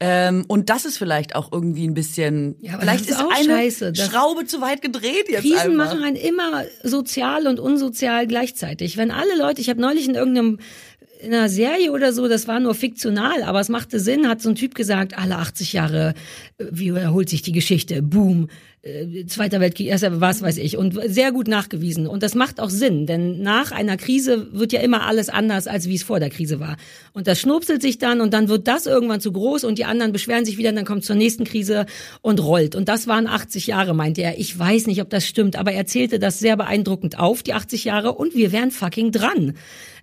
[0.00, 3.94] Ähm, und das ist vielleicht auch irgendwie ein bisschen, Ja, vielleicht ist ist eine scheiße,
[3.94, 5.94] Schraube zu weit gedreht jetzt Krisen einfach.
[5.94, 8.96] machen einen immer sozial und unsozial gleichzeitig.
[8.96, 10.58] Wenn alle Leute, ich habe neulich in irgendeinem
[11.20, 14.48] in einer Serie oder so, das war nur fiktional, aber es machte Sinn, hat so
[14.48, 16.14] ein Typ gesagt, alle 80 Jahre,
[16.58, 18.48] äh, wie wiederholt sich die Geschichte, boom,
[18.84, 22.06] äh, Zweiter Weltkrieg, erster, was weiß ich, und sehr gut nachgewiesen.
[22.06, 25.88] Und das macht auch Sinn, denn nach einer Krise wird ja immer alles anders, als
[25.88, 26.76] wie es vor der Krise war.
[27.12, 30.12] Und das schnupselt sich dann und dann wird das irgendwann zu groß und die anderen
[30.12, 31.86] beschweren sich wieder und dann kommt zur nächsten Krise
[32.20, 32.74] und rollt.
[32.74, 34.38] Und das waren 80 Jahre, meinte er.
[34.38, 37.84] Ich weiß nicht, ob das stimmt, aber er zählte das sehr beeindruckend auf, die 80
[37.84, 39.54] Jahre, und wir wären fucking dran.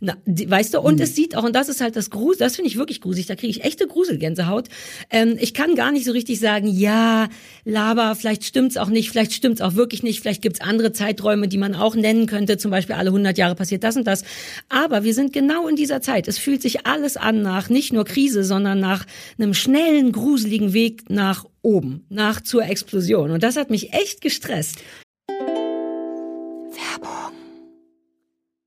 [0.04, 2.56] Na, die, weißt du, und es sieht auch, und das ist halt das Grusel, das
[2.56, 4.68] finde ich wirklich gruselig, da kriege ich echte Gruselgänsehaut.
[5.12, 7.30] Ähm, ich kann gar nicht so richtig sagen, ja,
[7.66, 11.58] Laber, vielleicht stimmt's auch nicht, vielleicht stimmt's auch wirklich nicht, vielleicht gibt's andere Zeiträume, die
[11.58, 14.24] man auch nennen könnte, zum Beispiel alle 100 Jahre passiert das und das.
[14.70, 16.28] Aber wir sind genau in dieser Zeit.
[16.28, 19.06] Es fühlt sich alles an nach nicht nur Krise, sondern nach
[19.38, 23.32] einem schnellen, gruseligen Weg nach oben, nach zur Explosion.
[23.32, 24.78] Und das hat mich echt gestresst.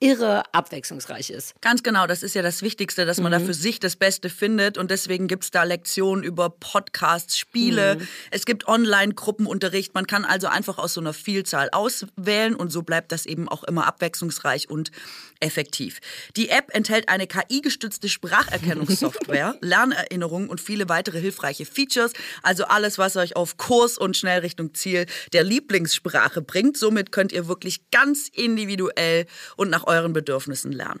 [0.00, 1.60] irre abwechslungsreich ist.
[1.60, 4.78] Ganz genau, das ist ja das Wichtigste, dass man da für sich das Beste findet
[4.78, 7.98] und deswegen gibt's da Lektionen über Podcasts, Spiele,
[8.30, 13.10] es gibt Online-Gruppenunterricht, man kann also einfach aus so einer Vielzahl auswählen und so bleibt
[13.10, 14.92] das eben auch immer abwechslungsreich und
[15.40, 16.00] effektiv.
[16.36, 22.12] Die App enthält eine KI-gestützte Spracherkennungssoftware, Lernerinnerungen und viele weitere hilfreiche Features,
[22.42, 26.76] also alles, was euch auf Kurs und schnell Richtung Ziel der Lieblingssprache bringt.
[26.76, 29.26] Somit könnt ihr wirklich ganz individuell
[29.56, 31.00] und nach euren Bedürfnissen lernen.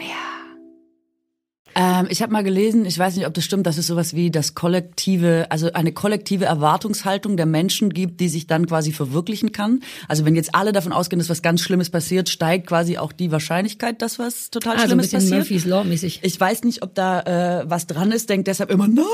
[1.75, 4.31] Ähm, ich habe mal gelesen, ich weiß nicht, ob das stimmt, dass es sowas wie
[4.31, 9.81] das kollektive, also eine kollektive Erwartungshaltung der Menschen gibt, die sich dann quasi verwirklichen kann.
[10.07, 13.31] Also wenn jetzt alle davon ausgehen, dass was ganz Schlimmes passiert, steigt quasi auch die
[13.31, 15.39] Wahrscheinlichkeit, dass was total Also ein Schlimmes bisschen passiert.
[15.39, 16.19] Murphy's Law mäßig.
[16.23, 19.05] Ich weiß nicht, ob da äh, was dran ist, denkt deshalb immer, nein,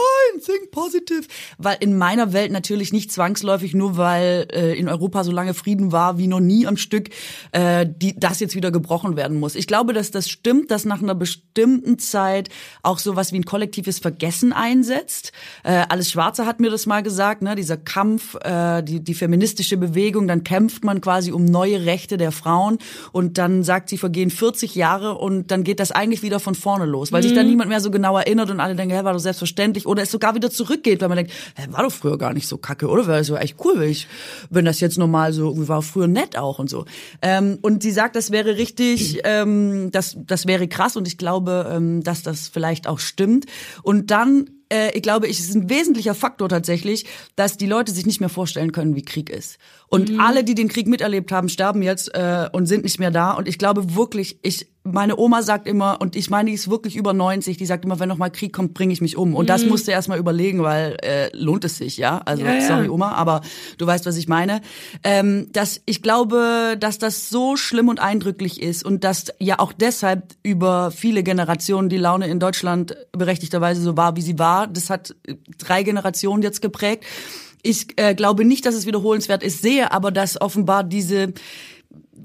[0.44, 1.24] think positive.
[1.58, 5.92] Weil in meiner Welt natürlich nicht zwangsläufig, nur weil äh, in Europa so lange Frieden
[5.92, 7.10] war wie noch nie am Stück,
[7.52, 9.56] äh, die, das jetzt wieder gebrochen werden muss.
[9.56, 12.47] Ich glaube, dass das stimmt, dass nach einer bestimmten Zeit
[12.84, 15.32] auch sowas wie ein kollektives Vergessen einsetzt.
[15.64, 17.56] Äh, Alles Schwarze hat mir das mal gesagt, ne?
[17.56, 22.32] dieser Kampf, äh, die, die feministische Bewegung, dann kämpft man quasi um neue Rechte der
[22.32, 22.78] Frauen
[23.12, 26.86] und dann sagt sie, vergehen 40 Jahre und dann geht das eigentlich wieder von vorne
[26.86, 29.20] los, weil sich dann niemand mehr so genau erinnert und alle denken, hä, war doch
[29.20, 32.48] selbstverständlich oder es sogar wieder zurückgeht, weil man denkt, hä, war doch früher gar nicht
[32.48, 33.08] so kacke, oder?
[33.08, 34.08] Wäre so echt cool, wenn ich,
[34.50, 36.86] wenn das jetzt normal so, war früher nett auch und so.
[37.22, 41.72] Ähm, und sie sagt, das wäre richtig, ähm, das, das wäre krass und ich glaube,
[41.72, 43.46] ähm, dass das vielleicht auch stimmt.
[43.82, 47.06] Und dann äh, ich glaube, es ist ein wesentlicher Faktor tatsächlich,
[47.36, 49.58] dass die Leute sich nicht mehr vorstellen können, wie Krieg ist.
[49.90, 53.32] Und alle, die den Krieg miterlebt haben, sterben jetzt äh, und sind nicht mehr da.
[53.32, 56.96] Und ich glaube wirklich, ich meine Oma sagt immer, und ich meine, die ist wirklich
[56.96, 59.36] über 90, die sagt immer, wenn noch mal Krieg kommt, bringe ich mich um.
[59.36, 62.20] Und das musst du erst mal überlegen, weil äh, lohnt es sich, ja?
[62.26, 62.62] Also Ja, ja.
[62.62, 63.42] sorry Oma, aber
[63.78, 64.62] du weißt, was ich meine.
[65.04, 69.74] Ähm, dass ich glaube, dass das so schlimm und eindrücklich ist und dass ja auch
[69.74, 74.57] deshalb über viele Generationen die Laune in Deutschland berechtigterweise so war, wie sie war.
[74.66, 77.06] Das hat äh, drei Generationen jetzt geprägt.
[77.62, 81.34] Ich äh, glaube nicht, dass es wiederholenswert ist, sehe aber, dass offenbar diese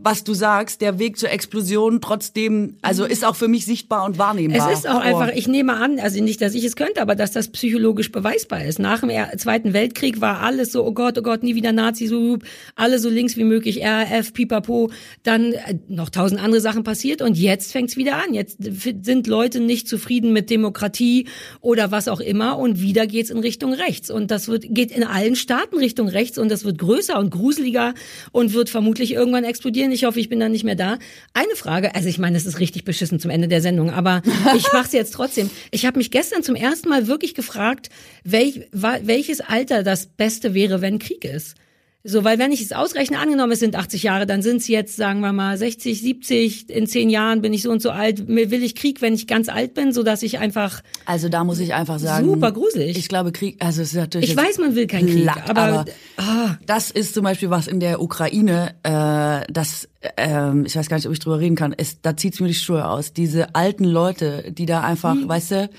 [0.01, 4.19] was du sagst, der Weg zur Explosion trotzdem, also ist auch für mich sichtbar und
[4.19, 4.71] wahrnehmbar.
[4.71, 7.33] Es ist auch einfach, ich nehme an, also nicht, dass ich es könnte, aber dass
[7.33, 8.79] das psychologisch beweisbar ist.
[8.79, 12.39] Nach dem Zweiten Weltkrieg war alles so, oh Gott, oh Gott, nie wieder Nazis, so,
[12.75, 14.91] alle so links wie möglich, RAF, Pipapo,
[15.23, 18.35] dann äh, noch tausend andere Sachen passiert und jetzt fängt's wieder an.
[18.35, 21.27] Jetzt sind Leute nicht zufrieden mit Demokratie
[21.61, 25.05] oder was auch immer und wieder geht's in Richtung rechts und das wird, geht in
[25.05, 27.95] allen Staaten Richtung rechts und das wird größer und gruseliger
[28.33, 30.99] und wird vermutlich irgendwann explodieren ich hoffe, ich bin dann nicht mehr da.
[31.33, 34.23] Eine Frage, also ich meine, es ist richtig beschissen zum Ende der Sendung, aber
[34.57, 35.51] ich mache es jetzt trotzdem.
[35.71, 37.89] Ich habe mich gestern zum ersten Mal wirklich gefragt,
[38.23, 41.57] welch, welches Alter das Beste wäre, wenn Krieg ist.
[42.05, 44.97] So, weil wenn ich es ausrechne, angenommen es sind 80 Jahre, dann sind es jetzt,
[44.97, 48.27] sagen wir mal, 60, 70, in zehn Jahren bin ich so und so alt.
[48.27, 50.81] Will ich Krieg, wenn ich ganz alt bin, so dass ich einfach.
[51.07, 52.27] Also da muss ich einfach sagen.
[52.27, 52.99] Super gruselig.
[52.99, 54.31] Ich glaube, Krieg, also es ist natürlich.
[54.31, 55.85] Ich weiß, man will keinen Krieg, aber, aber
[56.17, 56.57] ah.
[56.67, 61.07] das ist zum Beispiel was in der Ukraine, äh, das, äh, ich weiß gar nicht,
[61.07, 63.13] ob ich drüber reden kann, ist, da zieht's mir die Schuhe aus.
[63.13, 65.29] Diese alten Leute, die da einfach, hm.
[65.29, 65.71] weißt du,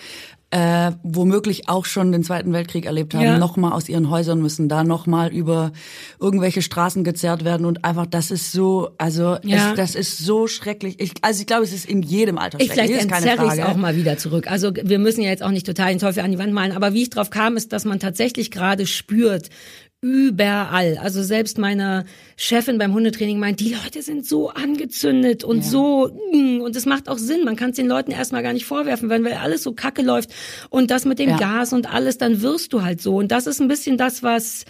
[0.54, 3.38] äh, womöglich auch schon den Zweiten Weltkrieg erlebt haben, ja.
[3.40, 5.72] nochmal aus ihren Häusern müssen, da nochmal über
[6.20, 9.72] irgendwelche Straßen gezerrt werden und einfach, das ist so, also ja.
[9.72, 11.00] es, das ist so schrecklich.
[11.00, 12.98] Ich, also ich glaube, es ist in jedem Alter ich schrecklich.
[12.98, 14.46] Vielleicht entzerre ich es auch mal wieder zurück.
[14.46, 16.94] Also wir müssen ja jetzt auch nicht total den Teufel an die Wand malen, aber
[16.94, 19.50] wie ich drauf kam, ist, dass man tatsächlich gerade spürt,
[20.04, 21.00] überall.
[21.02, 22.04] Also selbst meine
[22.36, 25.64] Chefin beim Hundetraining meint, die Leute sind so angezündet und ja.
[25.64, 27.46] so mm, und es macht auch Sinn.
[27.46, 30.30] Man kann es den Leuten erstmal gar nicht vorwerfen, wenn weil alles so kacke läuft
[30.70, 31.38] und das mit dem ja.
[31.38, 34.66] Gas und alles, dann wirst du halt so und das ist ein bisschen das, was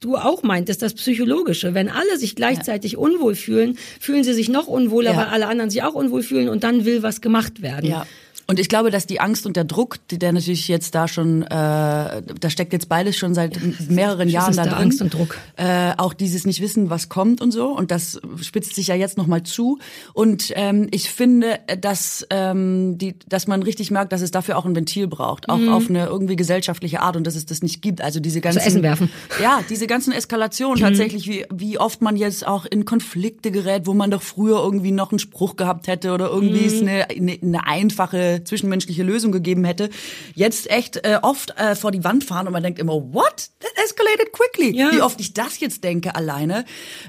[0.00, 1.74] du auch meintest, das Psychologische.
[1.74, 2.98] Wenn alle sich gleichzeitig ja.
[2.98, 6.64] unwohl fühlen, fühlen sie sich noch unwohler, weil alle anderen sich auch unwohl fühlen und
[6.64, 7.90] dann will was gemacht werden.
[7.90, 8.06] Ja.
[8.50, 11.48] Und ich glaube, dass die Angst und der Druck, der natürlich jetzt da schon, äh,
[11.50, 13.58] da steckt jetzt beides schon seit
[13.90, 14.72] mehreren Jahren da drin.
[14.72, 15.36] Angst und Druck.
[15.56, 17.68] Äh, auch dieses nicht wissen, was kommt und so.
[17.76, 19.78] Und das spitzt sich ja jetzt nochmal zu.
[20.14, 24.64] Und ähm, ich finde, dass ähm, die, dass man richtig merkt, dass es dafür auch
[24.64, 25.68] ein Ventil braucht, auch mhm.
[25.68, 28.00] auf eine irgendwie gesellschaftliche Art und dass es das nicht gibt.
[28.00, 29.10] Also diese ganzen Zu Essen werfen.
[29.42, 30.86] Ja, diese ganzen Eskalationen mhm.
[30.86, 34.92] tatsächlich, wie wie oft man jetzt auch in Konflikte gerät, wo man doch früher irgendwie
[34.92, 36.66] noch einen Spruch gehabt hätte oder irgendwie mhm.
[36.66, 39.90] ist eine, eine, eine einfache zwischenmenschliche Lösung gegeben hätte,
[40.34, 43.50] jetzt echt äh, oft äh, vor die Wand fahren und man denkt immer, what?
[43.60, 44.76] That escalated quickly.
[44.76, 44.92] Ja.
[44.92, 46.64] Wie oft ich das jetzt denke alleine,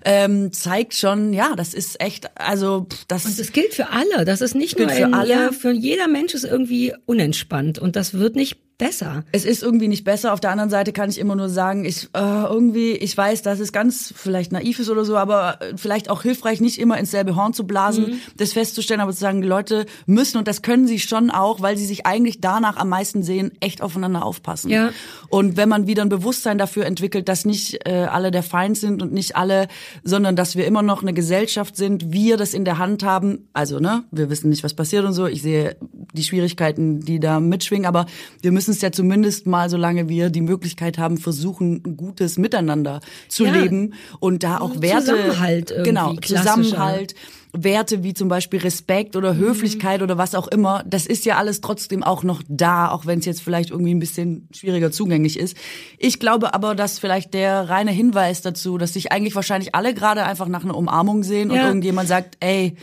[0.05, 3.25] ähm, zeigt schon, ja, das ist echt, also das.
[3.25, 4.25] Und das gilt für alle.
[4.25, 5.29] Das ist nicht nur für alle.
[5.29, 9.23] Ja, für jeder Mensch ist irgendwie unentspannt und das wird nicht besser.
[9.31, 10.33] Es ist irgendwie nicht besser.
[10.33, 13.59] Auf der anderen Seite kann ich immer nur sagen, ich äh, irgendwie, ich weiß, dass
[13.59, 17.11] es ganz vielleicht naiv ist oder so, aber äh, vielleicht auch hilfreich, nicht immer ins
[17.11, 18.19] selbe Horn zu blasen, mhm.
[18.37, 21.77] das festzustellen, aber zu sagen, die Leute müssen und das können sie schon auch, weil
[21.77, 24.71] sie sich eigentlich danach am meisten sehen, echt aufeinander aufpassen.
[24.71, 24.91] Ja.
[25.27, 29.01] Und wenn man wieder ein Bewusstsein dafür entwickelt, dass nicht äh, alle der Feind sind
[29.01, 29.67] und nicht alle,
[30.03, 33.49] sondern dass wir immer noch eine Gesellschaft sind, wir das in der Hand haben.
[33.51, 35.27] Also ne, wir wissen nicht, was passiert und so.
[35.27, 35.75] Ich sehe
[36.13, 38.05] die Schwierigkeiten, die da mitschwingen, aber
[38.41, 42.37] wir müssen müssen es ja zumindest mal, solange wir die Möglichkeit haben, versuchen, ein gutes
[42.37, 43.51] Miteinander zu ja.
[43.51, 47.15] leben und da auch Werte, Zusammenhalt genau, Zusammenhalt.
[47.51, 49.39] Werte wie zum Beispiel Respekt oder mhm.
[49.39, 50.03] Höflichkeit mhm.
[50.03, 53.25] oder was auch immer, das ist ja alles trotzdem auch noch da, auch wenn es
[53.25, 55.57] jetzt vielleicht irgendwie ein bisschen schwieriger zugänglich ist.
[55.97, 60.25] Ich glaube aber, dass vielleicht der reine Hinweis dazu, dass sich eigentlich wahrscheinlich alle gerade
[60.25, 61.61] einfach nach einer Umarmung sehen ja.
[61.61, 62.75] und irgendjemand sagt, ey,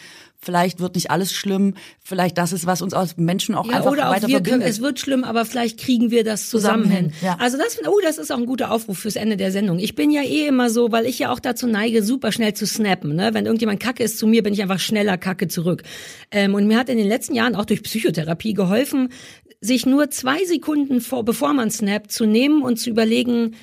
[0.47, 1.75] Vielleicht wird nicht alles schlimm.
[1.99, 4.61] Vielleicht das ist, was uns als Menschen auch ja, einfach oder weiter auch wir verbindet.
[4.61, 7.13] Können, es wird schlimm, aber vielleicht kriegen wir das zusammen, zusammen hin.
[7.21, 7.37] Ja.
[7.41, 9.81] Also das, oh, das ist auch ein guter Aufruf fürs Ende der Sendung.
[9.81, 12.65] Ich bin ja eh immer so, weil ich ja auch dazu neige, super schnell zu
[12.65, 13.17] snappen.
[13.17, 13.35] Ne?
[13.35, 15.83] Wenn irgendjemand Kacke ist zu mir, bin ich einfach schneller Kacke zurück.
[16.31, 19.09] Ähm, und mir hat in den letzten Jahren auch durch Psychotherapie geholfen,
[19.61, 23.57] sich nur zwei Sekunden vor, bevor man snappt, zu nehmen und zu überlegen,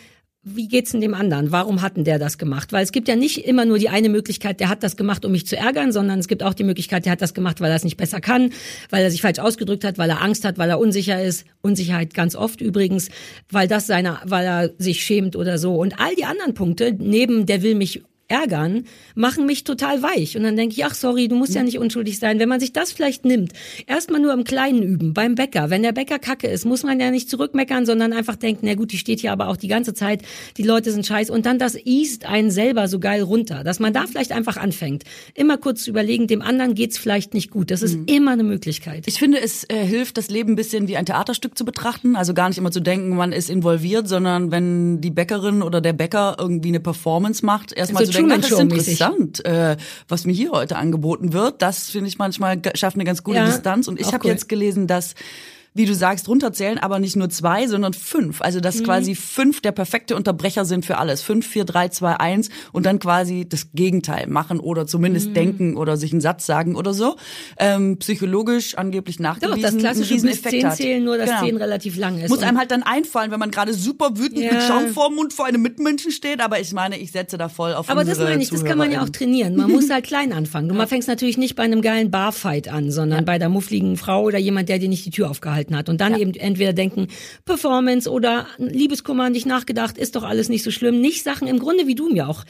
[0.45, 1.51] wie geht's denn dem anderen?
[1.53, 2.73] Warum hat denn der das gemacht?
[2.73, 5.31] Weil es gibt ja nicht immer nur die eine Möglichkeit, der hat das gemacht, um
[5.31, 7.77] mich zu ärgern, sondern es gibt auch die Möglichkeit, der hat das gemacht, weil er
[7.77, 8.51] es nicht besser kann,
[8.89, 11.45] weil er sich falsch ausgedrückt hat, weil er Angst hat, weil er unsicher ist.
[11.61, 13.09] Unsicherheit ganz oft übrigens,
[13.49, 15.75] weil das seine, weil er sich schämt oder so.
[15.75, 18.85] Und all die anderen Punkte, neben der will mich ärgern,
[19.15, 20.37] machen mich total weich.
[20.37, 22.39] Und dann denke ich, ach sorry, du musst ja nicht unschuldig sein.
[22.39, 23.53] Wenn man sich das vielleicht nimmt,
[23.85, 25.69] erstmal nur im Kleinen üben, beim Bäcker.
[25.69, 28.91] Wenn der Bäcker kacke ist, muss man ja nicht zurückmeckern, sondern einfach denken, na gut,
[28.91, 30.23] die steht hier aber auch die ganze Zeit,
[30.57, 31.29] die Leute sind scheiß.
[31.29, 35.03] Und dann das east einen selber so geil runter, dass man da vielleicht einfach anfängt.
[35.35, 37.71] Immer kurz zu überlegen, dem anderen geht's vielleicht nicht gut.
[37.71, 38.05] Das ist mhm.
[38.07, 39.03] immer eine Möglichkeit.
[39.05, 42.15] Ich finde, es äh, hilft, das Leben ein bisschen wie ein Theaterstück zu betrachten.
[42.15, 45.93] Also gar nicht immer zu denken, man ist involviert, sondern wenn die Bäckerin oder der
[45.93, 49.77] Bäcker irgendwie eine Performance macht, erstmal also zu denken, das ist interessant, äh,
[50.07, 51.61] was mir hier heute angeboten wird.
[51.61, 53.87] Das finde ich manchmal schafft eine ganz gute ja, Distanz.
[53.87, 55.15] Und ich habe jetzt gelesen, dass
[55.75, 58.41] wie du sagst, runterzählen, aber nicht nur zwei, sondern fünf.
[58.41, 58.83] Also dass Mhm.
[58.83, 61.21] quasi fünf der perfekte Unterbrecher sind für alles.
[61.21, 65.33] Fünf, vier, drei, zwei, eins und dann quasi das Gegenteil machen oder zumindest Mhm.
[65.33, 67.15] denken oder sich einen Satz sagen oder so.
[67.57, 69.61] Ähm, psychologisch angeblich Doch, nachgewiesen.
[69.61, 71.41] das einen klassische bis zehn zählen, nur dass Genau.
[71.43, 72.29] zehn relativ lang ist.
[72.29, 74.53] Muss einem halt dann einfallen, wenn man gerade super wütend Ja.
[74.53, 76.41] mit Schaum vorm Mund vor einem Mitmenschen steht.
[76.41, 78.91] Aber ich meine, ich setze da voll auf Aber das meine ich, das kann man
[78.91, 79.55] ja auch trainieren.
[79.55, 80.69] Man muss halt klein anfangen.
[80.69, 84.37] Du fängst natürlich nicht bei einem geilen Barfight an, sondern bei der muffligen Frau oder
[84.37, 85.89] jemand, der dir nicht die Tür aufgehalten hat.
[85.89, 87.07] Und dann eben entweder denken,
[87.45, 91.01] Performance oder Liebeskummer, nicht nachgedacht, ist doch alles nicht so schlimm.
[91.01, 92.43] Nicht Sachen, im Grunde wie du mir auch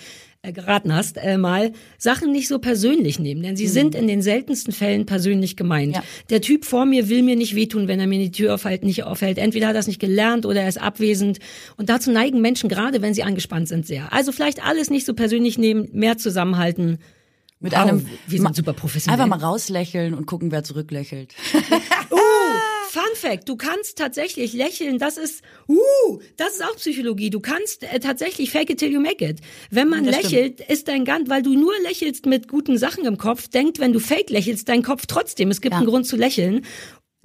[0.45, 3.41] äh, geraten hast, äh, mal, Sachen nicht so persönlich nehmen.
[3.44, 5.95] Denn sie sind in den seltensten Fällen persönlich gemeint.
[5.95, 6.03] Ja.
[6.30, 9.03] Der Typ vor mir will mir nicht wehtun, wenn er mir die Tür aufhält, nicht
[9.03, 9.38] aufhält.
[9.38, 11.40] Entweder hat er es nicht gelernt oder er ist abwesend.
[11.77, 14.11] Und dazu neigen Menschen, gerade wenn sie angespannt sind, sehr.
[14.11, 16.99] Also vielleicht alles nicht so persönlich nehmen, mehr zusammenhalten.
[17.61, 19.22] Mit Wow, einem wir sind super professionell.
[19.22, 21.34] Einfach mal rauslächeln und gucken, wer zurücklächelt.
[22.11, 22.18] Uh,
[22.94, 27.32] Fun Fact, du kannst tatsächlich lächeln, das ist, uh, das ist auch Psychologie.
[27.32, 29.40] Du kannst äh, tatsächlich fake it till you make it.
[29.72, 33.18] Wenn man Das lächelt, ist dein ganz, weil du nur lächelst mit guten Sachen im
[33.18, 35.80] Kopf, denkt, wenn du fake lächelst, dein Kopf trotzdem, es gibt Ja.
[35.80, 36.68] einen Grund zu lächeln.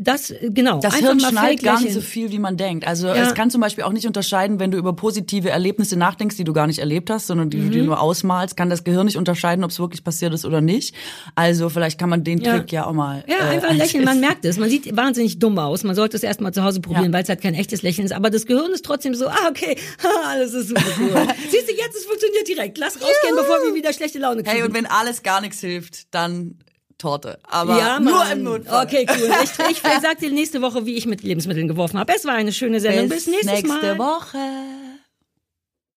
[0.00, 0.78] Das, äh, genau.
[0.78, 2.86] Das Hirn schnallt fake gar nicht so viel, wie man denkt.
[2.86, 3.14] Also Ja.
[3.16, 6.52] es kann zum Beispiel auch nicht unterscheiden, wenn du über positive Erlebnisse nachdenkst, die du
[6.52, 7.70] gar nicht erlebt hast, sondern die du Mhm.
[7.72, 10.94] dir nur ausmalst, kann das Gehirn nicht unterscheiden, ob es wirklich passiert ist oder nicht.
[11.34, 12.58] Also vielleicht kann man den Ja.
[12.58, 13.24] Trick ja auch mal.
[13.26, 14.56] Ja, äh, einfach lächeln, man merkt es.
[14.56, 15.82] Man sieht wahnsinnig dumm aus.
[15.82, 17.12] Man sollte es erst mal zu Hause probieren, Ja.
[17.14, 18.12] weil es halt kein echtes Lächeln ist.
[18.12, 19.76] Aber das Gehirn ist trotzdem so, ah, okay,
[20.28, 21.10] alles ist super cool.
[21.50, 22.78] Siehst du, jetzt, es funktioniert direkt.
[22.78, 24.56] Lass rausgehen, bevor wir wieder schlechte Laune kriegen.
[24.58, 26.54] Hey, und wenn alles gar nichts hilft, dann
[26.98, 27.38] Torte.
[27.44, 28.84] Aber ja, nur im Notfall.
[28.84, 29.30] Okay, cool.
[29.44, 32.12] Ich, ich sag dir nächste Woche, wie ich mit Lebensmitteln geworfen habe.
[32.14, 33.08] Es war eine schöne Sendung.
[33.08, 33.98] Bis, nächstes nächste Mal.
[33.98, 34.38] Woche.